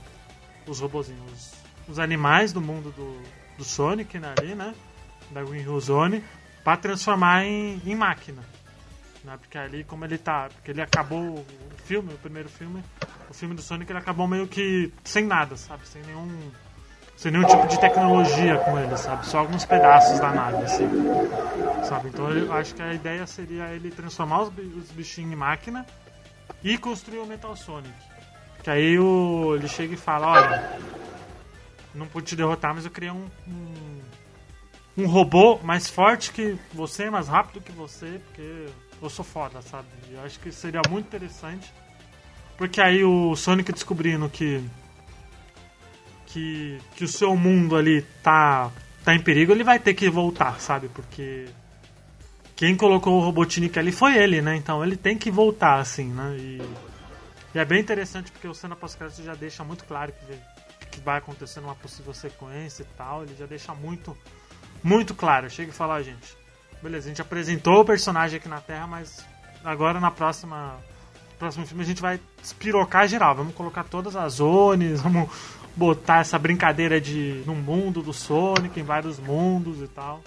Os 0.68 0.80
robozinhos. 0.80 1.54
Os 1.88 2.00
animais 2.00 2.54
do 2.54 2.62
mundo 2.62 2.92
do, 2.92 3.22
do 3.58 3.64
Sonic, 3.64 4.18
né, 4.20 4.34
ali, 4.38 4.56
né? 4.56 4.74
Da 5.32 5.44
Green 5.44 5.62
Hill 5.62 5.80
Zone, 5.80 6.24
pra 6.64 6.78
transformar 6.78 7.44
em, 7.46 7.82
em 7.86 7.96
máquina. 7.96 8.42
Né? 9.24 9.38
Porque 9.40 9.58
ali, 9.58 9.84
como 9.84 10.06
ele 10.06 10.18
tá. 10.18 10.50
Porque 10.54 10.72
ele 10.72 10.82
acabou 10.82 11.20
o 11.20 11.46
filme, 11.86 12.14
o 12.14 12.18
primeiro 12.18 12.50
filme, 12.50 12.84
o 13.30 13.34
filme 13.34 13.56
do 13.56 13.62
Sonic, 13.62 13.92
ele 13.92 14.00
acabou 14.00 14.28
meio 14.28 14.48
que 14.48 14.92
sem 15.04 15.26
nada, 15.26 15.56
sabe? 15.56 15.88
Sem 15.88 16.02
nenhum. 16.04 16.52
Sem 17.16 17.32
nenhum 17.32 17.46
tipo 17.46 17.68
de 17.68 17.80
tecnologia 17.80 18.58
com 18.58 18.80
ele, 18.80 18.98
sabe? 18.98 19.28
Só 19.28 19.40
alguns 19.40 19.64
pedaços 19.64 20.20
da 20.20 20.32
nave, 20.32 20.64
assim. 20.64 20.88
Sabe? 21.88 22.10
Então 22.10 22.32
eu 22.32 22.52
acho 22.52 22.74
que 22.74 22.82
a 22.82 22.94
ideia 22.94 23.28
seria 23.28 23.70
ele 23.74 23.92
transformar 23.92 24.42
os, 24.42 24.48
os 24.50 24.92
bichinhos 24.92 25.32
em 25.32 25.36
máquina 25.36 25.86
e 26.64 26.78
construir 26.78 27.20
o 27.20 27.26
Metal 27.26 27.56
Sonic. 27.56 27.94
Que 28.64 28.70
aí 28.70 29.00
o, 29.00 29.56
ele 29.56 29.68
chega 29.68 29.94
e 29.94 29.98
fala, 29.98 30.28
olha, 30.28 30.80
não 31.96 32.06
pude 32.06 32.28
te 32.28 32.36
derrotar, 32.36 32.74
mas 32.74 32.86
eu 32.86 32.92
criei 32.92 33.12
um, 33.12 33.28
um, 33.48 34.02
um 35.04 35.08
robô 35.08 35.60
mais 35.64 35.90
forte 35.90 36.32
que 36.32 36.58
você, 36.74 37.10
mais 37.10 37.28
rápido 37.28 37.62
que 37.62 37.72
você, 37.72 38.22
porque 38.26 38.68
eu 39.02 39.10
sou 39.10 39.26
foda, 39.26 39.62
sabe? 39.62 39.88
Eu 40.12 40.22
acho 40.22 40.40
que 40.40 40.52
seria 40.52 40.82
muito 40.90 41.08
interessante. 41.08 41.74
Porque 42.58 42.80
aí 42.80 43.04
o 43.04 43.36
Sonic 43.36 43.72
descobrindo 43.72 44.30
que. 44.30 44.64
Que, 46.28 46.78
que 46.96 47.04
o 47.04 47.08
seu 47.10 47.36
mundo 47.36 47.76
ali 47.76 48.04
tá, 48.24 48.72
tá 49.04 49.14
em 49.14 49.20
perigo, 49.20 49.52
ele 49.52 49.66
vai 49.66 49.80
ter 49.80 49.94
que 49.94 50.10
voltar, 50.10 50.62
sabe? 50.62 50.88
Porque 50.88 51.50
quem 52.56 52.74
colocou 52.78 53.18
o 53.18 53.20
Robotnik 53.20 53.78
ali 53.78 53.92
foi 53.92 54.16
ele, 54.16 54.42
né? 54.42 54.56
Então 54.56 54.82
ele 54.82 54.96
tem 54.96 55.18
que 55.18 55.30
voltar, 55.30 55.80
assim, 55.80 56.06
né? 56.06 56.38
E, 56.40 56.62
e 57.54 57.60
é 57.60 57.66
bem 57.66 57.82
interessante 57.82 58.32
porque 58.32 58.48
o 58.48 58.54
cena 58.54 58.76
pós-crédito 58.76 59.24
já 59.24 59.36
deixa 59.36 59.64
muito 59.64 59.84
claro 59.86 60.14
que, 60.14 60.88
que 60.90 61.00
vai 61.02 61.18
acontecer 61.18 61.60
numa 61.60 61.76
possível 61.76 62.14
sequência 62.14 62.84
e 62.84 62.98
tal. 62.98 63.24
Ele 63.24 63.36
já 63.38 63.46
deixa 63.46 63.74
muito, 63.74 64.18
muito 64.84 65.14
claro. 65.14 65.50
Chega 65.50 65.70
e 65.70 65.74
fala, 65.74 66.02
gente, 66.02 66.38
beleza, 66.82 67.08
a 67.08 67.10
gente 67.10 67.22
apresentou 67.22 67.82
o 67.82 67.86
personagem 67.86 68.38
aqui 68.38 68.48
na 68.48 68.62
Terra, 68.62 68.88
mas 68.88 69.26
agora 69.64 70.00
na 70.00 70.12
próxima 70.12 70.80
próximo 71.38 71.66
filme 71.66 71.84
a 71.84 71.88
gente 71.88 72.02
vai 72.02 72.20
espirocar 72.42 73.08
geral. 73.08 73.36
Vamos 73.36 73.56
colocar 73.56 73.84
todas 73.84 74.16
as 74.16 74.34
zones, 74.34 75.02
vamos 75.04 75.28
botar 75.76 76.20
essa 76.20 76.38
brincadeira 76.38 77.02
de 77.02 77.42
no 77.46 77.56
mundo 77.56 78.02
do 78.02 78.14
Sonic, 78.14 78.80
em 78.80 78.84
vários 78.84 79.20
mundos 79.20 79.82
e 79.82 79.88
tal. 79.88 80.22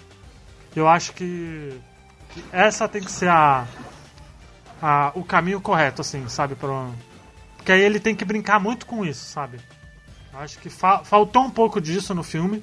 Eu 0.75 0.89
acho 0.89 1.13
que, 1.13 1.81
essa 2.53 2.89
tem 2.89 3.01
que 3.01 3.13
ser 3.13 3.29
a, 3.29 3.65
a, 4.83 5.13
o 5.15 5.23
caminho 5.23 5.61
correto, 5.61 6.01
assim, 6.01 6.29
sabe? 6.29 6.57
Pra, 6.57 6.89
porque 7.65 7.73
aí 7.73 7.81
ele 7.81 7.99
tem 7.99 8.15
que 8.15 8.27
brincar 8.27 8.61
muito 8.61 8.85
com 8.85 9.07
isso, 9.07 9.25
sabe? 9.25 9.59
Acho 10.35 10.59
que 10.59 10.69
fa 10.69 11.03
faltou 11.03 11.43
um 11.45 11.51
pouco 11.51 11.81
disso 11.81 12.15
no 12.15 12.23
filme. 12.23 12.63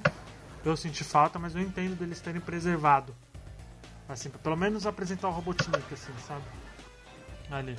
Eu 0.64 0.78
senti 0.78 1.04
falta, 1.04 1.40
mas 1.40 1.56
eu 1.56 1.62
entendo 1.64 1.96
deles 1.96 2.22
terem 2.22 2.40
preservado 2.40 3.16
Assim, 4.08 4.30
pra 4.30 4.38
pelo 4.38 4.56
menos 4.56 4.86
apresentar 4.86 5.28
o 5.30 5.32
Robotnik, 5.32 5.92
assim, 5.92 6.12
sabe? 6.28 6.44
Ali. 7.50 7.76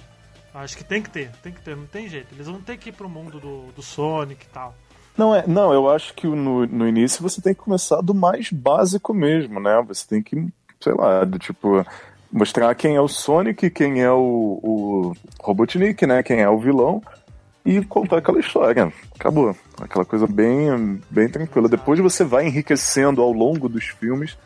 Acho 0.52 0.76
que 0.76 0.82
tem 0.82 1.00
que 1.00 1.10
ter, 1.10 1.30
tem 1.42 1.52
que 1.52 1.60
ter, 1.60 1.76
não 1.76 1.86
tem 1.86 2.08
jeito. 2.08 2.34
Eles 2.34 2.48
vão 2.48 2.60
ter 2.60 2.76
que 2.76 2.88
ir 2.88 2.92
pro 2.92 3.08
mundo 3.08 3.38
do, 3.38 3.66
do 3.70 3.82
Sonic 3.82 4.44
e 4.44 4.48
tal. 4.48 4.74
Não, 5.16 5.32
é, 5.32 5.46
não, 5.46 5.72
eu 5.72 5.88
acho 5.88 6.12
que 6.14 6.26
no, 6.26 6.66
no 6.66 6.88
início 6.88 7.22
você 7.22 7.40
tem 7.40 7.54
que 7.54 7.60
começar 7.60 8.00
do 8.00 8.14
mais 8.14 8.50
básico 8.50 9.14
mesmo, 9.14 9.60
né? 9.60 9.80
Você 9.86 10.08
tem 10.08 10.20
que, 10.20 10.48
sei 10.80 10.94
lá, 10.94 11.24
do 11.24 11.38
tipo, 11.38 11.86
mostrar 12.32 12.74
quem 12.74 12.96
é 12.96 13.00
o 13.00 13.08
Sonic, 13.08 13.68
quem 13.70 14.00
é 14.00 14.10
o, 14.10 14.58
o 14.62 15.12
Robotnik, 15.40 16.06
né? 16.06 16.22
Quem 16.22 16.40
é 16.40 16.48
o 16.48 16.58
vilão 16.58 17.02
e 17.64 17.84
contar 17.84 18.18
aquela 18.18 18.40
história. 18.40 18.92
Acabou. 19.14 19.56
Aquela 19.80 20.04
coisa 20.04 20.26
bem, 20.26 21.00
bem 21.10 21.28
tranquila. 21.28 21.68
Depois 21.68 22.00
você 22.00 22.24
vai 22.24 22.46
enriquecendo 22.46 23.20
ao 23.22 23.32
longo 23.32 23.68
dos 23.68 23.84
filmes 23.84 24.36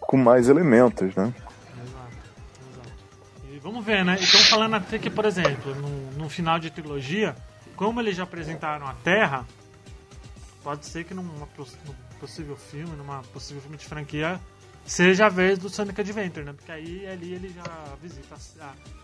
com 0.00 0.16
mais 0.16 0.48
elementos, 0.48 1.14
né? 1.14 1.32
Exato, 1.84 2.12
exato. 2.72 3.52
E 3.52 3.58
vamos 3.58 3.84
ver, 3.84 4.04
né? 4.04 4.16
Então 4.20 4.40
falando 4.40 4.74
até 4.74 4.98
que, 4.98 5.10
por 5.10 5.24
exemplo, 5.24 5.74
no, 5.74 6.12
no 6.12 6.28
final 6.28 6.58
de 6.58 6.70
trilogia, 6.70 7.34
como 7.76 8.00
eles 8.00 8.16
já 8.16 8.22
apresentaram 8.22 8.86
a 8.86 8.94
Terra, 8.94 9.46
pode 10.62 10.86
ser 10.86 11.04
que 11.04 11.14
num 11.14 11.28
possível 12.18 12.56
filme, 12.56 12.96
numa 12.96 13.22
possível 13.32 13.60
filme 13.60 13.76
de 13.76 13.86
franquia, 13.86 14.40
seja 14.84 15.26
a 15.26 15.28
vez 15.28 15.58
do 15.58 15.68
Sonic 15.68 16.00
Adventure, 16.00 16.44
né? 16.44 16.52
Porque 16.52 16.72
aí 16.72 17.06
ali 17.06 17.34
ele 17.34 17.48
já 17.48 17.94
visita, 18.00 18.36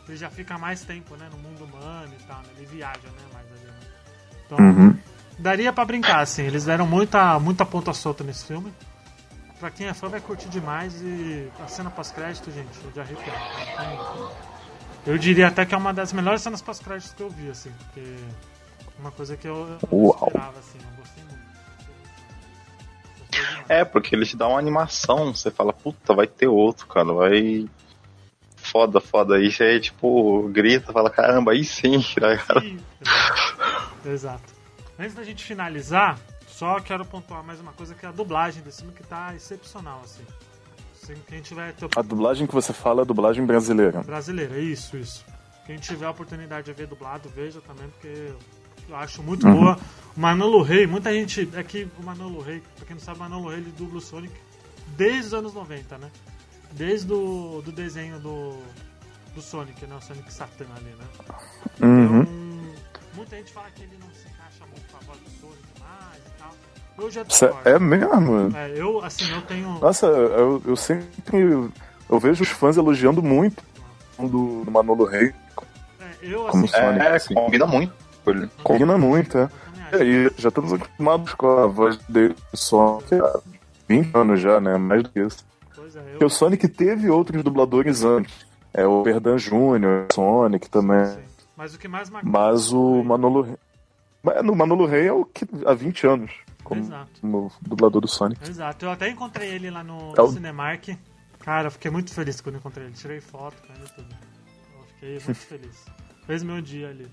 ele 0.07 0.17
já 0.17 0.31
fica 0.31 0.59
mais 0.59 0.83
tempo, 0.83 1.17
né? 1.17 1.29
No 1.31 1.39
mundo 1.39 1.65
humano 1.65 2.13
e 2.19 2.23
tal, 2.25 2.39
né? 2.39 2.49
Ele 2.57 2.67
viaja, 2.67 3.09
né? 3.09 3.23
Mais 3.33 3.47
ali, 3.47 3.65
né? 3.65 3.81
Então, 4.47 4.59
uhum. 4.59 4.99
daria 5.39 5.73
para 5.73 5.85
brincar, 5.85 6.21
assim. 6.21 6.43
Eles 6.43 6.65
deram 6.65 6.87
muita, 6.87 7.39
muita 7.39 7.65
ponta 7.65 7.93
solta 7.93 8.25
nesse 8.25 8.45
filme 8.47 8.73
pra 9.59 9.71
quem 9.71 9.89
é 9.89 9.95
fã 9.95 10.09
vai 10.09 10.21
curtir 10.21 10.49
demais 10.49 11.01
e 11.03 11.51
a 11.63 11.67
cena 11.67 11.91
pós-crédito, 11.91 12.51
gente, 12.51 12.69
é 12.87 12.91
de 12.91 13.01
arrepiar. 13.01 14.33
Eu 15.07 15.19
diria 15.19 15.49
até 15.49 15.65
que 15.65 15.75
é 15.75 15.79
uma 15.79 15.93
das 15.93 16.13
melhores 16.13 16.43
cenas 16.43 16.63
pós-créditos 16.63 17.13
que 17.15 17.23
eu 17.23 17.31
vi, 17.31 17.51
assim, 17.51 17.71
porque 17.71 18.01
é 18.01 19.01
uma 19.01 19.11
coisa 19.11 19.37
que 19.37 19.49
eu 19.49 19.79
não 19.91 20.11
esperava, 20.11 20.59
assim, 20.59 20.79
muito. 20.79 20.98
É, 23.69 23.85
porque 23.85 24.15
ele 24.15 24.25
te 24.25 24.37
dá 24.37 24.49
uma 24.49 24.59
animação, 24.59 25.35
você 25.35 25.51
fala, 25.51 25.73
puta, 25.73 26.15
vai 26.15 26.27
ter 26.27 26.49
outro, 26.49 26.87
cara, 26.87 27.13
vai. 27.13 27.69
Foda, 28.57 29.01
foda. 29.01 29.37
Aí 29.37 29.51
você, 29.51 29.79
tipo, 29.79 30.49
grita, 30.49 30.93
fala, 30.93 31.11
caramba, 31.11 31.53
aí 31.53 31.65
sim, 31.65 32.03
cara. 32.15 32.61
Sim, 32.61 32.79
exato. 33.01 34.09
exato. 34.09 34.55
Antes 34.99 35.15
da 35.15 35.23
gente 35.23 35.45
finalizar, 35.45 36.19
só 36.47 36.81
quero 36.81 37.05
pontuar 37.05 37.45
mais 37.45 37.61
uma 37.61 37.73
coisa 37.73 37.95
que 37.95 38.05
é 38.05 38.09
a 38.09 38.13
dublagem 38.13 38.63
desse 38.63 38.79
filme 38.79 38.95
que 38.95 39.05
tá 39.05 39.35
excepcional, 39.35 40.01
assim. 40.03 40.25
Quem 41.27 41.41
tiver 41.41 41.75
A 41.97 42.03
dublagem 42.03 42.47
que 42.47 42.55
você 42.55 42.73
fala 42.73 43.01
é 43.01 43.03
a 43.03 43.07
dublagem 43.07 43.45
brasileira. 43.47 44.03
Brasileira, 44.03 44.59
isso, 44.59 44.97
isso. 44.97 45.25
Quem 45.65 45.79
tiver 45.79 46.07
a 46.07 46.11
oportunidade 46.11 46.67
de 46.67 46.73
ver 46.73 46.87
dublado, 46.87 47.29
veja 47.29 47.61
também, 47.61 47.89
porque 47.91 48.33
eu 48.89 48.97
acho 48.97 49.23
muito 49.23 49.47
uhum. 49.47 49.55
boa. 49.55 49.79
O 50.17 50.21
Manolo 50.21 50.63
Rey, 50.63 50.87
muita 50.87 51.13
gente. 51.13 51.49
É 51.55 51.63
que 51.63 51.89
o 51.99 52.03
Manolo 52.03 52.41
Rey, 52.41 52.63
pra 52.77 52.87
quem 52.87 52.97
não 52.97 53.03
sabe, 53.03 53.19
o 53.19 53.23
Manolo 53.23 53.49
Rey 53.51 53.59
ele 53.59 53.73
dubla 53.77 53.99
o 53.99 54.01
Sonic 54.01 54.33
desde 54.97 55.29
os 55.29 55.35
anos 55.35 55.55
90, 55.55 55.99
né? 55.99 56.11
Desde 56.73 57.13
o 57.13 57.63
do 57.65 57.73
desenho 57.73 58.19
do, 58.19 58.57
do 59.35 59.41
Sonic, 59.41 59.87
né? 59.87 59.97
O 59.97 60.01
Sonic 60.01 60.33
Satan 60.33 60.67
ali, 60.77 60.95
né? 60.99 61.05
Uhum. 61.81 62.23
Então, 62.23 62.33
muita 63.15 63.37
gente 63.37 63.53
fala 63.53 63.67
que 63.75 63.83
ele 63.83 63.99
não 64.01 64.09
se 64.09 64.29
encaixa 64.29 64.65
muito 64.71 64.91
com 64.91 64.97
a 64.97 65.01
voz 65.01 65.19
do 65.21 65.31
Sonic 65.41 65.65
mais 65.81 66.19
e 66.19 66.39
tal. 66.39 66.55
Eu 66.99 67.11
já 67.11 67.25
É 67.65 67.79
mesmo? 67.79 68.57
É, 68.57 68.73
eu, 68.75 69.05
assim, 69.05 69.31
eu 69.31 69.43
tenho. 69.43 69.79
Nossa, 69.79 70.07
eu, 70.07 70.63
eu 70.65 70.77
sempre. 70.77 71.71
Eu 72.11 72.19
vejo 72.19 72.43
os 72.43 72.49
fãs 72.49 72.77
elogiando 72.77 73.23
muito 73.23 73.63
do, 74.19 74.65
do 74.65 74.71
Manolo 74.71 75.05
Rei. 75.05 75.33
É, 76.01 76.17
eu, 76.23 76.49
assim, 76.49 76.53
como 76.53 76.69
Sonic, 76.69 77.07
é, 77.07 77.17
assim. 77.17 77.35
combina 77.35 77.67
muito. 77.67 78.08
Combina 78.63 78.99
muito, 78.99 79.39
é. 79.39 79.51
É, 79.93 80.31
já 80.37 80.49
estamos 80.49 80.73
acostumados 80.73 81.33
com 81.35 81.47
a 81.47 81.67
voz 81.67 81.97
dele 82.09 82.37
Sonic 82.55 83.15
há 83.15 83.41
20 83.89 84.15
anos 84.15 84.41
já, 84.41 84.61
né? 84.61 84.77
Mais 84.77 85.03
do 85.03 85.09
que 85.09 85.21
isso. 85.21 85.45
É. 85.97 86.01
Porque 86.11 86.25
o 86.25 86.29
Sonic 86.29 86.69
teve 86.69 87.09
outros 87.09 87.43
dubladores 87.43 88.05
antes. 88.05 88.47
É 88.75 88.87
o 88.87 89.03
Perdan 89.03 89.37
Jr., 89.37 90.07
Sonic 90.13 90.69
também. 90.69 91.07
Sim. 91.07 91.21
Mas 91.57 91.75
o 91.75 91.79
que 91.79 91.89
mais 91.89 92.11
Mas 92.23 92.73
o 92.73 93.03
Manolo 93.03 93.43
Rey. 93.43 93.57
No 94.45 94.55
Manolo 94.55 94.87
Rey 94.87 95.07
é 95.07 95.13
o 95.13 95.25
que 95.25 95.47
há 95.67 95.75
20 95.75 96.07
anos. 96.07 96.33
Como, 96.63 96.83
Exato. 96.83 97.21
como 97.21 97.51
dublador 97.63 98.03
do 98.03 98.09
Sonic. 98.09 98.49
Exato. 98.49 98.85
Eu 98.85 98.91
até 98.91 99.09
encontrei 99.09 99.49
ele 99.49 99.71
lá 99.71 99.83
no, 99.83 100.13
é 100.17 100.23
o... 100.23 100.29
Cinemark. 100.29 100.89
Cara, 101.41 101.69
eu 101.69 101.71
fiquei 101.71 101.91
muito 101.91 102.13
feliz 102.13 102.41
quando 102.41 102.57
encontrei 102.59 102.87
ele. 102.87 102.95
Tirei 102.95 103.21
foto, 103.21 103.57
cara, 103.67 103.81
tudo. 103.97 104.15
Eu 104.85 104.85
fiquei 104.87 105.13
muito 105.25 105.41
feliz. 105.49 105.87
Fez 106.27 106.43
meu 106.43 106.61
dia 106.61 106.91
ali. 106.91 107.09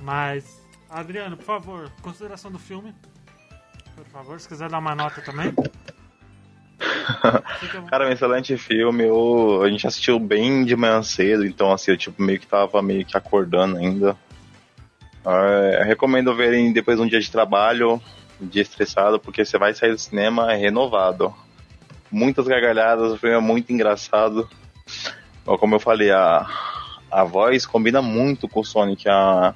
Mas, 0.00 0.62
Adriano, 0.88 1.36
por 1.36 1.44
favor, 1.44 1.92
consideração 2.02 2.50
do 2.50 2.58
filme. 2.58 2.94
Por 3.94 4.06
favor, 4.06 4.40
se 4.40 4.48
quiser 4.48 4.68
dar 4.68 4.78
uma 4.78 4.94
nota 4.94 5.20
também. 5.20 5.54
Cara, 7.88 8.08
um 8.08 8.12
excelente 8.12 8.56
filme. 8.56 9.04
Eu, 9.04 9.62
a 9.62 9.68
gente 9.68 9.86
assistiu 9.86 10.18
bem 10.18 10.64
de 10.64 10.74
manhã 10.74 11.02
cedo, 11.02 11.46
então 11.46 11.72
assim, 11.72 11.92
eu 11.92 11.96
tipo, 11.96 12.22
meio 12.22 12.40
que 12.40 12.46
tava 12.46 12.82
meio 12.82 13.04
que 13.04 13.16
acordando 13.16 13.76
ainda. 13.76 14.16
É, 15.24 15.84
recomendo 15.84 16.34
verem 16.34 16.72
depois 16.72 16.98
de 16.98 17.04
um 17.04 17.06
dia 17.06 17.20
de 17.20 17.30
trabalho, 17.30 18.02
um 18.40 18.46
dia 18.46 18.62
estressado, 18.62 19.20
porque 19.20 19.44
você 19.44 19.56
vai 19.56 19.72
sair 19.74 19.92
do 19.92 19.98
cinema 19.98 20.52
renovado. 20.54 21.32
Muitas 22.10 22.46
gargalhadas, 22.46 23.12
o 23.12 23.18
filme 23.18 23.36
é 23.36 23.40
muito 23.40 23.72
engraçado. 23.72 24.48
Como 25.44 25.74
eu 25.74 25.80
falei, 25.80 26.10
a, 26.10 26.46
a 27.10 27.24
voz 27.24 27.64
combina 27.64 28.02
muito 28.02 28.48
com 28.48 28.60
o 28.60 28.64
Sonic. 28.64 29.08
A, 29.08 29.54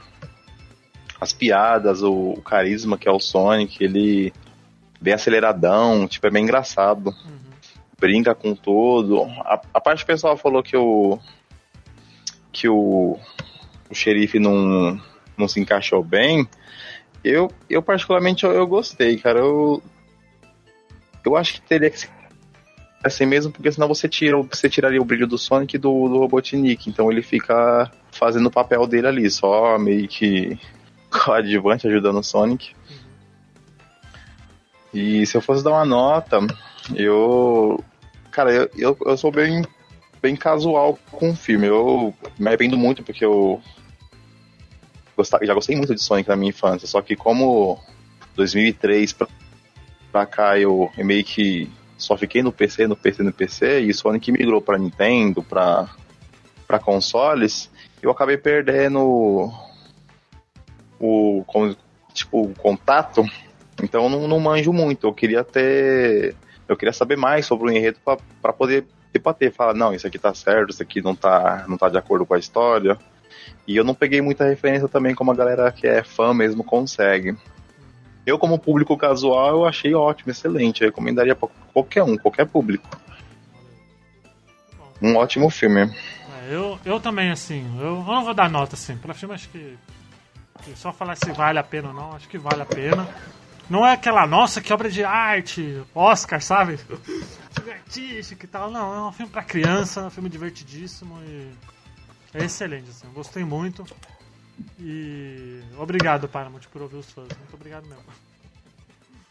as 1.21 1.33
piadas, 1.33 2.03
o, 2.03 2.31
o 2.31 2.43
carisma 2.43 2.99
que 2.99 3.09
é 3.09 3.13
o 3.13 3.21
Sonic, 3.21 3.83
ele 3.83 4.33
bem 5.01 5.15
aceleradão, 5.15 6.07
tipo, 6.07 6.27
é 6.27 6.31
bem 6.31 6.45
engraçado. 6.45 7.09
Uhum. 7.09 7.47
Brinca 7.99 8.35
com 8.35 8.55
tudo. 8.55 9.23
A, 9.41 9.61
a 9.75 9.81
parte 9.81 10.05
pessoal 10.05 10.37
falou 10.37 10.63
que 10.63 10.77
o. 10.77 11.19
que 12.53 12.69
o. 12.69 13.19
o 13.89 13.95
xerife 13.95 14.39
não, 14.39 15.01
não 15.37 15.49
se 15.49 15.61
encaixou 15.61 16.03
bem. 16.03 16.47
Eu, 17.25 17.51
eu 17.69 17.83
particularmente, 17.83 18.45
eu, 18.45 18.53
eu 18.53 18.67
gostei, 18.67 19.17
cara. 19.17 19.39
Eu. 19.39 19.83
Eu 21.25 21.37
acho 21.37 21.55
que 21.55 21.63
teria 21.63 21.91
que 21.91 21.99
ser 21.99 22.11
assim 23.03 23.25
mesmo, 23.25 23.53
porque 23.53 23.71
senão 23.71 23.87
você 23.87 24.09
tira 24.09 24.37
você 24.43 24.69
tiraria 24.69 25.01
o 25.01 25.05
brilho 25.05 25.27
do 25.27 25.39
Sonic 25.39 25.79
do, 25.79 26.09
do 26.09 26.19
Robotnik. 26.19 26.91
Então 26.91 27.11
ele 27.11 27.23
fica 27.23 27.91
fazendo 28.11 28.47
o 28.47 28.51
papel 28.51 28.87
dele 28.87 29.07
ali, 29.07 29.31
só 29.31 29.79
meio 29.79 30.09
que 30.09 30.59
coadjuvante 31.25 31.87
ajudando 31.87 32.19
o 32.19 32.23
Sonic. 32.23 32.75
E 34.93 35.27
se 35.27 35.37
eu 35.37 35.43
fosse 35.43 35.63
dar 35.63 35.73
uma 35.73 35.85
nota, 35.85 36.39
eu. 36.95 37.83
Cara, 38.31 38.53
eu, 38.53 38.71
eu, 38.77 38.99
eu 39.05 39.17
sou 39.17 39.31
bem, 39.31 39.65
bem 40.23 40.37
casual 40.37 40.99
com 41.11 41.31
o 41.31 41.37
filme. 41.37 41.67
Eu 41.67 42.15
me 42.39 42.49
arrependo 42.49 42.77
muito 42.77 43.03
porque 43.03 43.25
eu. 43.25 43.61
Já 45.43 45.55
gostei 45.55 45.77
muito 45.77 45.95
de 45.95 46.03
Sonic 46.03 46.29
na 46.29 46.37
minha 46.37 46.51
infância, 46.51 46.87
só 46.87 47.01
que 47.01 47.17
como 47.17 47.79
2003 48.35 49.15
pra, 49.15 49.27
pra 50.13 50.27
cá 50.27 50.59
eu 50.59 50.91
meio 50.99 51.25
que 51.25 51.71
só 51.97 52.17
fiquei 52.17 52.43
no 52.43 52.53
PC, 52.53 52.87
no 52.87 52.97
PC, 52.97 53.23
no 53.23 53.33
PC, 53.33 53.81
e 53.81 53.95
Sonic 53.95 54.31
migrou 54.31 54.61
pra 54.61 54.79
Nintendo, 54.79 55.43
pra, 55.43 55.89
pra 56.67 56.79
consoles, 56.79 57.71
eu 58.03 58.11
acabei 58.11 58.37
perdendo 58.37 59.51
o, 61.01 61.45
tipo, 62.13 62.43
o 62.43 62.55
contato 62.55 63.25
então 63.83 64.05
eu 64.05 64.11
não, 64.11 64.29
não 64.29 64.41
manjo 64.41 64.73
muito. 64.73 65.07
Eu 65.07 65.13
queria 65.13 65.45
ter. 65.45 66.35
Eu 66.69 66.77
queria 66.77 66.93
saber 66.93 67.17
mais 67.17 67.47
sobre 67.47 67.69
o 67.69 67.71
enredo 67.71 67.99
para 68.43 68.53
poder 68.53 68.87
debater, 69.13 69.53
falar, 69.53 69.75
não, 69.75 69.95
isso 69.95 70.07
aqui 70.07 70.19
tá 70.19 70.35
certo, 70.35 70.71
isso 70.71 70.83
aqui 70.83 71.01
não 71.01 71.15
tá, 71.15 71.65
não 71.69 71.79
tá 71.79 71.89
de 71.89 71.97
acordo 71.97 72.27
com 72.27 72.35
a 72.35 72.39
história. 72.39 72.99
E 73.67 73.77
eu 73.77 73.85
não 73.85 73.95
peguei 73.95 74.21
muita 74.21 74.45
referência 74.45 74.89
também 74.89 75.15
como 75.15 75.31
a 75.31 75.35
galera 75.35 75.71
que 75.71 75.87
é 75.87 76.03
fã 76.03 76.35
mesmo 76.35 76.65
consegue. 76.65 77.37
Eu, 78.27 78.39
como 78.39 78.59
público 78.59 78.97
casual, 78.97 79.51
eu 79.51 79.65
achei 79.65 79.95
ótimo, 79.95 80.33
excelente. 80.33 80.83
Eu 80.83 80.89
recomendaria 80.89 81.37
para 81.37 81.49
qualquer 81.73 82.03
um, 82.03 82.17
qualquer 82.17 82.47
público. 82.47 82.89
Um 85.01 85.15
ótimo 85.17 85.49
filme. 85.49 85.83
É, 85.83 86.55
eu, 86.55 86.79
eu 86.85 86.99
também, 86.99 87.31
assim, 87.31 87.65
eu, 87.79 87.99
eu 87.99 88.05
não 88.05 88.25
vou 88.25 88.35
dar 88.35 88.51
nota, 88.51 88.75
assim. 88.75 88.97
Para 88.97 89.15
filme, 89.15 89.35
acho 89.35 89.49
que. 89.51 89.79
Só 90.75 90.93
falar 90.93 91.17
se 91.17 91.31
vale 91.33 91.59
a 91.59 91.65
pena 91.65 91.89
ou 91.89 91.95
não, 91.95 92.13
acho 92.13 92.29
que 92.29 92.39
vale 92.39 92.63
a 92.63 92.67
pena. 92.67 93.09
Não 93.69 93.85
é 93.85 93.93
aquela, 93.93 94.27
nossa, 94.27 94.61
que 94.61 94.73
obra 94.73 94.89
de 94.89 95.05
arte, 95.05 95.83
Oscar, 95.95 96.41
sabe? 96.41 96.79
filme 97.53 97.73
artístico 97.73 98.45
e 98.45 98.49
tal. 98.49 98.71
Não, 98.71 98.95
é 98.95 99.09
um 99.09 99.13
filme 99.13 99.31
pra 99.31 99.43
criança, 99.43 100.07
um 100.07 100.11
filme 100.11 100.29
divertidíssimo 100.29 101.19
e 101.25 101.51
é 102.35 102.45
excelente, 102.45 102.91
assim. 102.91 103.09
Gostei 103.13 103.45
muito. 103.45 103.85
E 104.79 105.61
obrigado, 105.79 106.29
Paramount, 106.29 106.63
por 106.73 106.83
ouvir 106.83 106.97
os 106.97 107.11
fãs. 107.11 107.29
Muito 107.39 107.55
obrigado 107.55 107.87
mesmo. 107.87 108.05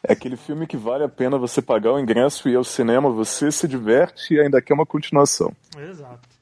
É 0.07 0.13
aquele 0.13 0.38
filme 0.38 0.67
que 0.67 0.78
vale 0.78 1.03
a 1.03 1.09
pena 1.09 1.38
você 1.38 1.61
pagar 1.61 1.93
o 1.93 1.99
ingresso 1.99 2.47
e 2.47 2.51
ir 2.51 2.55
ao 2.55 2.63
cinema, 2.63 3.09
você 3.09 3.51
se 3.51 3.67
diverte 3.67 4.36
e 4.36 4.39
ainda 4.39 4.61
quer 4.61 4.73
uma 4.73 4.86
continuação. 4.86 5.51
Exato. 5.78 6.34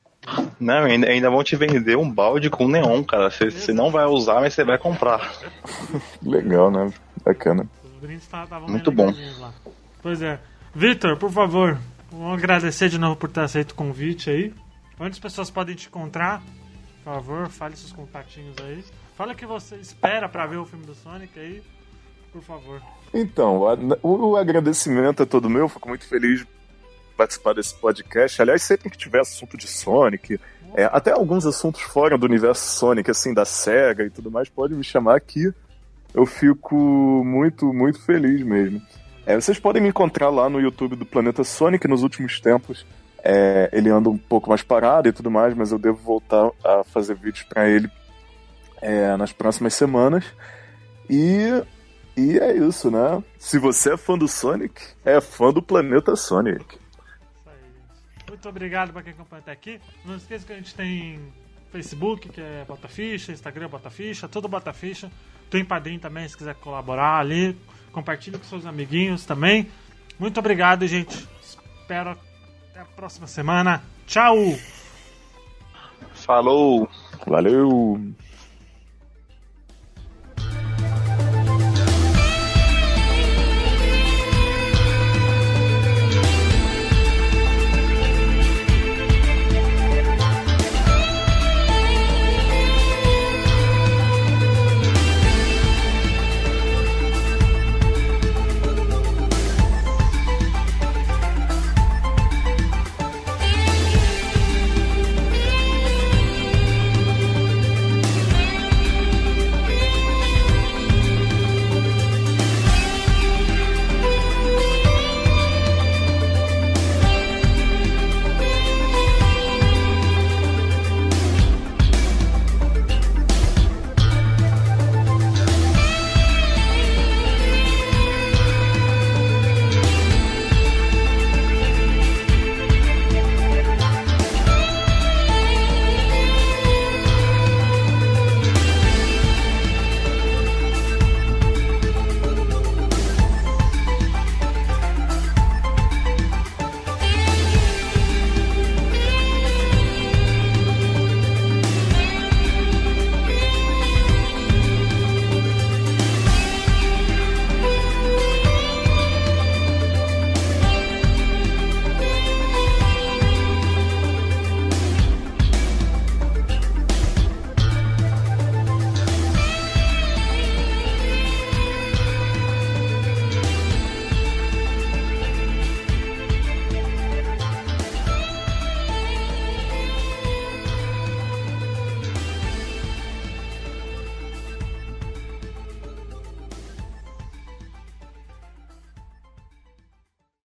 Não, 0.59 0.85
ainda, 0.85 1.07
ainda 1.07 1.29
vão 1.29 1.43
te 1.43 1.55
vender 1.55 1.97
um 1.97 2.09
balde 2.09 2.49
com 2.49 2.67
neon, 2.67 3.03
cara. 3.03 3.29
Você 3.29 3.73
não 3.73 3.91
vai 3.91 4.05
usar, 4.05 4.39
mas 4.39 4.53
você 4.53 4.63
vai 4.63 4.77
comprar. 4.77 5.33
Legal, 6.23 6.71
né? 6.71 6.91
Bacana 7.23 7.67
brindes 8.03 8.23
estavam 8.23 8.67
Muito 8.67 8.91
bom. 8.91 9.11
Lá. 9.39 9.53
Pois 10.01 10.21
é. 10.21 10.39
Vitor, 10.75 11.17
por 11.17 11.31
favor, 11.31 11.79
vamos 12.11 12.37
agradecer 12.37 12.89
de 12.89 12.97
novo 12.97 13.15
por 13.15 13.29
ter 13.29 13.41
aceito 13.41 13.71
o 13.71 13.75
convite 13.75 14.29
aí. 14.29 14.53
Onde 14.99 15.11
as 15.11 15.19
pessoas 15.19 15.49
podem 15.49 15.75
te 15.75 15.87
encontrar? 15.87 16.43
Por 17.03 17.13
favor, 17.13 17.49
fale 17.49 17.75
seus 17.75 17.93
contatinhos 17.93 18.55
aí. 18.61 18.83
Fala 19.15 19.33
que 19.33 19.45
você 19.45 19.75
espera 19.77 20.27
para 20.27 20.45
ver 20.45 20.57
o 20.57 20.65
filme 20.65 20.85
do 20.85 20.93
Sonic 20.93 21.39
aí, 21.39 21.63
por 22.31 22.41
favor. 22.41 22.81
Então, 23.13 23.61
o, 24.01 24.35
agradecimento 24.35 25.23
é 25.23 25.25
todo 25.25 25.49
meu. 25.49 25.69
Fico 25.69 25.87
muito 25.87 26.05
feliz 26.05 26.45
participar 27.13 27.53
desse 27.53 27.75
podcast. 27.75 28.41
Aliás, 28.41 28.61
sempre 28.61 28.89
que 28.89 28.97
tiver 28.97 29.21
assunto 29.21 29.57
de 29.57 29.67
Sonic, 29.67 30.39
é, 30.75 30.85
até 30.85 31.11
alguns 31.11 31.45
assuntos 31.45 31.81
fora 31.81 32.17
do 32.17 32.25
universo 32.25 32.79
Sonic, 32.79 33.09
assim, 33.11 33.33
da 33.33 33.45
SEGA 33.45 34.03
e 34.03 34.09
tudo 34.09 34.31
mais, 34.31 34.49
pode 34.49 34.73
me 34.73 34.83
chamar 34.83 35.15
aqui 35.15 35.53
eu 36.13 36.25
fico 36.25 36.75
muito, 37.25 37.73
muito 37.73 37.99
feliz 37.99 38.43
mesmo. 38.43 38.81
É, 39.25 39.35
vocês 39.35 39.59
podem 39.59 39.81
me 39.81 39.89
encontrar 39.89 40.29
lá 40.29 40.49
no 40.49 40.59
YouTube 40.59 40.95
do 40.95 41.05
Planeta 41.05 41.43
Sonic 41.43 41.87
nos 41.87 42.03
últimos 42.03 42.39
tempos. 42.39 42.85
É, 43.23 43.69
ele 43.73 43.89
anda 43.89 44.09
um 44.09 44.17
pouco 44.17 44.49
mais 44.49 44.61
parado 44.61 45.07
e 45.07 45.13
tudo 45.13 45.31
mais, 45.31 45.55
mas 45.55 45.71
eu 45.71 45.79
devo 45.79 45.97
voltar 45.97 46.51
a 46.63 46.83
fazer 46.83 47.15
vídeos 47.15 47.43
para 47.43 47.67
ele 47.67 47.89
é, 48.81 49.15
nas 49.17 49.31
próximas 49.31 49.73
semanas. 49.73 50.25
E, 51.09 51.63
e 52.15 52.37
é 52.37 52.55
isso, 52.55 52.91
né? 52.91 53.23
Se 53.39 53.57
você 53.57 53.93
é 53.93 53.97
fã 53.97 54.17
do 54.17 54.27
Sonic, 54.27 54.81
é 55.03 55.19
fã 55.19 55.51
do 55.51 55.63
Planeta 55.63 56.15
Sonic. 56.15 56.77
Muito 58.33 58.49
obrigado 58.49 58.91
para 58.91 59.03
quem 59.03 59.13
acompanha 59.13 59.41
até 59.41 59.51
aqui. 59.51 59.79
Não 60.03 60.15
esqueça 60.15 60.43
que 60.43 60.53
a 60.53 60.55
gente 60.55 60.73
tem 60.73 61.19
Facebook, 61.71 62.29
que 62.29 62.41
é 62.41 62.65
Bota 62.67 62.87
Ficha, 62.87 63.31
Instagram 63.31 63.69
Bota 63.69 63.91
Ficha, 63.91 64.27
tudo 64.27 64.47
Bota 64.47 64.73
Ficha. 64.73 65.11
Tem 65.51 65.63
padrinho 65.63 65.99
também, 65.99 66.27
se 66.27 66.35
quiser 66.35 66.55
colaborar 66.55 67.19
ali. 67.19 67.55
Compartilhe 67.91 68.39
com 68.39 68.43
seus 68.45 68.65
amiguinhos 68.65 69.23
também. 69.23 69.69
Muito 70.17 70.39
obrigado, 70.39 70.87
gente. 70.87 71.27
Espero 71.43 72.17
até 72.71 72.79
a 72.79 72.85
próxima 72.85 73.27
semana. 73.27 73.83
Tchau! 74.07 74.35
Falou! 76.15 76.89
Valeu! 77.27 78.15